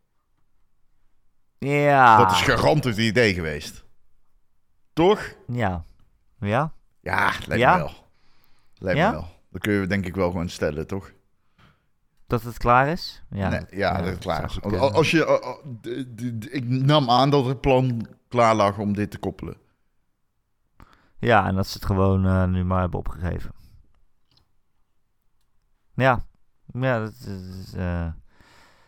[1.58, 2.18] Ja.
[2.18, 3.86] Dat is garant het idee geweest.
[4.94, 5.36] Toch?
[5.48, 5.86] Ja.
[6.40, 6.74] Ja?
[7.00, 7.72] Ja, lijkt Ja?
[7.74, 7.94] me wel.
[8.78, 9.10] Lijkt Ja?
[9.10, 9.28] me wel.
[9.52, 11.12] Dat kun je denk ik wel gewoon stellen, toch?
[12.28, 13.24] Dat het klaar is?
[13.30, 14.50] Ja, nee, ja, dat is zou klaar.
[14.50, 15.26] goed Als, je,
[15.82, 19.58] de- de- ik nam aan dat het plan klaar lag om dit te koppelen.
[21.20, 23.52] Ja, en dat ze het gewoon eh, nu maar hebben opgegeven.
[25.94, 26.26] Ja.
[26.74, 27.74] Ja, dat is...
[27.74, 28.06] eh,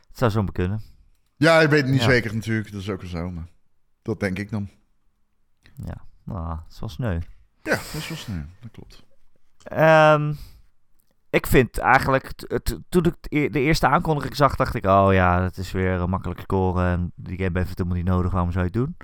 [0.08, 0.82] het zou zo maar kunnen.
[1.40, 2.10] Ja, ik weet het niet Ja.
[2.10, 2.72] zeker natuurlijk.
[2.72, 3.48] Dat is ook wel zo, maar
[4.02, 4.70] dat denk ik dan.
[5.86, 5.98] Ja.
[6.24, 7.14] Nou, het is wel sneu.
[7.64, 8.44] Ja, dat is wel snel.
[8.62, 9.04] Dat klopt.
[9.64, 10.34] Ehm,
[11.30, 12.32] ik vind eigenlijk,
[12.90, 15.92] toen ik de e- de eerste aankondiging zag, dacht ik, oh ja, dat is weer
[15.92, 16.86] een makkelijk scoren.
[16.86, 18.98] En die game heeft het helemaal niet nodig, waarom zou je het doen?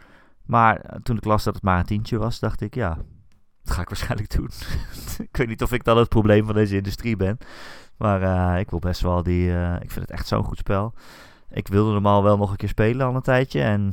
[0.45, 2.97] Maar eh, toen ik las dat het maar een tientje was, dacht ik, ja,
[3.63, 4.49] dat ga ik waarschijnlijk doen.
[5.29, 7.37] ik weet niet of ik dan het probleem van deze industrie ben.
[7.97, 8.21] Maar
[8.53, 10.93] eh, ik wil best wel die, eh, ik vind het echt zo'n goed spel.
[11.55, 13.61] Ik wilde hem al wel nog een keer spelen al een tijdje.
[13.61, 13.85] En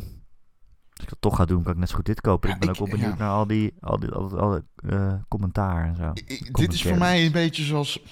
[0.92, 2.48] als ik dat toch ga doen, kan ik net zo goed dit kopen.
[2.48, 3.24] Ja, ik ben ik- ook wel benieuwd ja.
[3.24, 6.12] naar al die, al die, al, al, eh, commentaar en zo.
[6.52, 8.02] Dit is voor mij een beetje zoals...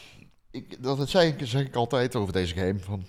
[0.50, 2.78] ik, dat zei ik, zeg ik altijd over deze game.
[2.78, 3.06] Van,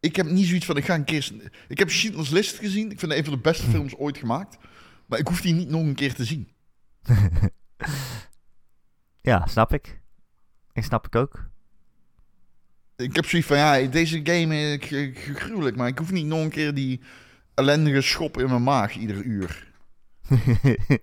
[0.00, 1.50] ik heb niet zoiets van, ik ga een keer...
[1.68, 2.90] Ik heb Schindler's List gezien.
[2.90, 4.58] Ik vind het een van de beste films ooit gemaakt.
[5.06, 6.48] Maar ik hoef die niet nog een keer te zien.
[9.20, 10.00] Ja, snap ik.
[10.72, 11.50] Ik snap ik ook.
[13.02, 15.76] Ik heb zoiets van, ja, deze game is eh, gruwelijk.
[15.76, 17.00] Maar ik hoef niet nog een keer die
[17.54, 19.66] ellendige schop in mijn maag ieder uur.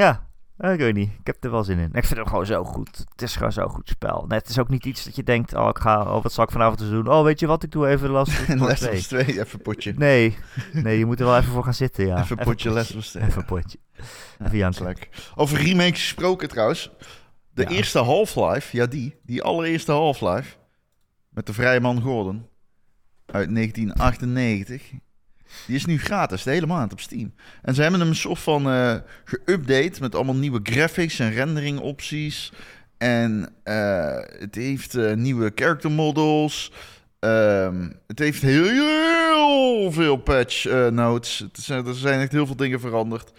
[0.00, 0.26] ja,
[0.58, 1.10] ik weet niet.
[1.18, 1.90] Ik heb er wel zin in.
[1.92, 3.04] Ik vind het gewoon zo goed.
[3.10, 4.24] Het is gewoon zo'n goed spel.
[4.28, 6.44] Net, het is ook niet iets dat je denkt, oh, ik ga, oh, wat zal
[6.44, 7.08] ik vanavond eens doen?
[7.08, 8.98] Oh, weet je wat, ik doe even Last of Us En Part Last of 2.
[8.98, 9.94] Us 2, even potje.
[9.96, 10.36] Nee,
[10.72, 12.20] nee, je moet er wel even voor gaan zitten, ja.
[12.20, 13.22] even potje Last of Us 2.
[13.22, 13.78] Even potje.
[14.44, 14.84] Even janken.
[14.84, 15.08] Leuk.
[15.34, 16.90] Over remakes gesproken trouwens.
[17.54, 17.68] De Ja.
[17.68, 20.56] eerste Half-Life, ja die, die allereerste Half-Life,
[21.28, 22.46] met de vrije man Gordon,
[23.26, 24.82] uit 1998,
[25.66, 27.34] die is nu gratis, de hele maand op Steam.
[27.62, 28.94] En ze hebben hem een soort van eh
[29.24, 32.52] geüpdate met allemaal nieuwe graphics en rendering opties.
[32.98, 36.72] En eh, het heeft eh, nieuwe character models.
[37.18, 41.38] Ehm, het heeft heel, heel veel patch notes.
[41.38, 43.32] Het is, er zijn echt heel veel dingen veranderd.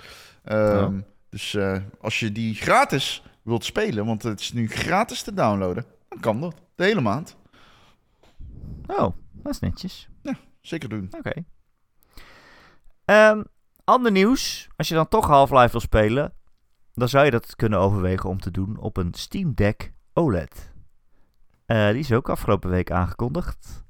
[0.43, 0.99] Ehm,
[1.30, 1.57] Dus
[2.01, 6.41] als je die gratis wilt spelen, want het is nu gratis te downloaden, dan kan
[6.41, 6.56] dat.
[6.76, 7.38] De hele maand.
[8.88, 10.10] Oh, dat is netjes.
[10.62, 11.08] Zeker doen.
[11.12, 11.44] Oké.
[13.06, 13.44] Ehm,
[13.84, 14.68] ander nieuws.
[14.76, 16.34] Als je dan toch Half-Life wil spelen,
[16.94, 20.72] dan zou je dat kunnen overwegen om te doen op een Steam Deck OLED.
[21.66, 23.84] Eh, die is ook afgelopen week aangekondigd.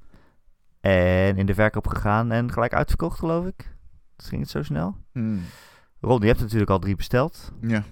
[0.80, 3.76] En in de verkoop gegaan en gelijk uitverkocht, geloof ik.
[4.16, 4.98] Dus ging het zo snel.
[5.12, 5.42] Hmm.
[6.02, 7.52] Ron, je hebt natuurlijk al drie besteld.
[7.62, 7.84] Ja,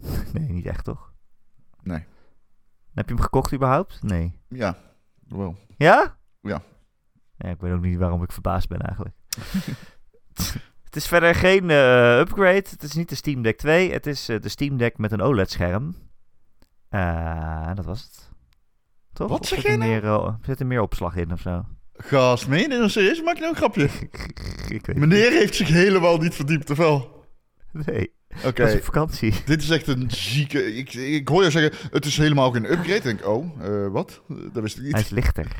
[0.32, 1.12] Nee, niet echt, toch?
[1.82, 2.04] Nee.
[2.94, 4.02] Heb je hem gekocht überhaupt?
[4.02, 4.40] Nee.
[4.48, 4.76] ja,
[5.28, 5.56] wel.
[5.76, 6.16] Ja?
[6.40, 6.62] Ja.
[7.36, 9.14] Ja, ik weet ook niet waarom ik verbaasd ben eigenlijk.
[10.84, 12.54] het is verder geen eh, upgrade.
[12.70, 13.92] Het is niet de Steam Deck 2.
[13.92, 15.94] Het is eh, de Steam Deck met een OLED-scherm.
[16.88, 18.30] Eh, dat was het.
[19.12, 19.28] Toch?
[19.28, 20.22] Wat Of zeg zit er jij nou?
[20.22, 21.64] meer, zit er meer opslag in of zo?
[21.92, 23.22] Gast, meen je serieus?
[23.22, 23.84] Maak je nou een grapje?
[24.76, 27.26] ik weet Meneer heeft zich helemaal niet verdiept, of wel?
[27.72, 29.34] Nee, Oké, ik was op vakantie.
[29.46, 30.76] dit is echt een zieke...
[30.76, 32.94] Ik, ik hoor je zeggen, het is helemaal geen upgrade.
[32.94, 34.20] Ik denk, oh, eh, wat?
[34.52, 35.00] Dat wist ik Hij niet.
[35.00, 35.44] is lichter.
[35.44, 35.52] Hij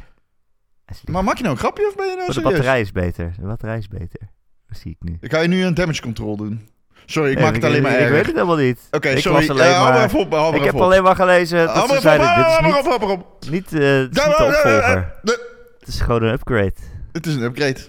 [0.86, 1.12] is lichter.
[1.12, 3.34] Maar maak je nou een grapje of ben je nou Oh, de batterij is beter.
[3.40, 4.20] De batterij is beter.
[4.68, 5.16] Dat zie ik nu.
[5.20, 6.68] Ik ga je nu een damage control doen.
[7.06, 8.80] Sorry, ik Nee, maak het alleen maar ik, ik weet het helemaal niet.
[8.90, 9.46] Oké, ik sorry.
[9.46, 10.44] hou maar...
[10.46, 13.50] op, Ik heb alleen maar gelezen dat Hou ze zeiden, op, dit is niet, op,
[13.50, 15.14] niet, het is niet de opvolger.
[15.22, 15.36] Nee,
[15.78, 16.74] Het is gewoon een upgrade.
[17.12, 17.80] Het is een upgrade.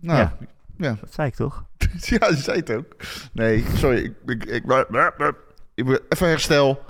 [0.00, 0.36] Nou, Ja.
[0.82, 0.96] Ja.
[1.00, 1.64] Dat zei ik toch?
[2.00, 2.96] Ja, je zei het ook.
[3.32, 3.98] Nee, sorry.
[4.04, 4.64] Ik, ik, ik,
[5.74, 6.82] ik, even herstel.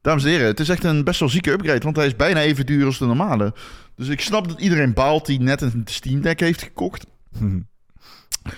[0.00, 2.40] Dames en heren, het is echt een best wel zieke upgrade, want hij is bijna
[2.40, 3.54] even duur als de normale.
[3.96, 7.06] Dus ik snap dat iedereen baalt die net een Steam Deck heeft gekocht.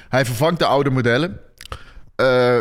[0.08, 1.40] Hij vervangt de oude modellen.
[2.16, 2.60] Eh,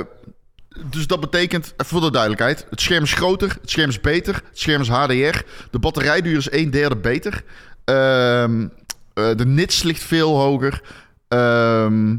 [0.90, 4.60] dus dat betekent, voor de duidelijkheid, het scherm is groter, het scherm is beter, het
[4.60, 7.44] scherm is HDR, de batterijduur is een derde beter,
[7.86, 8.68] Ehm,
[9.14, 10.82] eh, de nits ligt veel hoger,
[11.28, 12.18] Ehm,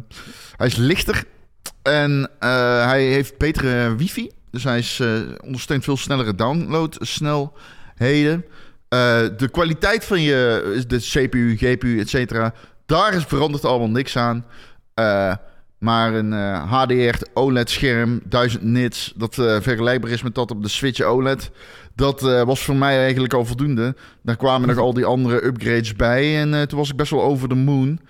[0.57, 1.25] hij is lichter
[1.87, 5.09] en eh, hij heeft betere wifi, dus hij is, eh,
[5.45, 8.45] ondersteunt veel snellere downloadsnelheden.
[8.89, 12.55] Eh, de kwaliteit van je, de CPU, GPU, et cetera,
[12.87, 14.45] daar is verandert allemaal niks aan.
[15.79, 16.33] Maar een
[16.69, 21.51] HDR OLED-scherm, 1000 nits, dat vergelijkbaar is met dat op de Switch OLED.
[21.95, 23.95] Dat was voor mij eigenlijk al voldoende.
[24.23, 26.41] Daar kwamen nog al die andere upgrades bij.
[26.41, 28.01] En toen was ik best wel over de moon.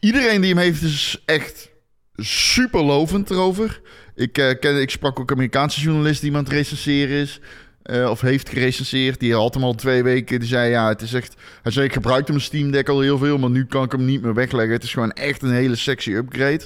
[0.00, 1.70] Iedereen die hem heeft is echt
[2.16, 3.80] super lovend erover.
[4.14, 7.40] Ik, eh, ken, ik sprak ook Amerikaanse journalist die iemand recenseren is.
[7.82, 9.20] eh, of heeft gerecenseerd.
[9.20, 10.38] Die had hem al twee weken.
[10.38, 11.34] Die zei, ja, het is echt...
[11.62, 13.38] Hij zei, ik gebruikte mijn Steam Deck al heel veel...
[13.38, 14.72] maar nu kan ik hem niet meer wegleggen.
[14.72, 16.60] Het is gewoon echt een hele sexy upgrade.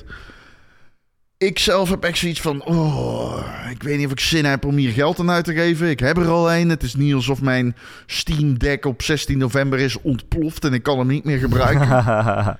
[1.38, 2.64] Ik zelf heb echt zoiets van...
[2.64, 5.90] Oh, ik weet niet of ik zin heb om hier geld aan uit te geven.
[5.90, 6.68] Ik heb er al een.
[6.68, 7.76] Het is niet alsof mijn
[8.06, 10.64] Steam Deck op 16 november is ontploft...
[10.64, 11.88] en ik kan hem niet meer gebruiken.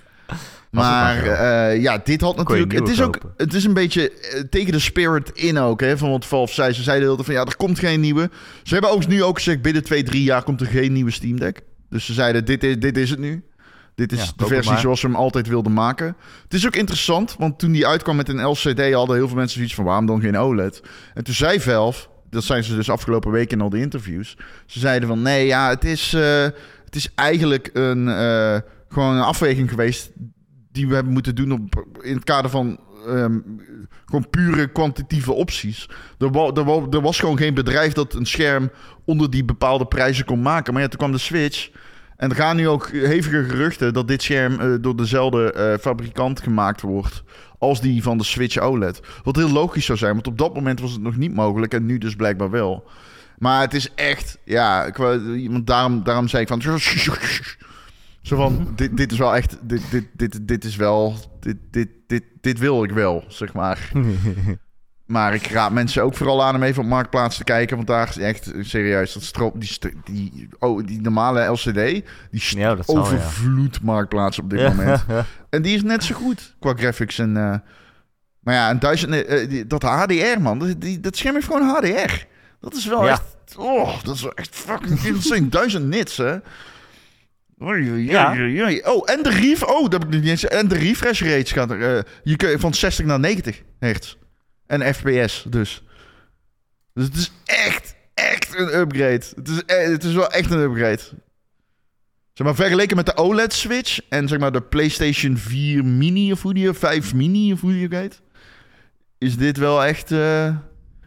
[0.71, 2.73] Maar eh, ja, dit had natuurlijk.
[2.73, 3.18] Het is ook.
[3.37, 5.81] Het is een beetje eh, tegen de spirit in ook.
[5.81, 6.73] Hè, van wat Valve zei.
[6.73, 8.31] Ze zeiden heel van ja, er komt geen nieuwe.
[8.62, 11.39] Ze hebben ook nu ook gezegd: binnen twee, drie jaar komt er geen nieuwe Steam
[11.39, 11.61] Deck.
[11.89, 13.45] Dus ze zeiden: dit is, dit is het nu.
[13.95, 14.81] Dit is Ja, de versie maar.
[14.81, 16.16] zoals ze hem altijd wilden maken.
[16.43, 19.57] Het is ook interessant, want toen die uitkwam met een LCD hadden heel veel mensen
[19.57, 20.83] zoiets van waarom dan geen OLED?
[21.14, 24.37] En toen zei Valve, dat zijn ze dus afgelopen week in al die interviews.
[24.66, 26.43] Ze zeiden van nee, ja, het is, eh,
[26.85, 28.07] het is eigenlijk een,
[28.89, 30.11] gewoon een afweging geweest
[30.73, 33.39] die we hebben moeten doen op, in het kader van ehm,
[34.05, 35.89] gewoon pure kwantitatieve opties.
[36.18, 38.71] Er, er, wa- was gewoon geen bedrijf dat een scherm
[39.05, 40.73] onder die bepaalde prijzen kon maken.
[40.73, 41.71] Maar ja, toen kwam de Switch.
[42.16, 46.41] En er gaan nu ook hevige geruchten dat dit scherm eh, door dezelfde eh, fabrikant
[46.41, 47.23] gemaakt wordt
[47.59, 49.01] als die van de Switch OLED.
[49.23, 51.87] Wat heel logisch zou zijn, want op dat moment was het nog niet mogelijk en
[51.87, 52.85] nu dus blijkbaar wel.
[53.39, 54.97] Maar het is echt, ja, ik,
[55.66, 56.61] daarom, daarom zei ik van...
[58.31, 61.89] Zo van, dit, dit is wel echt, dit, dit, dit, dit is wel, dit, dit,
[62.07, 63.91] dit, dit wil ik wel, zeg maar.
[65.07, 67.76] Maar ik raad mensen ook vooral aan om even op Marktplaats te kijken.
[67.76, 72.74] Want daar is echt serieus, dat stroop, die, die, oh, die normale LCD, die Ja,
[72.74, 73.68] dat zal, ja.
[73.83, 75.05] Marktplaats op dit moment.
[75.51, 77.18] En die is net zo goed qua graphics.
[77.18, 77.55] En, eh,
[78.41, 80.59] maar ja, een duizend, die- dat HDR, man.
[80.59, 82.24] Dat, die, dat scherm heeft gewoon HDR.
[82.61, 83.24] Dat is wel echt...
[83.57, 85.49] Oh, dat is wel echt fucking insane.
[85.59, 86.37] duizend nits, hè.
[88.04, 88.32] Ja.
[88.84, 89.62] Oh, en de ref...
[89.62, 90.44] Oh, dat heb ik niet eens...
[90.44, 91.96] En de refresh rates gaat er...
[91.96, 94.16] eh, je kun, van 60 naar 90 hertz.
[94.66, 95.84] En FPS, dus.
[96.94, 99.24] Dus het is echt, echt een upgrade.
[99.34, 101.00] Het is, e- het is wel echt een upgrade.
[102.32, 106.54] Zeg maar, vergeleken met de OLED-switch en zeg maar de PlayStation 4 Mini of hoe
[106.54, 108.20] die, 5 Mini of hoe die heet,
[109.18, 110.56] is dit wel echt, eh,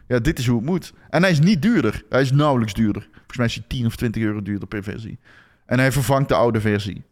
[0.08, 0.92] ja, dit is hoe het moet.
[1.10, 2.02] En hij is niet duurder.
[2.08, 3.08] Hij is nauwelijks duurder.
[3.12, 5.18] Volgens mij is hij 10 of 20 euro duurder per versie.
[5.66, 7.02] En hij vervangt de oude versie.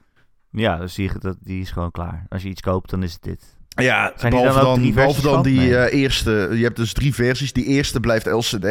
[0.50, 2.26] Ja, dus die, dat, die is gewoon klaar.
[2.28, 3.56] Als je iets koopt, dan is het dit.
[3.68, 5.76] Ja, Zijn behalve dan behalve die Nee.
[5.76, 6.48] eh, eerste.
[6.52, 7.52] Je hebt dus drie versies.
[7.52, 8.64] Die eerste blijft LCD.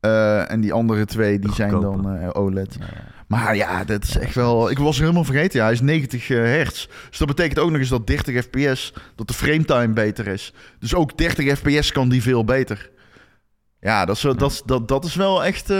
[0.00, 2.78] eh, en die andere twee die zijn dan eh, OLED.
[2.78, 3.02] Nou ja.
[3.28, 4.70] Maar ja, dat is echt wel...
[4.70, 5.58] Ik was helemaal vergeten.
[5.58, 6.86] Ja, hij is 90 eh, hertz.
[7.08, 8.92] Dus dat betekent ook nog eens dat 30 fps...
[9.14, 10.52] dat de frametime beter is.
[10.78, 12.90] Dus ook 30 fps kan die veel beter.
[13.80, 15.72] Ja, dat is, wel- dat, dat, dat is wel echt...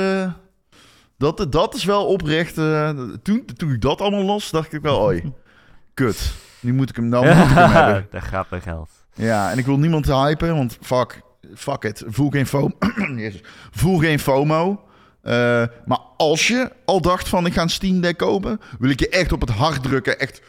[1.33, 2.59] dat, dat is wel oprecht...
[2.59, 2.91] eh,
[3.23, 5.03] toen, toen ik dat allemaal las, dacht ik wel...
[5.03, 5.33] Oei,
[5.95, 6.33] kut.
[6.61, 8.07] Nu moet ik hem, nou moet ik hem hebben.
[8.11, 8.91] Daar gaat mijn geld.
[9.15, 11.21] Ja, en ik wil niemand hypen, want fuck,
[11.55, 12.03] fuck it.
[12.07, 12.77] Voel geen FOMO.
[13.17, 13.41] Jezus.
[13.71, 14.85] Voel geen FOMO.
[15.23, 19.01] Eh, maar als je al dacht van ik ga een Steam Deck kopen, wil ik
[19.01, 20.19] je echt op het hart drukken.
[20.19, 20.43] Echt,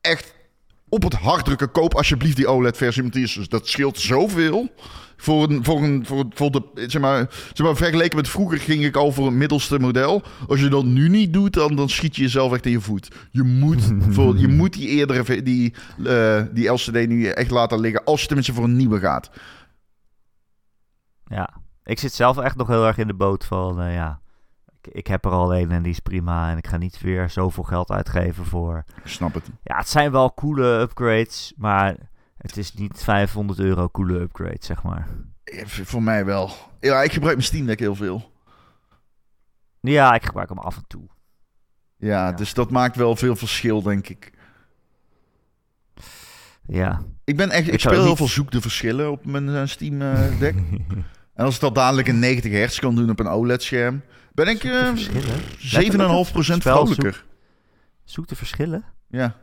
[0.00, 0.34] echt
[0.88, 1.70] op het hart drukken.
[1.70, 4.68] Koop alsjeblieft die OLED-versie, want die is, dat scheelt zoveel.
[5.20, 8.84] Voor een, voor een, voor, voor de, zeg maar, zeg maar, vergeleken met vroeger ging
[8.84, 10.22] ik al voor het middelste model.
[10.48, 13.08] Als je dat nu niet doet, dan, dan schiet je jezelf echt in je voet.
[13.30, 18.04] Je moet, voor, je moet die eerdere, die, eh, die LCD nu echt laten liggen,
[18.04, 19.30] als je tenminste voor een nieuwe gaat.
[21.24, 21.50] Ja,
[21.84, 24.20] ik zit zelf echt nog heel erg in de boot van, eh, ja,
[24.80, 27.30] ik, ik heb er al een en die is prima en ik ga niet weer
[27.30, 28.84] zoveel geld uitgeven voor.
[29.04, 29.50] Ik snap het.
[29.62, 31.96] Ja, het zijn wel coole upgrades, maar
[32.40, 35.08] het is niet 500 euro coole upgrade, zeg maar.
[35.66, 36.50] Voor mij wel.
[36.80, 38.32] Ja, ik gebruik mijn Steam Deck heel veel.
[39.80, 41.08] Ja, ik gebruik hem af en toe.
[41.96, 42.32] Ja, Ja.
[42.32, 44.32] dus dat maakt wel veel verschil, denk ik.
[46.66, 47.02] Ja.
[47.24, 50.02] Ik ben echt, ik, speel heel niet- veel zoek de verschillen op mijn eh, Steam
[50.02, 50.54] eh, Deck.
[51.34, 54.60] en als ik dat dadelijk in 90 hertz kan doen op een OLED-scherm, ben ik
[54.60, 55.40] de eh, verschillen.
[56.20, 57.24] 7,5% Spel zoek- vrolijker.
[58.04, 58.84] Zoek de verschillen?
[59.08, 59.36] Ja,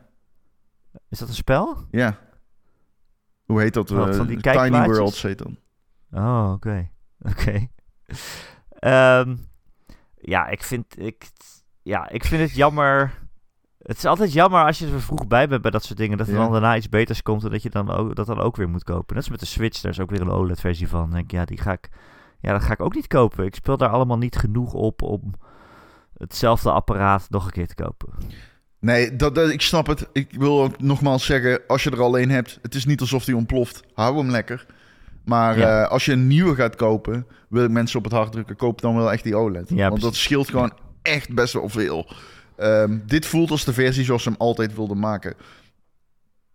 [1.08, 1.86] Is dat een spel?
[1.90, 2.18] ja.
[3.48, 3.88] Hoe heet dat?
[3.88, 4.84] Wat, eh, van die Tiny?
[4.84, 5.56] Worlds heet dan.
[6.12, 6.88] Oh, oké.
[7.30, 7.66] Oké.
[8.68, 9.36] Ehm,
[10.14, 11.30] ja, ik vind, ik,
[11.82, 13.12] ja, ik vind het jammer.
[13.78, 16.18] Het is altijd jammer als je er vroeg bij bent bij dat soort dingen.
[16.18, 16.38] Dat er Ja.
[16.38, 18.84] dan daarna iets beters komt en dat je dan ook, dat dan ook weer moet
[18.84, 19.06] kopen.
[19.06, 21.00] Net als met de Switch, daar is ook weer een OLED-versie van.
[21.00, 21.88] Dan denk ik, ja, die ga ik,
[22.40, 23.44] ja, dat ga ik ook niet kopen.
[23.44, 25.34] Ik speel daar allemaal niet genoeg op om
[26.16, 28.08] hetzelfde apparaat nog een keer te kopen.
[28.80, 30.08] Nee, dat, dat- ik snap het.
[30.12, 33.24] Ik wil ook nogmaals zeggen, als je er al een hebt, het is niet alsof
[33.24, 33.80] die ontploft.
[33.94, 34.66] Hou hem lekker.
[35.24, 35.82] Maar Ja.
[35.84, 38.80] eh, als je een nieuwe gaat kopen, wil ik mensen op het hart drukken, koop
[38.80, 39.68] dan wel echt die OLED.
[39.74, 40.72] Ja, Want dat scheelt gewoon
[41.02, 42.10] echt best wel veel.
[42.56, 45.34] Ehm, dit voelt als de versie zoals ze hem altijd wilden maken.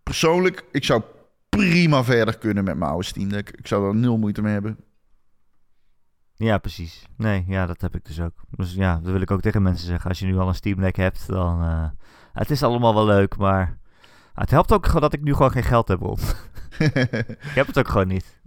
[0.02, 1.02] Persoonlijk, ik zou
[1.48, 3.50] prima verder kunnen met mijn oude Steam Deck.
[3.50, 4.76] Ik zou er nul moeite mee hebben.
[6.36, 7.06] Ja, precies.
[7.16, 8.32] Nee, ja, dat heb ik dus ook.
[8.50, 10.08] Dus ja, dat wil ik ook tegen mensen zeggen.
[10.08, 11.62] Als je nu al een Steam Deck hebt, dan...
[11.62, 11.88] eh,
[12.32, 13.78] het is allemaal wel leuk, maar...
[14.34, 16.18] Het helpt ook gewoon dat ik nu gewoon geen geld heb om.
[17.38, 18.40] ik heb het ook gewoon niet.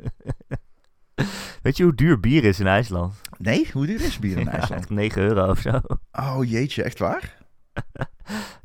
[1.62, 3.22] Weet je hoe duur bier is in IJsland?
[3.38, 4.80] nee, hoe dit is bier in Ja, IJsland?
[4.82, 5.82] echt 9 euro of zo.
[6.12, 7.38] Oh jeetje, echt waar?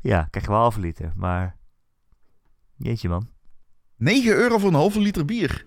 [0.01, 1.55] Ja, krijg je wel halve liter, maar...
[2.75, 3.29] Jeetje man.
[3.97, 5.65] 9 euro voor een halve liter bier.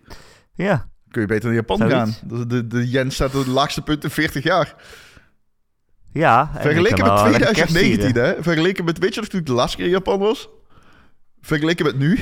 [0.53, 1.97] Ja, Kun je beter naar Japan Zoiets.
[1.97, 2.15] gaan.
[2.29, 4.75] De, de, de yen staat op het laagste punt in 40 jaar.
[6.13, 6.51] ja.
[6.55, 8.37] Vergeleken met wel lekker kerst 2019, vieren.
[8.37, 8.43] hè?
[8.43, 10.49] Vergeleken met, weet je nog toen ik de laatste keer in Japan was?
[11.41, 12.19] Vergeleken met nu?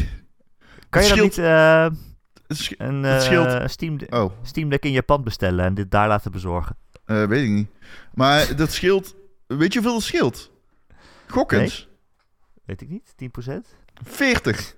[0.89, 1.87] Kan je dan niet eh,
[2.79, 6.77] een eh, Steam, Oh, Steam Deck in Japan bestellen en dit daar laten bezorgen?
[7.05, 7.69] eh, weet ik niet.
[8.15, 9.15] Maar dat scheelt...
[9.47, 10.51] Weet je hoeveel het scheelt?
[11.27, 11.89] Gok eens.
[12.65, 13.15] Weet ik niet,
[13.49, 13.53] 10%?
[14.05, 14.75] 40.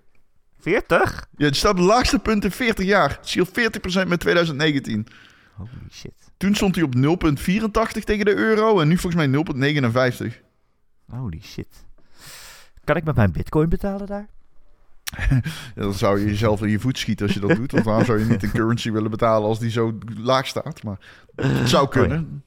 [0.66, 1.28] 40?
[1.36, 3.10] Ja, het staat op het laagste punt in 40 jaar.
[3.10, 5.06] Het scheelt 40% met 2019.
[5.54, 6.12] Holy shit.
[6.36, 9.44] Toen stond hij op 0,84 tegen de euro en nu volgens mij
[10.28, 10.34] 0,59.
[11.06, 11.86] Holy shit.
[12.84, 14.28] Kan ik met mijn bitcoin betalen daar?
[15.74, 17.72] Ja, dan zou je jezelf in je voet schieten als je dat doet.
[17.72, 20.82] Want waarom zou je niet een currency willen betalen als die zo laag staat?
[20.82, 20.98] Maar
[21.34, 22.44] het zou kunnen.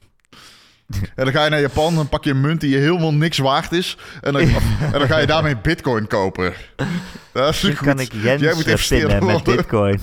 [1.16, 3.72] En dan ga je naar Japan, dan pak je een munt die helemaal niks waard
[3.72, 3.98] is.
[4.22, 4.42] En dan,
[4.94, 6.54] en dan ga je daarmee bitcoin kopen.
[7.32, 7.88] Dat is Nu goed.
[7.88, 10.00] kan ik yen Jij moet investeren met bitcoin.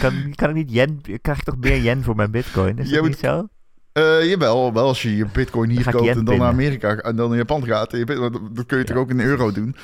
[0.00, 1.00] Kan, kan ik niet yen...
[1.22, 2.78] Krijg ik toch meer yen voor mijn bitcoin?
[2.78, 3.48] Is Jij dat moet- niet zo?
[3.92, 6.48] Eh, jawel, wel als je je bitcoin hier koopt en dan naar.
[6.48, 7.90] Amerika en dan naar Japan gaat.
[7.92, 8.04] je
[8.52, 9.76] Dat kun je toch ook in euro doen?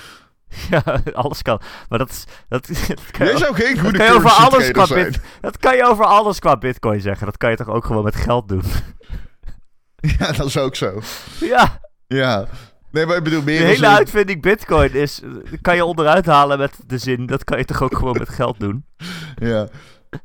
[0.70, 0.82] Ja,
[1.12, 1.60] alles kan.
[1.88, 2.24] Maar dat is...
[2.48, 4.70] Dat, dat kan je Jij ook- zou geen dat goede kan je over currency alles
[4.70, 5.10] qua trader zijn.
[5.12, 7.26] bit, Dat kan je over alles qua bitcoin zeggen.
[7.26, 8.62] Dat kan je toch ook gewoon met geld doen?
[10.18, 11.00] Ja, dat is ook zo.
[11.40, 12.48] ja, Ja.
[12.90, 15.20] Nee, maar ik bedoel de meer als hele een- uitvinding bitcoin is...
[15.60, 17.26] Kan je onderuit halen met de zin...
[17.26, 18.84] Dat kan je toch ook gewoon met geld doen?
[19.36, 19.68] Ja.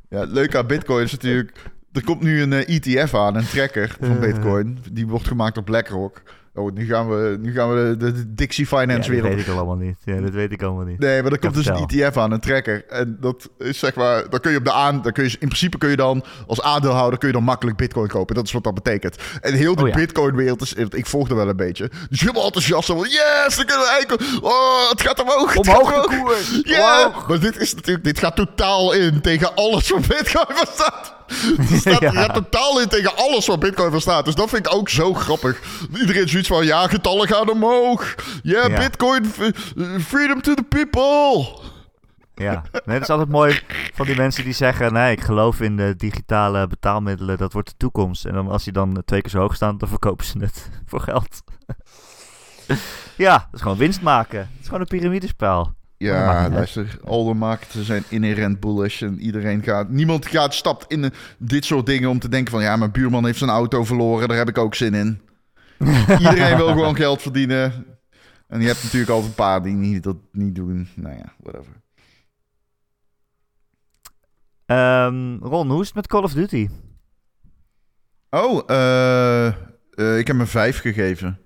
[0.10, 1.52] ja, het leuke aan bitcoin is natuurlijk...
[1.92, 4.20] Er komt nu een eh, ETF aan, een tracker van Eh.
[4.20, 4.84] bitcoin.
[4.92, 6.22] Die wordt gemaakt door BlackRock.
[6.56, 9.48] Oh, nu gaan we, nu gaan we de, de Dixie Ja, Finance dat wereld weet
[9.48, 9.98] ik allemaal niet.
[10.04, 11.00] Ja, dat weet ik allemaal niet.
[11.00, 12.86] Nee, maar er komt dus een ETF aan, een tracker.
[12.88, 15.38] En dat is zeg maar, dan kun je op de aan, dan kun je, in
[15.48, 18.36] principe kun je dan als aandeelhouder kun je dan makkelijk Bitcoin kopen.
[18.36, 19.18] Dat is wat dat betekent.
[19.42, 19.96] En heel de Oh ja.
[19.96, 21.92] Bitcoin-wereld is, ik volg er wel een beetje.
[22.10, 25.54] Dus helemaal enthousiast van, yes, dan kunnen we eigenlijk, oh, het gaat omhoog.
[25.54, 26.62] het Omhoog gaat de koers!
[26.64, 31.16] Ja, maar dit is natuurlijk, dit gaat totaal in tegen alles wat Bitcoin bestaat.
[31.70, 32.28] Het staat, Ja.
[32.28, 34.26] totaal in tegen alles wat Bitcoin bestaat.
[34.26, 35.60] Dus dat vind ik ook zo grappig.
[36.00, 38.16] Iedereen zoiets van, ja, getallen gaan omhoog.
[38.44, 38.78] Ja, Ja.
[38.80, 39.52] Bitcoin, f-
[40.08, 41.62] freedom to the people.
[42.36, 43.60] Ja, nee, dat is altijd mooi
[43.94, 44.94] van die mensen die zeggen...
[44.94, 47.38] Nee, ik geloof in de digitale betaalmiddelen.
[47.38, 48.26] Dat wordt de toekomst.
[48.26, 51.00] En dan als die dan twee keer zo hoog staan, dan verkopen ze het voor
[51.02, 51.42] geld.
[53.18, 54.40] ja, dat is gewoon winst maken.
[54.40, 55.74] Het is gewoon een piramidespel.
[56.12, 56.54] Maakt Ja, uit.
[56.54, 59.90] luister, alle markten zijn inherent bullish en iedereen gaat...
[59.90, 62.62] Niemand gaat, stapt in dit soort dingen om te denken van...
[62.62, 65.22] Ja, mijn buurman heeft zijn auto verloren, daar heb ik ook zin in.
[66.20, 67.86] iedereen wil gewoon geld verdienen.
[68.48, 70.88] En je hebt natuurlijk altijd een paar die niet, dat niet doen.
[70.96, 71.74] Nou ja, whatever.
[74.66, 76.70] Ehm, Ron, hoe is het met Call of Duty?
[78.30, 81.40] Oh, eh, eh, ik heb hem vijf gegeven.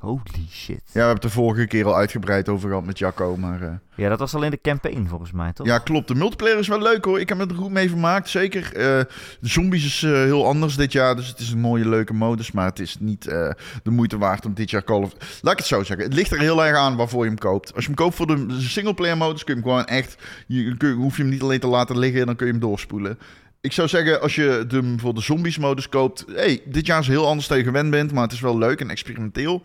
[0.00, 0.76] Holy shit.
[0.76, 3.62] Ja, we hebben het de vorige keer al uitgebreid over gehad met Jacco, maar...
[3.62, 5.66] eh, Ja, dat was alleen de campaign volgens mij, toch?
[5.66, 6.08] Ja, klopt.
[6.08, 7.20] De multiplayer is wel leuk hoor.
[7.20, 8.64] Ik heb me er goed mee vermaakt, zeker.
[8.64, 9.08] Eh, de
[9.40, 12.52] zombies is eh, heel anders dit jaar, dus het is een mooie, leuke modus.
[12.52, 15.12] Maar het is niet de moeite waard om dit jaar Call of...
[15.42, 16.06] Laat ik het zo zeggen.
[16.06, 17.74] Het ligt er heel erg aan waarvoor je hem koopt.
[17.74, 20.22] Als je hem koopt voor de singleplayer modus, kun je hem gewoon echt...
[20.46, 22.60] Je, kun, hoef je hem niet alleen te laten liggen en dan kun je hem
[22.60, 23.18] doorspoelen.
[23.66, 26.24] Ik zou zeggen, als je hem voor de zombies modus koopt...
[26.34, 28.90] hey, dit jaar is heel anders je gewend bent, maar het is wel leuk en
[28.90, 29.62] experimenteel.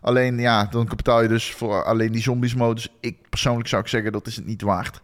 [0.00, 2.88] Alleen ja, dan betaal je dus voor alleen die zombies modus.
[3.00, 5.00] Ik persoonlijk zou ik zeggen, dat is het niet waard.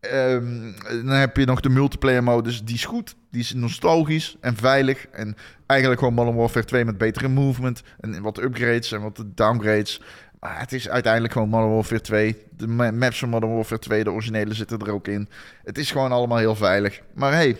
[0.00, 2.64] Ehm, dan heb je nog de multiplayer modus.
[2.64, 3.14] Die is goed.
[3.30, 5.06] Die is nostalgisch en veilig.
[5.06, 5.36] En
[5.66, 7.82] eigenlijk gewoon Modern Warfare 2 met betere movement.
[8.00, 10.00] En wat upgrades en wat downgrades.
[10.40, 12.36] Het is uiteindelijk gewoon Modern Warfare 2.
[12.56, 15.28] De ma- maps van Modern Warfare 2, de originele, zitten er ook in.
[15.64, 17.00] Het is gewoon allemaal heel veilig.
[17.14, 17.56] Maar hey,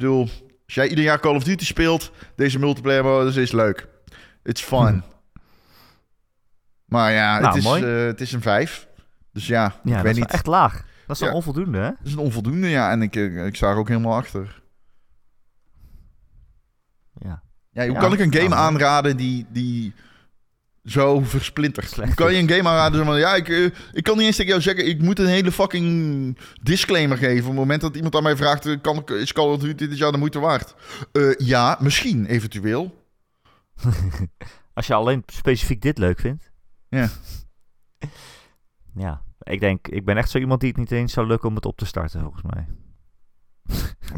[0.00, 0.22] bedoel,
[0.64, 3.88] als jij ieder jaar Call of Duty speelt, deze multiplayer modus is leuk.
[4.42, 5.02] It's fun.
[6.84, 7.82] Maar ja, Nou, het, is, mooi.
[7.82, 8.88] eh, het is een 5.
[9.32, 10.30] Dus ja, Ja, ik dat weet is niet.
[10.30, 10.84] echt laag.
[11.06, 11.32] Dat is Ja.
[11.32, 11.84] onvoldoende, hè?
[11.84, 12.90] Het is een onvoldoende, ja.
[12.90, 13.14] En ik,
[13.46, 14.62] ik sta er ook helemaal achter.
[17.18, 17.42] Ja.
[17.70, 19.94] Ja, hoe Ja, kan ik een game nou, aanraden die, die
[20.86, 21.22] zo?
[21.26, 23.18] Slecht Hoe kan je een game aanraden?
[23.18, 26.38] Ja, ik, eh, ik kan niet eens tegen jou zeggen, ik moet een hele fucking
[26.62, 27.40] disclaimer geven.
[27.40, 29.86] Op het moment dat iemand aan mij vraagt, eh, kan ik, is Call of Duty
[29.88, 30.74] dit jaar de moeite waard?
[31.12, 33.04] Eh, ja, misschien, eventueel.
[34.74, 36.50] Als je alleen specifiek dit leuk vindt.
[36.88, 37.08] Ja.
[38.98, 41.54] Ja, ik denk, ik ben echt zo iemand die het niet eens zou lukken om
[41.54, 42.66] het op te starten, volgens mij.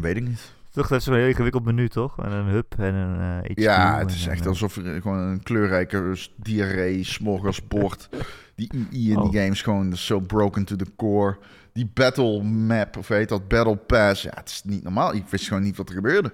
[0.01, 0.53] Weet ik niet.
[0.71, 2.23] Toch, dat is zo'n heel ingewikkeld menu, toch?
[2.23, 3.59] En een hub en een HQ.
[3.59, 8.09] Ja, het is een, echt eh, alsof er gewoon een kleurrijke diarree, smorgasbord.
[8.55, 9.31] Die UI in Oh.
[9.31, 11.37] die games gewoon zo broken to the core.
[11.73, 14.21] Die battle map, of heet dat, battle pass.
[14.21, 15.13] Ja, het is niet normaal.
[15.13, 16.27] Ik wist gewoon niet wat er gebeurde.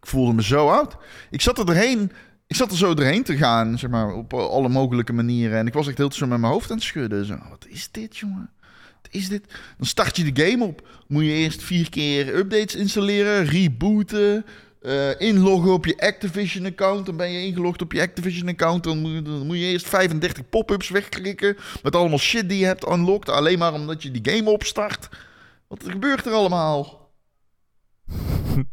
[0.00, 0.96] Ik voelde me zo oud.
[1.30, 2.12] Ik zat er doorheen,
[2.46, 5.58] ik zat er zo doorheen te gaan, zeg maar, op alle mogelijke manieren.
[5.58, 7.24] En ik was echt heel zo met mijn hoofd aan het schudden.
[7.24, 8.50] Zo, wat is dit, jongen?
[9.12, 9.44] Is dit?
[9.76, 10.88] Dan start je de game op.
[11.08, 14.44] Moet je eerst vier keer updates installeren, rebooten,
[14.80, 17.06] eh, inloggen op je Activision-account.
[17.06, 18.84] Dan ben je ingelogd op je Activision-account.
[18.84, 21.56] Dan moet, dan moet je eerst 35 pop-ups wegklikken.
[21.82, 23.28] Met allemaal shit die je hebt unlocked.
[23.28, 25.08] Alleen maar omdat je die game opstart.
[25.68, 27.00] Wat gebeurt er allemaal?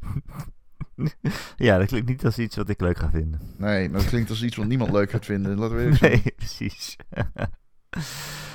[1.57, 3.39] Ja, dat klinkt niet als iets wat ik leuk ga vinden.
[3.57, 5.57] Nee, maar dat klinkt als iets wat niemand leuk gaat vinden.
[5.57, 6.11] Laten we zijn.
[6.11, 6.95] Nee, precies.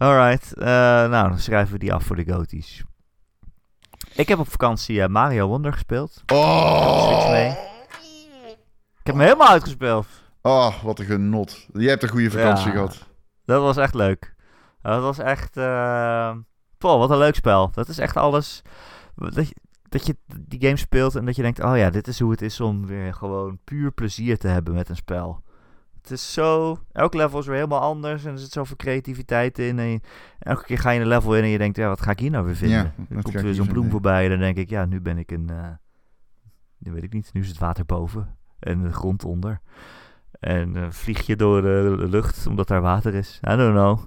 [0.00, 0.66] Alright, eh,
[1.08, 2.84] nou dan schrijven we die af voor de goties.
[4.14, 6.22] Ik heb op vakantie eh, Mario Wonder gespeeld.
[6.26, 6.38] Mee.
[6.40, 7.54] Oh,
[8.98, 10.06] Ik heb hem helemaal uitgespeeld.
[10.42, 11.66] oh, wat een genot.
[11.72, 12.72] Jij hebt een goede vakantie Ja.
[12.72, 13.06] gehad.
[13.44, 14.34] Dat was echt leuk.
[14.82, 15.52] Dat was echt...
[16.78, 17.70] Paul, wat een leuk spel.
[17.70, 18.62] Dat is echt alles...
[19.14, 19.54] Dat je,
[19.88, 22.42] dat je die game speelt en dat je denkt, oh ja, dit is hoe het
[22.42, 25.42] is om weer gewoon puur plezier te hebben met een spel.
[26.02, 29.78] Het is zo, elk level is weer helemaal anders en er zit zoveel creativiteit in.
[29.78, 30.00] En je-
[30.38, 32.30] elke keer ga je een level in en je denkt, ja, wat ga ik hier
[32.30, 32.78] nou weer vinden?
[32.78, 35.30] Ja, er komt weer zo'n bloem voorbij en dan denk ik, ja, nu ben ik
[35.30, 35.68] een, eh
[36.78, 39.60] nu weet ik niet, nu is het water boven en de grond onder.
[40.40, 43.40] En eh, vlieg je door de lucht omdat daar water is.
[43.52, 43.98] I don't know.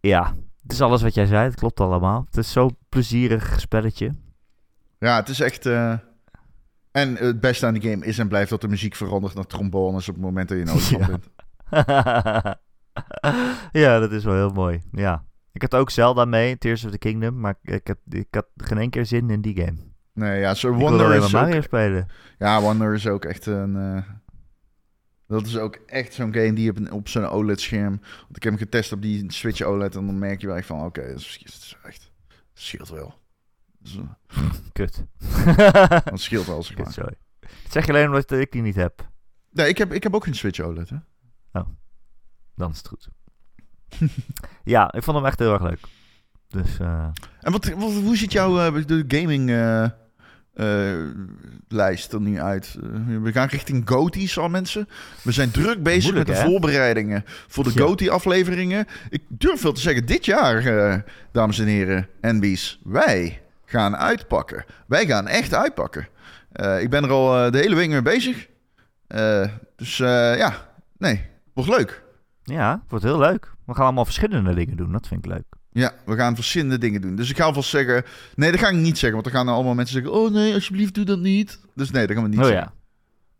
[0.00, 2.22] Ja, het is alles wat jij zei, het klopt allemaal.
[2.26, 4.14] Het is zo'n plezierig spelletje.
[4.98, 5.66] Ja, het is echt...
[5.66, 5.94] eh,
[6.92, 10.08] En het beste aan die game is en blijft dat de muziek verandert naar trombones
[10.08, 11.06] op het moment dat je nodig Ja.
[11.06, 11.28] bent.
[13.72, 14.82] ja, dat is wel heel mooi.
[14.92, 15.24] Ja.
[15.52, 18.78] Ik had ook Zelda mee, Tears of the Kingdom, maar ik, heb, ik had geen
[18.78, 19.76] één keer zin in die game.
[20.12, 21.46] Nee, ja, wilde Wonder is maar ook...
[21.46, 22.06] Mario spelen.
[22.38, 23.76] Ja, Wonder is ook echt een...
[23.76, 24.02] eh,
[25.26, 27.98] Dat is ook echt zo'n game die op, op zo'n OLED-scherm...
[28.00, 30.66] Want ik heb hem getest op die Switch OLED en dan merk je wel echt
[30.66, 30.84] van...
[30.84, 32.10] Oké, dat, is- dat is echt...
[32.28, 33.14] Dat scheelt wel.
[34.72, 35.04] Kut.
[36.04, 36.94] dat scheelt wel, zeg maar.
[36.94, 39.08] Dat zeg je alleen omdat ik die niet heb.
[39.50, 40.96] Nee, ik heb, ik heb ook geen Switch OLED, hè.
[42.60, 43.08] Dan is het goed.
[44.74, 45.80] ja, ik vond hem echt heel erg leuk.
[46.48, 47.08] Dus eh,
[47.40, 49.88] En wat, wat, hoe ziet jouw eh, de gaming eh,
[51.68, 52.76] lijst er nu uit?
[53.22, 54.88] We gaan richting GOTY's al mensen.
[55.22, 56.48] We zijn druk bezig Moeilijk, met de hè?
[56.48, 57.84] voorbereidingen voor de Ja.
[57.84, 58.86] GOTY afleveringen.
[59.10, 64.64] Ik durf wel te zeggen, dit jaar, dames en heren, NB's, wij gaan uitpakken.
[64.86, 66.08] Wij gaan echt uitpakken.
[66.52, 68.48] Eh, ik ben er al eh, de hele week mee bezig.
[69.06, 70.54] Eh, dus ja,
[70.98, 72.02] nee, wordt leuk.
[72.44, 73.54] ja, wordt heel leuk.
[73.66, 74.92] We gaan allemaal verschillende dingen doen.
[74.92, 75.44] Dat vind ik leuk.
[75.72, 77.16] Ja, we gaan verschillende dingen doen.
[77.16, 78.04] Dus ik ga alvast zeggen...
[78.34, 79.12] Nee, dat ga ik niet zeggen.
[79.12, 80.12] Want dan gaan er allemaal mensen zeggen...
[80.12, 81.60] Oh nee, alsjeblieft doe dat niet.
[81.74, 82.62] Dus nee, dat gaan we niet oh zeggen.
[82.62, 82.72] ja.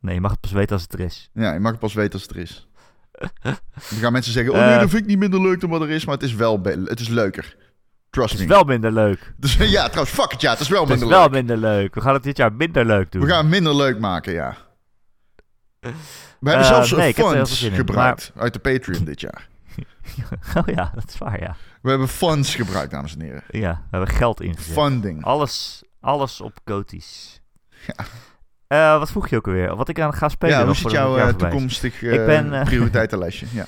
[0.01, 1.31] Nee, je mag het pas weten als het er is.
[1.35, 2.68] Ja, je mag het pas weten als het er is.
[3.91, 4.53] dan gaan mensen zeggen...
[4.53, 6.05] Oh nee, dat vind ik niet minder leuk dan wat er is.
[6.05, 6.61] Maar het is wel...
[6.62, 7.57] Het is leuker.
[8.11, 8.52] Trust Het is me.
[8.54, 9.32] wel minder leuk.
[9.36, 10.40] Dus, ja, trouwens, fuck it.
[10.40, 11.32] Ja, het is wel Het is minder wel leuk.
[11.34, 11.94] minder leuk.
[11.94, 13.22] We gaan het dit jaar minder leuk doen.
[13.22, 14.56] We gaan het minder leuk maken, ja.
[15.80, 15.88] We
[16.50, 19.48] hebben Eh, zelfs nee, funds in, gebruikt uit de Patreon dit jaar.
[20.56, 21.56] oh ja, dat is waar, ja.
[21.82, 23.42] We hebben funds gebruikt, dames en heren.
[23.48, 24.72] Ja, we hebben geld ingezet.
[24.72, 25.24] Funding.
[25.24, 27.40] Alles, alles op goties.
[28.66, 29.76] Eh, wat vroeg je ook alweer?
[29.76, 33.46] Wat ik aan ga spelen Ja, hoe het jouw eh, toekomstig Ik ben, prioriteitenlijstje?
[33.52, 33.64] Ja.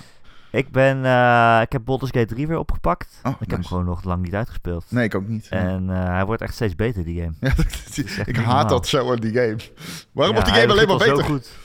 [0.53, 3.21] Ik ben, eh, ik heb Baldur's Gate 3 weer opgepakt.
[3.23, 4.85] Oh, ik heb hem gewoon nog lang niet uitgespeeld.
[4.89, 5.47] Nee, ik ook niet.
[5.51, 7.33] En eh, hij wordt echt steeds beter, die game.
[7.41, 8.67] Ja, dat- ik haat normaal.
[8.67, 9.57] dat zo aan die game.
[10.13, 11.17] Waarom Ja, wordt die game alleen maar beter?
[11.17, 11.51] Zo goed.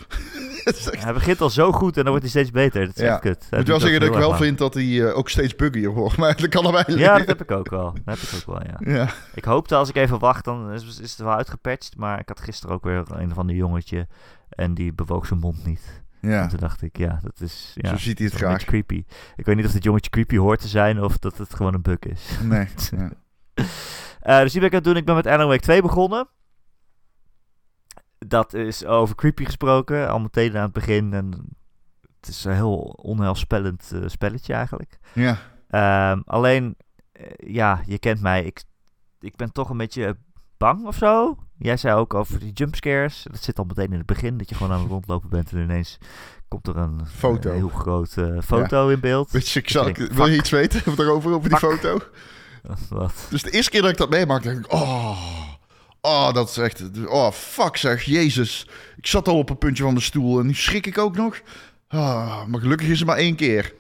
[0.64, 2.86] Echt- Hij begint al zo goed en dan wordt hij steeds beter.
[2.86, 3.12] Dat is Ja.
[3.12, 3.48] echt kut.
[3.50, 6.18] Ik moet wel zeggen dat ik wel vind dat hij eh, ook steeds buggier wordt.
[6.22, 6.98] Maar dat kan er wel.
[6.98, 7.94] Ja, dat heb ik ook wel.
[8.06, 8.94] Dat heb ik ook wel, ja.
[8.94, 9.10] Ja.
[9.34, 11.98] Ik hoopte als ik even wacht, dan is, is het wel uitgepatcht.
[11.98, 14.08] Maar ik had gisteren ook weer een van de jongetje.
[14.50, 16.02] En die bewoog zijn mond niet.
[16.22, 17.72] En ja, toen dacht ik, ja, dat is...
[17.76, 18.64] Ja, zo ziet hij het graag.
[18.64, 19.04] creepy.
[19.36, 21.82] Ik weet niet of dit jongetje creepy hoort te zijn of dat het gewoon een
[21.82, 22.38] bug is.
[22.44, 22.68] Nee.
[22.98, 23.12] Ja.
[24.22, 24.98] Eh, dus die ben ik aan het doen.
[24.98, 26.28] Ik ben met Alan Wake 2 begonnen.
[28.18, 30.10] Dat is over creepy gesproken.
[30.10, 31.14] Al meteen aan het begin.
[31.14, 31.56] En
[32.20, 35.00] het is een heel onheilspellend eh, spelletje eigenlijk.
[35.14, 35.38] ja.
[35.68, 36.76] Ehm, alleen,
[37.12, 38.44] eh, ja, je kent mij.
[38.44, 38.64] Ik,
[39.20, 40.18] ik ben toch een beetje
[40.58, 41.38] bang of zo.
[41.60, 43.26] Jij zei ook over die jumpscares.
[43.32, 45.58] Dat zit al meteen in het begin, dat je gewoon aan het rondlopen bent en
[45.58, 45.98] ineens
[46.48, 47.52] komt er een, eh, foto.
[47.52, 49.32] Heel grote eh, foto in beeld.
[49.32, 49.70] Weet ik
[50.12, 52.00] wil je iets weten over die foto?
[52.90, 53.14] Wat?
[53.30, 55.22] Dus de eerste keer dat ik dat meemaak, denk ik, oh,
[56.02, 58.68] oh, dat is echt, oh, fuck zeg, jezus.
[58.98, 61.42] Ik zat al op een puntje van de stoel en nu schrik ik ook nog.
[61.88, 63.74] Ah, maar gelukkig is het maar één keer.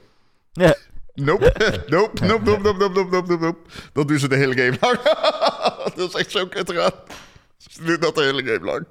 [0.53, 0.75] Ja.
[1.13, 1.53] Nope.
[1.87, 2.25] Nope.
[2.25, 3.57] Nope, nope, nope, nope, nope, nope,
[3.93, 5.01] Dat doen ze de hele game lang.
[5.95, 6.91] dat is echt zo kut eraan.
[7.57, 8.85] Ze doen dat de hele game lang.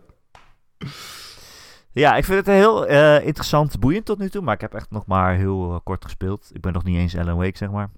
[1.90, 4.42] Ja, ik vind het heel eh, interessant, boeiend tot nu toe.
[4.42, 6.50] Maar ik heb echt nog maar heel eh, kort gespeeld.
[6.52, 7.90] Ik ben nog niet eens Alan Wake, zeg maar.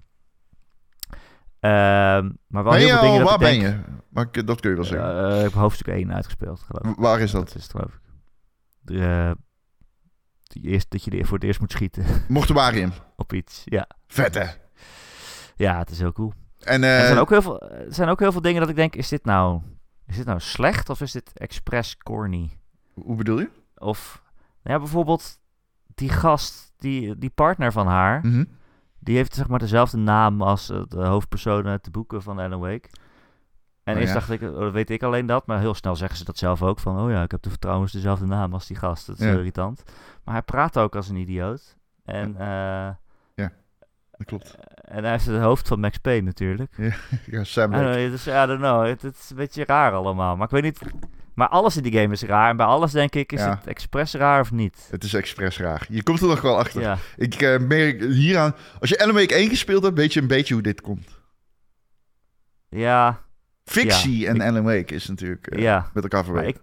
[1.59, 3.79] Ehm, maar wel Ben heel je dingen al, waar ben denk- je?
[4.09, 5.29] Maar ik- dat kun je wel zeggen.
[5.29, 6.99] Eh, ik heb hoofdstuk 1 uitgespeeld, geloof ik.
[7.03, 7.55] Waar is Dat dat?
[7.55, 7.99] is het, geloof ik.
[8.81, 9.35] De,
[10.43, 12.91] die eerst, dat je voor het eerst moet schieten Mortuarium.
[13.15, 13.61] op iets.
[13.65, 13.87] Ja.
[14.07, 14.45] Vet hè?
[15.55, 16.33] ja, het is heel cool.
[16.59, 18.95] En er, zijn ook heel veel, er zijn ook heel veel dingen dat ik denk,
[18.95, 19.61] is dit nou,
[20.09, 22.49] is dit nou slecht of is dit expres corny?
[22.93, 23.49] hoe bedoel je?
[23.77, 24.23] Of,
[24.63, 25.39] nou ja, bijvoorbeeld
[25.95, 28.43] die gast, die, die partner van haar, Mhm.
[28.99, 32.59] die heeft zeg maar dezelfde naam als eh, de hoofdpersoon uit de boeken van Alan
[32.59, 32.89] Wake.
[33.83, 34.19] En Oh, eerst ja.
[34.19, 36.79] dacht ik, oh, weet ik alleen dat, maar heel snel zeggen ze dat zelf ook
[36.79, 39.07] van, oh ja, ik heb de trouwens dezelfde naam als die gast.
[39.07, 39.31] Dat is Ja.
[39.31, 39.83] irritant.
[40.23, 41.77] Maar hij praat ook als een idioot.
[42.03, 42.89] En, eh,
[44.11, 44.55] Dat klopt.
[44.89, 46.71] En hij heeft het hoofd van Max Payne natuurlijk.
[47.25, 47.83] Ja, Sam Lake.
[47.99, 50.35] know, dus, I don't know, het, het is een beetje raar allemaal.
[50.35, 50.79] Maar ik weet niet,
[51.33, 52.49] maar alles in die game is raar.
[52.49, 53.49] En bij alles denk ik, is Ja.
[53.49, 54.87] het expres raar of niet?
[54.91, 55.85] Het is expres raar.
[55.89, 56.81] Je komt er nog wel achter.
[56.81, 58.55] Ja, Ik eh, merk hieraan...
[58.79, 61.17] Als je Alan Wake 1 gespeeld hebt, weet je een beetje hoe dit komt.
[62.69, 63.21] ja,
[63.65, 66.61] Fictie en ik- Alan Wake is natuurlijk eh, ja, met elkaar maar, verweven.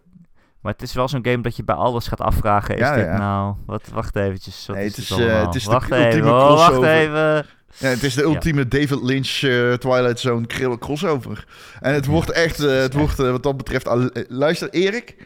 [0.60, 2.74] maar het is wel zo'n game dat je bij alles gaat afvragen.
[2.74, 3.18] Is Ja, dit ja.
[3.18, 3.54] nou...
[3.66, 4.66] Wat, wacht eventjes.
[4.66, 6.24] Wat Nee, is het is, het is de wacht even.
[6.26, 7.46] oh, wacht even.
[7.78, 10.46] Ja, het is de ultieme David Lynch eh, Twilight Zone
[10.78, 11.46] crossover.
[11.80, 13.88] En het wordt echt, eh, het wordt eh, wat dat betreft...
[14.28, 15.16] luister, Erik,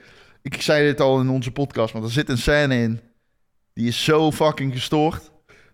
[0.42, 3.01] ik zei dit al in onze podcast, maar er zit een scène in.
[3.74, 5.30] Die is zo fucking gestoord.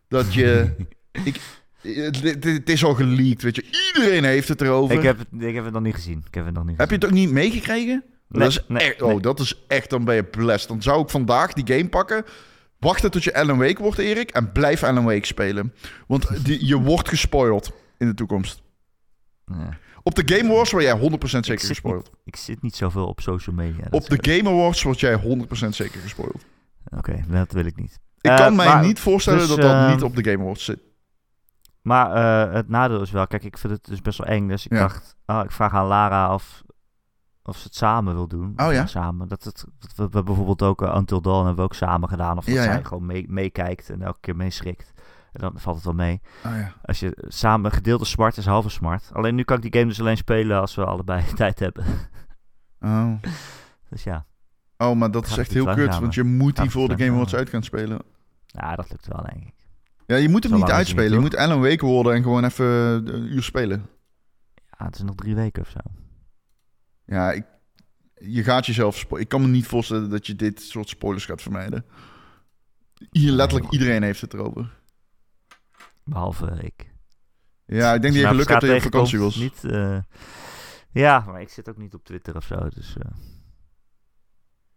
[0.09, 0.75] Dat je...
[1.25, 1.41] ik,
[1.83, 3.65] het, is al geleakt, weet je.
[3.95, 4.97] Iedereen heeft het erover.
[4.97, 6.25] Ik heb, het, ik heb het nog niet gezien.
[6.27, 8.05] Ik heb het nog niet Heb je het ook niet meegekregen?
[8.29, 9.21] Nee, dat is nee, echt, oh, nee.
[9.21, 10.69] dat is echt, dan ben je blessed.
[10.69, 12.25] Dan zou ik vandaag die game pakken.
[12.79, 14.31] Wachten tot je Alan Wake wordt, Erik.
[14.31, 15.75] En blijf Alan Wake spelen.
[16.07, 18.63] Want die, je wordt gespoiled in de toekomst.
[19.45, 19.79] Ja.
[20.03, 21.01] Op de Game Awards word jij 100%
[21.53, 23.85] Ik zeker niet, ik zit niet zoveel op social media.
[23.91, 26.47] Op de Game Awards word jij 100% zeker gespoiled.
[26.97, 27.99] Oké, dat wil ik niet.
[28.21, 30.43] Ik Eh, kan mij maar- niet voorstellen dus, dat dat eh, niet op de Game
[30.43, 30.79] Awards zit.
[31.83, 32.13] Maar
[32.49, 34.49] eh, het nadeel is wel, kijk, ik vind het dus best wel eng.
[34.49, 34.79] Dus ik Ja.
[34.79, 36.63] dacht, ah, ik vraag aan Lara of,
[37.47, 38.53] of ze het samen wil doen.
[38.57, 38.87] Oh ja?
[38.87, 39.29] Samen.
[39.29, 42.09] Dat het, dat we, we hebben bijvoorbeeld ook eh, Until Dawn hebben we ook samen
[42.09, 42.37] gedaan.
[42.39, 42.73] Of dat Ja, ja.
[42.73, 44.93] zij gewoon mee- meekijkt en elke keer meeschrikt.
[45.33, 46.21] En dan valt het wel mee.
[46.47, 46.73] Oh, ja.
[46.83, 49.11] Als je samen gedeelde smart is halve smart.
[49.13, 51.85] Alleen nu kan ik die game dus alleen spelen als we allebei tijd hebben.
[52.81, 53.13] oh.
[53.91, 54.27] Dus ja,
[54.77, 55.79] oh, maar dat Gaat is echt heel niet kut.
[55.85, 56.03] langzamer?
[56.03, 57.45] Want je moet die voor de Game Awards langzamer?
[57.45, 57.99] uit gaan spelen.
[58.47, 59.55] ja dat lukt wel denk ik.
[60.07, 61.05] Ja, je moet hem Zo niet uitspelen.
[61.05, 62.67] Je niet, moet Alan Wake worden en gewoon even
[63.07, 63.87] eh, een uur spelen.
[64.79, 65.79] Ja, het is nog drie weken of zo.
[67.07, 67.45] Ja, ik,
[68.15, 68.97] je gaat jezelf...
[68.99, 71.85] spo- Ik kan me niet voorstellen dat je dit soort spoilers gaat vermijden.
[73.11, 74.79] Hier, letterlijk iedereen heeft het erover.
[76.05, 76.95] Behalve ik.
[77.67, 79.37] Ja, ik denk dat je geluk hebt dat je op vakantie was.
[79.37, 79.99] Niet, eh,
[80.91, 82.69] ja, maar ik zit ook niet op Twitter of zo.
[82.75, 83.11] Dus, eh,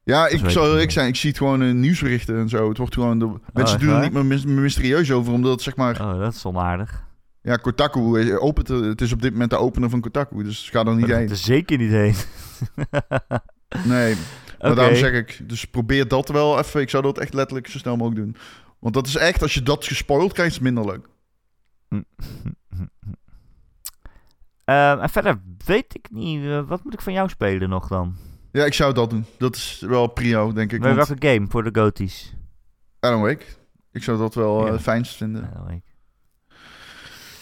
[0.03, 0.81] Ja, weet ik ik zal niet.
[0.83, 1.07] ik zijn.
[1.07, 2.67] Ik zie het gewoon in nieuwsberichten en zo.
[2.69, 3.19] Het wordt gewoon...
[3.19, 4.03] De, mensen echt doen er waar?
[4.03, 6.01] niet meer mys- mysterieus over, omdat het zeg maar...
[6.01, 7.07] oh, dat is onaardig.
[7.41, 8.67] Ja, Kotaku eh, opent...
[8.67, 11.29] Het is op dit moment de opener van Kotaku, dus ga er niet heen.
[11.29, 12.15] er zeker niet heen.
[13.83, 14.15] Nee,
[14.59, 15.39] maar daarom zeg ik...
[15.49, 16.81] Dus probeer dat wel even.
[16.81, 18.35] Ik zou dat echt letterlijk zo snel mogelijk doen.
[18.79, 19.41] Want dat is echt...
[19.41, 21.07] Als je dat gespoild krijgt, is het minder leuk.
[24.65, 28.15] Ehm, en verder weet ik niet, eh, wat moet ik van jou spelen nog dan?
[28.51, 29.25] Ja, ik zou dat doen.
[29.37, 30.81] Dat is wel prio, denk ik.
[30.81, 32.33] Want welke game voor de Goties?
[32.99, 33.45] Alan Wake.
[33.91, 34.73] Ik zou dat wel Ja.
[34.73, 35.49] eh, fijnst vinden.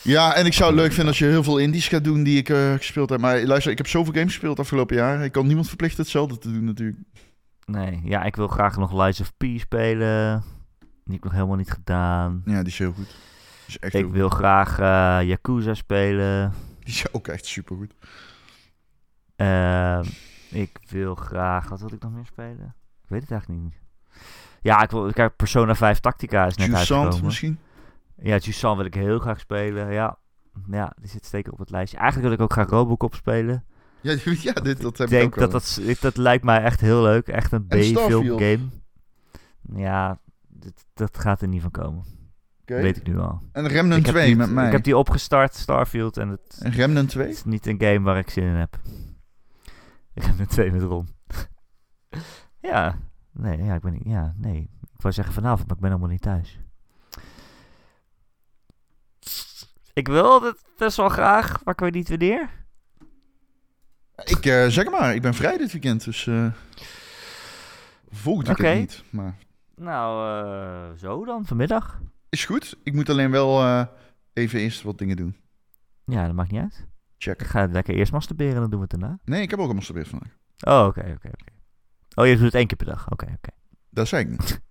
[0.07, 2.37] Ja, en ik zou het leuk vinden als je heel veel indies gaat doen die
[2.37, 3.19] ik eh, gespeeld heb.
[3.19, 5.23] Maar luister, ik heb zoveel games gespeeld afgelopen jaar.
[5.23, 6.97] Ik kan niemand verplichten hetzelfde te doen natuurlijk.
[7.65, 10.43] Nee, ja, ik wil graag nog Lies of P spelen.
[10.79, 12.41] Die heb ik nog helemaal niet gedaan.
[12.45, 13.15] Ja, die is heel goed.
[13.67, 16.53] Is echt Ik heel wil graag eh Yakuza spelen.
[16.79, 17.93] Die is ook echt supergoed.
[19.35, 20.05] Ehm,
[20.49, 21.69] ik wil graag...
[21.69, 22.75] Wat wil ik nog meer spelen?
[23.03, 23.73] Ik weet het eigenlijk niet.
[24.61, 25.11] Ja, ik wil...
[25.11, 27.25] Kijk, Persona 5 Tactica is net Jusant uitgekomen.
[27.25, 27.59] misschien?
[28.21, 29.91] Ja, Jusant wil ik heel graag spelen.
[29.91, 30.17] Ja.
[30.71, 31.97] ja, die zit zeker op het lijstje.
[31.97, 33.65] Eigenlijk wil ik ook graag Robocop spelen.
[34.01, 34.15] Ja,
[34.51, 37.27] ja dit, dat heb Ik denk ook dat dat, dat lijkt mij echt heel leuk.
[37.27, 38.67] Echt een En B-film game.
[39.75, 42.03] Ja, dit, dat gaat er niet van komen.
[42.61, 42.81] Oké.
[42.81, 43.41] Weet ik nu al.
[43.51, 44.65] En Remnant ik heb 2 die, met mij.
[44.65, 46.17] Ik heb die opgestart, Starfield.
[46.17, 47.29] En het En Remnant 2?
[47.29, 48.79] is niet een game waar ik zin in heb.
[50.39, 51.07] Er twee met Ron.
[52.71, 52.99] ja,
[53.31, 54.69] nee, ja, ik ben niet, ja, nee.
[54.81, 56.59] Ik wou zeggen vanavond, maar ik ben helemaal niet thuis.
[59.97, 62.49] Ik wil het best wel graag, maar ik weet niet wanneer.
[64.23, 66.29] Ik eh, zeg maar, ik ben vrij dit weekend, dus...
[68.09, 68.79] volgend weekend Oké.
[68.79, 69.35] niet, maar...
[69.75, 72.01] Nou, eh, zo dan, vanmiddag.
[72.29, 72.77] Is goed.
[72.83, 73.85] Ik moet alleen wel eh,
[74.33, 75.35] even eerst wat dingen doen.
[76.05, 76.87] Ja, dat maakt niet uit.
[77.17, 77.41] Check.
[77.41, 79.19] Ik ga lekker eerst masturberen en dan doen we het daarna.
[79.25, 80.29] Nee, ik heb ook al masturbeerd vandaag.
[80.59, 81.53] Oh, oké, oké, oké.
[82.15, 83.11] Oh, je doet het één keer per dag.
[83.11, 83.49] Oké, oké.
[83.89, 84.61] Dat zei ik niet.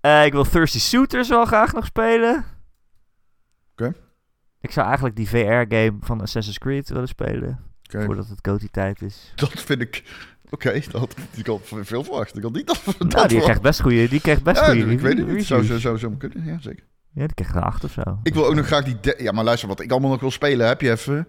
[0.26, 2.44] Ik wil Thirsty Suitors wel graag nog spelen.
[3.72, 3.92] Oké.
[4.60, 7.60] Ik zou eigenlijk die VR-game van Assassin's Creed willen spelen.
[7.82, 9.32] Voordat het GOTY-tijd is.
[9.34, 10.02] Dat vind ik...
[10.50, 12.36] Oké, dat ik al veel verwacht.
[12.36, 12.82] Ik had niet dat...
[12.84, 13.42] dat Nou, die verwacht.
[13.42, 15.44] krijgt best goede, die krijgt best Ja, goede ik weet het niet.
[15.44, 16.84] Zou zo, zo, zo kunnen, ja zeker.
[17.12, 18.18] Ja, die krijgt een 8 of zo.
[18.22, 19.22] Ik wil ook nog graag die...
[19.22, 21.28] Ja, maar luister, wat ik allemaal nog wil spelen, heb je even...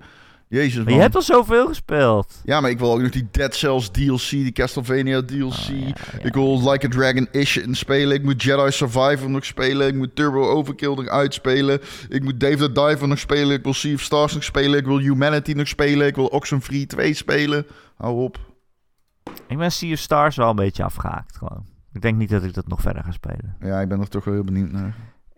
[0.49, 0.83] Jezus, man.
[0.83, 2.41] Maar je hebt al zoveel gespeeld.
[2.43, 5.41] Ja, maar ik wil ook nog die Dead Cells DLC, die Castlevania DLC.
[5.43, 5.93] Oh, ja, ja.
[6.21, 8.15] Ik wil Like a Dragon Ishin spelen.
[8.15, 9.87] Ik moet Jedi Survivor nog spelen.
[9.87, 11.79] Ik moet Turbo Overkill nog uitspelen.
[12.09, 13.57] Ik moet Dave the Diver nog spelen.
[13.57, 14.79] Ik wil Sea of Stars nog spelen.
[14.79, 16.07] Ik wil Humanity nog spelen.
[16.07, 17.65] Ik wil Oxenfree 2 spelen.
[17.95, 18.39] Hou op.
[19.47, 21.65] Ik ben Sea of Stars wel een beetje afgehaakt gewoon.
[21.93, 23.55] Ik denk niet dat ik dat nog verder ga spelen.
[23.59, 24.95] Ja, ik ben er toch wel heel benieuwd naar.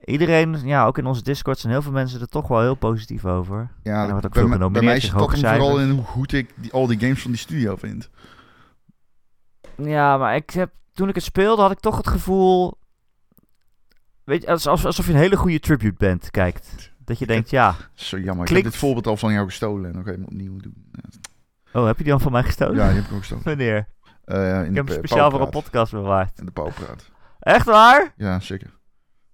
[0.10, 3.26] Iedereen, ja, ook in onze Discord zijn heel veel mensen er toch wel heel positief
[3.26, 3.72] over.
[3.84, 6.72] Ja, wordt ook bij, veel bij mij zit dat vooral in hoe goed ik die,
[6.72, 8.10] al die games van die studio vind.
[9.76, 12.78] Ja, maar ik heb, toen ik het speelde had ik toch het gevoel...
[14.24, 16.92] Weet je, alsof, alsof je een hele goede tribute band kijkt.
[17.06, 18.50] Dat je denkt, ja, Zo jammer.
[18.50, 20.92] Ik heb dit voorbeeld al van jou gestolen en nog helemaal opnieuw doen.
[20.92, 21.80] Ja.
[21.80, 22.76] Oh, heb je die al van mij gestolen?
[22.76, 23.44] Ja, die heb ik ook gestolen.
[23.56, 23.88] Wanneer?
[24.26, 26.40] In Ik heb hem speciaal voor een podcast bewaard.
[26.40, 27.10] In de pauwpraat.
[27.40, 28.14] Echt waar?
[28.18, 28.79] Ja, zeker.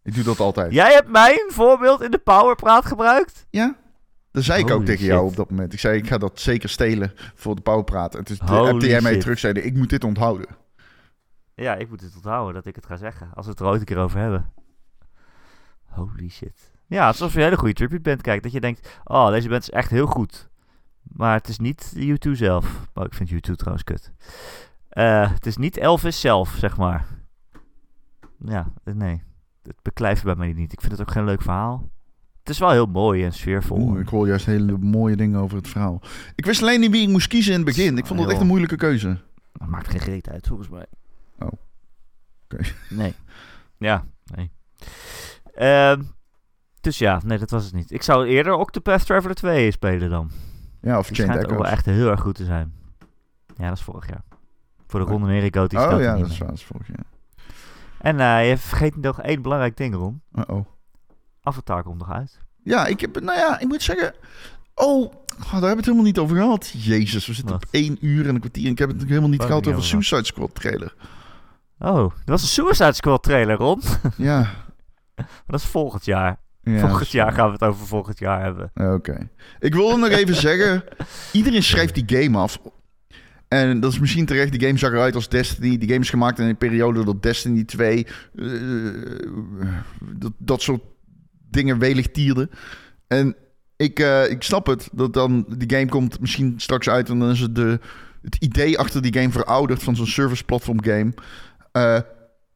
[0.06, 0.74] Ik doe dat altijd.
[0.74, 3.46] Jij hebt mijn voorbeeld in de Powerpraat gebruikt?
[3.50, 3.76] Ja?
[4.32, 5.74] Dat zei ik ook tegen jou op dat moment.
[5.74, 8.16] Ik zei, ik ga dat zeker stelen voor de pauwpraat.
[8.16, 10.48] En toen appte jij mij terug, ik moet dit onthouden.
[11.56, 13.30] Ja, ik moet het onthouden dat ik het ga zeggen.
[13.34, 14.52] Als we het er ooit een keer over hebben.
[15.84, 16.72] Holy shit.
[16.88, 18.44] Ja, alsof je een hele goede tribute band kijkt.
[18.44, 20.50] Dat je denkt, oh, deze band is echt heel goed.
[21.02, 22.88] Maar het is niet U2 zelf.
[22.94, 24.12] Oh, ik vind U2 trouwens kut.
[24.90, 27.06] Eh, het is niet Elvis zelf, zeg maar.
[28.40, 29.24] Ja, eh, nee.
[29.68, 30.74] Het beklijft bij mij niet.
[30.74, 31.90] Ik vind het ook geen leuk verhaal.
[32.40, 33.78] Het is wel heel mooi en sfeervol.
[33.78, 36.02] Oeh, ik hoor juist hele mooie dingen over het verhaal.
[36.36, 37.98] Ik wist alleen niet wie ik moest kiezen in het begin.
[37.98, 39.18] Ik vond dat echt een moeilijke keuze.
[39.54, 40.86] Dat maakt geen reet uit, volgens mij.
[41.40, 41.48] Oh.
[42.44, 42.64] Oké.
[42.90, 43.14] Nee.
[43.78, 44.06] Ja,
[44.36, 44.52] nee.
[45.54, 46.02] Ehm,
[46.82, 47.92] dus ja, nee, dat was het niet.
[47.92, 50.32] Ik zou eerder Octopath Traveler 2 spelen dan.
[50.82, 52.74] Ja, of Die Chained ook wel echt heel erg goed te zijn.
[53.58, 54.24] Ja, dat is vorig jaar.
[54.88, 55.12] Voor de Oh.
[55.12, 56.48] Ronde die Oh ja, dat is waar.
[56.48, 57.06] Dat is vorig jaar.
[58.06, 60.22] En eh, je vergeet nog één belangrijk ding, Ron.
[60.36, 60.66] Uh-oh.
[61.42, 62.40] Avatar komt nog uit.
[62.64, 64.14] Ja, ik heb, nou ja, ik moet zeggen.
[64.76, 66.70] Oh, oh, daar hebben we het helemaal niet over gehad.
[66.74, 67.66] Jezus, we zitten Wat?
[67.66, 68.66] op één uur en een kwartier.
[68.66, 70.96] En ik heb het helemaal niet gehad over Suicide Squad trailer.
[71.80, 73.82] Oh, dat was een Suicide Squad trailer, Ron.
[74.18, 74.50] Ja.
[75.48, 76.38] dat is volgend jaar.
[76.62, 78.72] ja volgend jaar gaan gaan we het over volgend jaar hebben.
[78.94, 79.30] Oké.
[79.60, 80.84] Ik wilde nog even zeggen.
[81.32, 82.60] Iedereen schrijft die game af.
[83.56, 84.52] En dat is misschien terecht.
[84.52, 85.78] Die game zag eruit als Destiny.
[85.78, 88.08] Die game is gemaakt in een periode dat Destiny 2...
[88.36, 88.48] eh,
[90.16, 90.82] dat, dat soort
[91.50, 92.50] dingen welig tierde.
[93.08, 93.36] En
[93.78, 94.90] ik, eh, ik snap het.
[94.92, 97.10] Dat dan die game komt misschien straks uit...
[97.10, 97.80] en dan is het de,
[98.22, 99.84] het idee achter die game verouderd...
[99.84, 101.14] van zo'n service platform game.
[101.72, 102.00] Eh,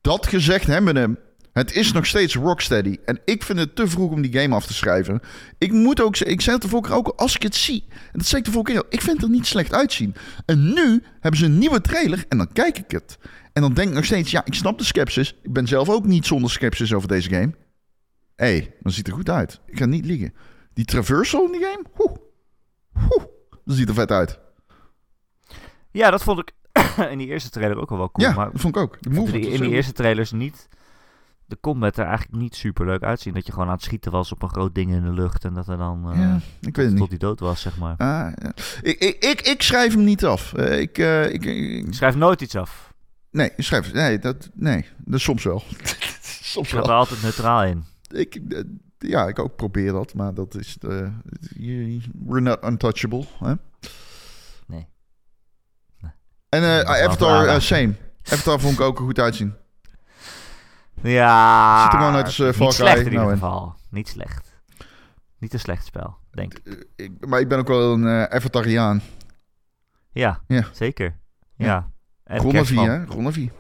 [0.02, 1.28] dat gezegd hebbende...
[1.60, 2.98] Het is nog steeds Rocksteady.
[3.06, 5.22] En ik vind het te vroeg om die game af te schrijven.
[5.58, 7.86] Ik moet ook zeggen, ik zei het de vorige keer ook, als ik het zie,
[7.90, 10.16] en dat zei ik de vorige keer ik vind het er niet slecht uitzien.
[10.46, 13.18] En nu hebben ze een nieuwe trailer en dan kijk ik het.
[13.54, 15.36] En dan denk ik nog steeds, ja, ik snap de skepsis.
[15.42, 17.54] Ik ben zelf ook niet zonder skepsis over deze game.
[18.36, 19.60] Hé, hey, dat ziet er goed uit.
[19.66, 20.34] Ik ga niet liegen.
[20.74, 22.16] Die traversal in die game, oeh,
[22.96, 23.26] oeh,
[23.66, 24.40] dat ziet er vet uit.
[25.92, 26.54] Ja, dat vond ik
[27.12, 28.28] in die eerste trailer ook al wel cool.
[28.28, 28.98] ja, maar dat vond ik ook.
[29.00, 30.68] De Ik in die eerste trailers niet
[31.50, 33.34] de combat er eigenlijk niet super leuk uitzien.
[33.34, 35.54] Dat je gewoon aan het schieten was op een groot ding in de lucht en
[35.54, 37.96] dat er dan Ja, ik weet het tot hij dood was, zeg maar.
[37.98, 38.52] Ah, ja.
[38.82, 40.54] ik, ik, ik, ik schrijf hem niet af.
[40.54, 42.94] Eh, ik, eh, ik, ik- schrijf nooit iets af.
[43.32, 45.64] nee, schrijf, nee, dat, nee, dat soms wel.
[46.54, 47.84] soms Ik ga er altijd neutraal in.
[48.10, 48.40] Ik,
[48.98, 50.78] ja, ik ook probeer dat, maar dat is.
[51.56, 53.26] je- we're not untouchable.
[53.40, 53.54] Hè?
[54.68, 54.88] Nee.
[56.00, 56.12] Nee.
[56.50, 57.94] En Avatar, same.
[58.24, 59.54] Avatar vond ik ook er goed uitzien.
[61.02, 61.84] Ja.
[61.84, 63.76] Ziet er gewoon uit als, eh, Niet slecht in ieder Nou, geval.
[63.90, 64.62] Niet slecht.
[65.38, 66.66] Niet een slecht spel, denk ik.
[66.96, 69.02] Eh, ik, maar ik ben ook wel een eh Avatariaan.
[70.12, 70.64] Ja, Ja.
[70.72, 71.20] zeker.
[71.56, 71.66] Ja.
[71.66, 71.90] Ja.
[72.24, 73.06] En hè?
[73.06, 73.52] Ronnavi.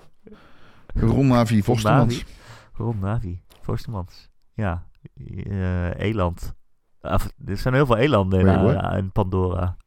[0.93, 2.25] Ronnavi, Vostermans.
[2.73, 3.41] Ron Navi.
[3.61, 4.29] Voorstemans.
[4.53, 4.87] Ja.
[5.13, 6.53] Eh, eland.
[7.01, 8.39] Er zijn heel veel elanden
[8.97, 9.77] in, Pandora.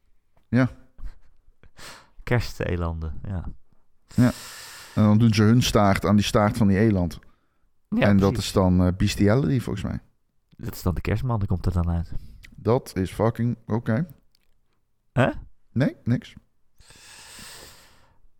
[0.49, 0.69] Ja.
[2.23, 3.43] Kerstelanden, ja.
[4.95, 7.19] En dan doen ze hun staart aan die staart van die eland.
[7.95, 9.99] Ja en dat is dan eh, bestiality, volgens mij.
[10.57, 12.11] Dat is dan de kerstman, die komt er dan uit.
[12.55, 14.07] Dat is fucking oké.
[15.13, 15.29] Hè?
[15.71, 16.33] Nee, niks.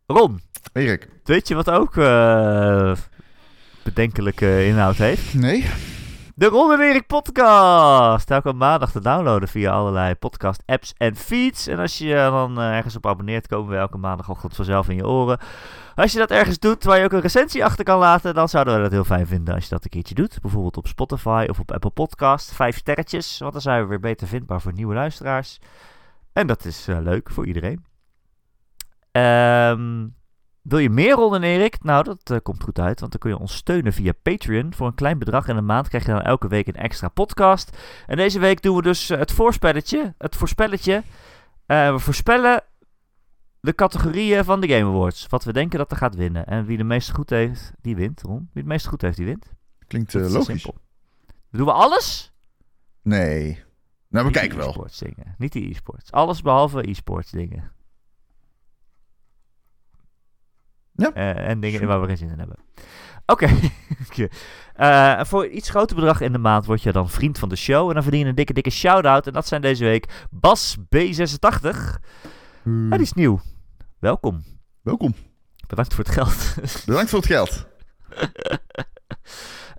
[0.05, 0.39] Ron,
[0.73, 1.09] Erik.
[1.23, 2.95] weet je wat ook eh,
[3.83, 5.33] bedenkelijke inhoud heeft?
[5.33, 5.65] Nee?
[6.35, 8.31] De Ron en Erik podcast.
[8.31, 11.67] Elke maandag te downloaden via allerlei podcast apps en feeds.
[11.67, 14.95] En als je je dan eh, ergens op abonneert, komen we elke maandagochtend vanzelf in
[14.95, 15.39] je oren.
[15.95, 18.75] Als je dat ergens doet waar je ook een recensie achter kan laten, dan zouden
[18.75, 20.41] we dat heel fijn vinden als je dat een keertje doet.
[20.41, 22.53] Bijvoorbeeld op Spotify of op Apple Podcast.
[22.53, 25.59] Vijf sterretjes, want dan zijn we weer beter vindbaar voor nieuwe luisteraars.
[26.33, 27.85] En dat is eh, leuk voor iedereen.
[29.11, 30.07] Ehm...
[30.61, 31.83] Wil je meer Ron en Erik?
[31.83, 34.73] Nou, dat eh, komt goed uit, want dan kun je ons steunen via Patreon.
[34.73, 37.77] Voor een klein bedrag in de maand krijg je dan elke week een extra podcast.
[38.07, 40.13] En deze week doen we dus eh, het voorspelletje.
[40.17, 41.03] Het voorspelletje.
[41.65, 42.63] We voorspellen
[43.63, 45.27] de categorieën van de Game Awards.
[45.29, 46.45] Wat we denken dat er gaat winnen.
[46.45, 48.21] En wie de meeste goed heeft, die wint.
[48.21, 49.51] Ron, wie het meeste goed heeft, die wint.
[49.87, 50.45] Klinkt eh, logisch.
[50.45, 50.75] simpel.
[51.51, 52.33] Doen we alles?
[53.01, 53.53] Nee.
[54.09, 54.67] Nou, we Niet kijken die wel.
[54.69, 55.35] e-sports dingen.
[55.37, 56.11] Niet die e-sports.
[56.11, 57.71] Alles behalve e-sports dingen.
[60.91, 61.13] Ja.
[61.13, 62.57] Eh, en dingen waar we geen zin in hebben.
[63.25, 63.47] Oké.
[64.73, 67.87] Eh, voor iets groter bedrag in de maand word je dan vriend van de show.
[67.87, 69.27] En dan verdien je een dikke, dikke shout-out.
[69.27, 71.69] En dat zijn deze week Bas B86.
[72.63, 72.89] Hmm.
[72.89, 73.39] Ja, die is nieuw.
[74.03, 74.43] Welkom.
[74.81, 75.13] Welkom.
[75.67, 76.55] Bedankt voor het geld.
[76.85, 77.65] Bedankt voor het geld.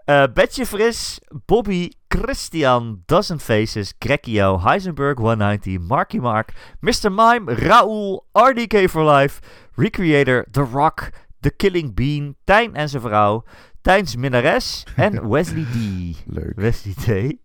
[0.05, 7.13] Eh Betje Fris, Bobby, Christian, Dozen Faces, Grekio, Heisenberg 190, Marky Mark, Mr.
[7.13, 9.41] Mime, Raoul, RDK for Life,
[9.75, 11.11] Recreator, The Rock,
[11.41, 13.45] The Killing Bean, Tijn en zijn vrouw,
[13.81, 15.77] Tijns Minnares en Wesley D.
[16.27, 16.53] Leuk.
[16.57, 17.37] Wesley D.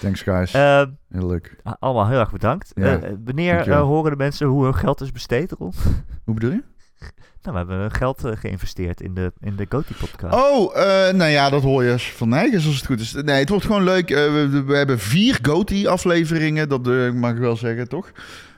[0.00, 0.52] Thanks, guys.
[0.54, 1.56] Ehm, Heel leuk.
[1.78, 2.70] allemaal heel erg bedankt.
[2.74, 3.80] Ja, Eh, wanneer dankjewel.
[3.80, 5.72] eh, horen de mensen hoe hun geld is besteed, Ron?
[6.24, 6.62] Hoe bedoel je?
[7.42, 10.34] Nou, we hebben geld eh, geïnvesteerd in de, in de Goti-podcast.
[10.34, 13.12] Oh, eh, nou ja, dat hoor je van Nijgers als het goed is.
[13.12, 14.10] Nee, het wordt gewoon leuk.
[14.10, 18.12] Eh, we, we hebben vier GOTY-afleveringen, dat eh, mag ik wel zeggen, toch?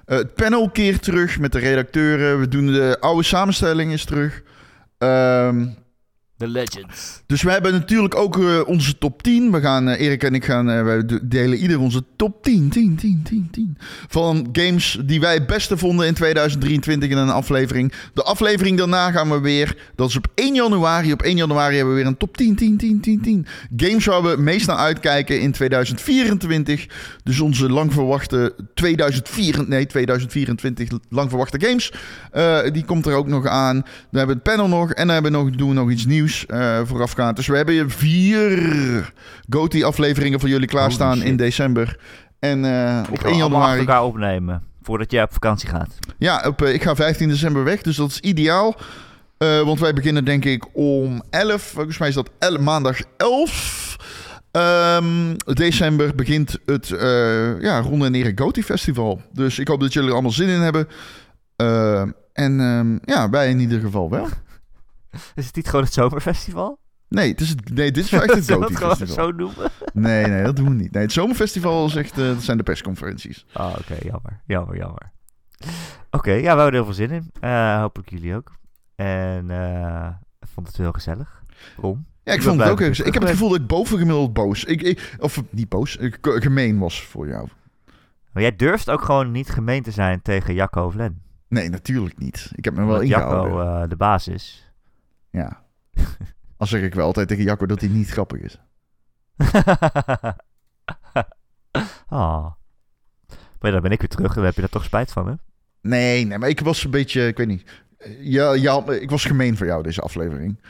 [0.05, 2.41] Eh, het panel keert terug met de redacteuren.
[2.41, 4.43] We doen de oude samenstelling is terug.
[4.99, 5.67] Ehm,
[6.39, 7.23] The Legends.
[7.27, 9.53] dus we hebben natuurlijk ook eh, onze top 10.
[9.53, 12.69] We gaan, eh, Erik en ik gaan, eh, wij de- delen ieder onze top 10,
[12.69, 13.77] 10, 10, 10, 10.
[14.09, 17.93] Van games die wij het beste vonden in 2023 in een aflevering.
[18.15, 21.13] De aflevering daarna gaan we weer, dat is op 1 januari.
[21.13, 23.47] Op 1 januari hebben we weer een top 10, 10, 10, 10, 10.
[23.77, 26.87] Games waar we het meest naar uitkijken in 2024.
[27.25, 31.93] Dus onze lang verwachte 2004, nee, 2024 lang verwachte games.
[32.73, 33.75] Die komt er ook nog aan.
[33.81, 34.91] Dan hebben we het panel nog.
[34.93, 37.37] En dan hebben we nog, doen we nog iets nieuws eh, voorafgaand.
[37.37, 39.13] Dus we hebben hier vier
[39.49, 41.99] GOTY-afleveringen voor jullie klaarstaan in december.
[42.39, 43.79] En eh, op gaan 1 we allemaal achter januari...
[43.79, 44.63] elkaar opnemen.
[44.83, 45.99] Voordat jij op vakantie gaat.
[46.19, 48.77] Ja, op, eh, ik ga 15 december weg, dus dat is ideaal.
[49.39, 51.63] Eh, want wij beginnen denk ik om 11.
[51.63, 53.97] Volgens mij is dat el- maandag 11
[54.51, 59.21] ehm, december begint het uh, ja, Ronde en Erik Gotti Festival.
[59.33, 60.89] Dus ik hoop dat jullie er allemaal zin in hebben.
[61.57, 62.03] Uh,
[62.33, 64.29] en um, ja, wij in ieder geval wel.
[65.35, 66.79] Is het niet gewoon het zomerfestival?
[67.09, 68.45] Nee, het is het, nee dit is echt het.
[68.47, 69.71] Zullen we het gewoon zo noemen?
[69.93, 70.93] Nee, nee, dat doen we niet.
[70.93, 73.47] Nee, het zomerfestival is echt, uh, dat zijn de persconferenties.
[73.55, 74.41] Oh, oké, okay, jammer.
[74.47, 75.13] Jammer, jammer.
[75.61, 75.71] Oké,
[76.11, 77.31] okay, ja, we hebben er heel veel zin in.
[77.41, 78.53] Uh, hopelijk jullie ook.
[78.95, 80.09] En uh,
[80.41, 81.43] ik vond het heel gezellig.
[81.77, 82.07] Rom.
[82.23, 83.09] Ja, ik, ik vond het ook heel gezellig.
[83.09, 84.65] Ik heb het gevoel dat ik bovengemiddeld boos...
[84.65, 87.49] Ik, ik, of niet boos, ik, gemeen was voor jou.
[88.33, 91.23] Maar jij durft ook gewoon niet gemeen te zijn tegen Jacco of Len.
[91.49, 92.51] Nee, natuurlijk niet.
[92.55, 93.57] Ik heb me wel Omdat ingehouden.
[93.57, 94.64] Jacco de baas is.
[95.35, 95.63] Ja.
[96.57, 98.59] Al zeg ik wel altijd tegen Jacco dat hij niet grappig is.
[102.09, 102.47] oh.
[103.61, 104.35] Maar dan ben ik weer terug.
[104.35, 105.35] Dan heb je daar toch spijt van, hè?
[105.81, 107.27] Nee, nee, maar ik was een beetje...
[107.27, 107.65] Ik weet niet.
[108.21, 110.61] Ja, ja, ik was gemeen voor jou, deze aflevering.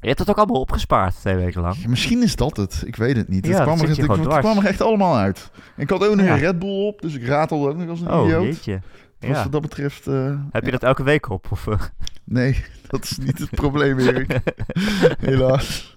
[0.00, 1.76] Je hebt het ook allemaal opgespaard, twee weken lang.
[1.76, 2.82] Ja, misschien is dat het.
[2.86, 3.46] Ik weet het niet.
[3.46, 5.50] Ja, het, kwam er, het, het, kwam er echt allemaal uit.
[5.76, 6.32] Ik had ook nog Ja.
[6.32, 8.44] een Red Bull op, dus ik ratelde ook nog als een Oh, idioot.
[8.44, 8.80] jeetje.
[9.18, 9.42] Dus Ja.
[9.42, 10.06] wat dat betreft...
[10.06, 11.46] eh, Heb je dat elke week op?
[11.50, 11.80] Of, eh?
[12.24, 14.40] Nee, dat is niet het probleem, Erik.
[15.20, 15.92] Helaas.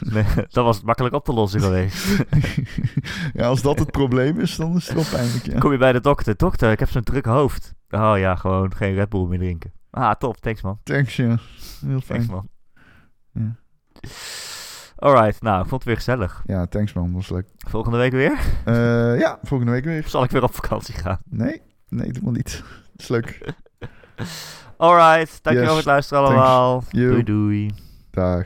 [0.00, 2.06] nee, dat was makkelijk op te lossen geweest.
[3.34, 5.58] ja, als dat het probleem is, dan is het wel pijnlijk, ja.
[5.58, 6.36] Kom je bij de dokter.
[6.36, 7.74] Dokter, ik heb zo'n druk hoofd.
[7.90, 9.72] Oh ja, gewoon geen Red Bull meer drinken.
[9.90, 10.36] Ah, top.
[10.36, 10.78] Thanks, man.
[10.82, 11.38] Thanks, ja.
[11.86, 12.26] Heel fijn.
[12.26, 12.48] Thanks, man.
[13.32, 13.56] Ja.
[15.00, 16.42] Alright, nou, ik vond het weer gezellig.
[16.46, 17.46] Ja, thanks man, was leuk.
[17.68, 18.38] Volgende week weer?
[18.66, 20.02] Uh, ja, volgende week weer.
[20.02, 21.18] Of zal ik weer op vakantie gaan?
[21.28, 22.62] Nee, nee, doe maar niet.
[22.92, 23.40] Dat is leuk.
[24.76, 26.84] Alright, dankjewel Yes, voor het luisteren allemaal.
[26.90, 27.70] Doei doei.
[28.10, 28.44] Dag.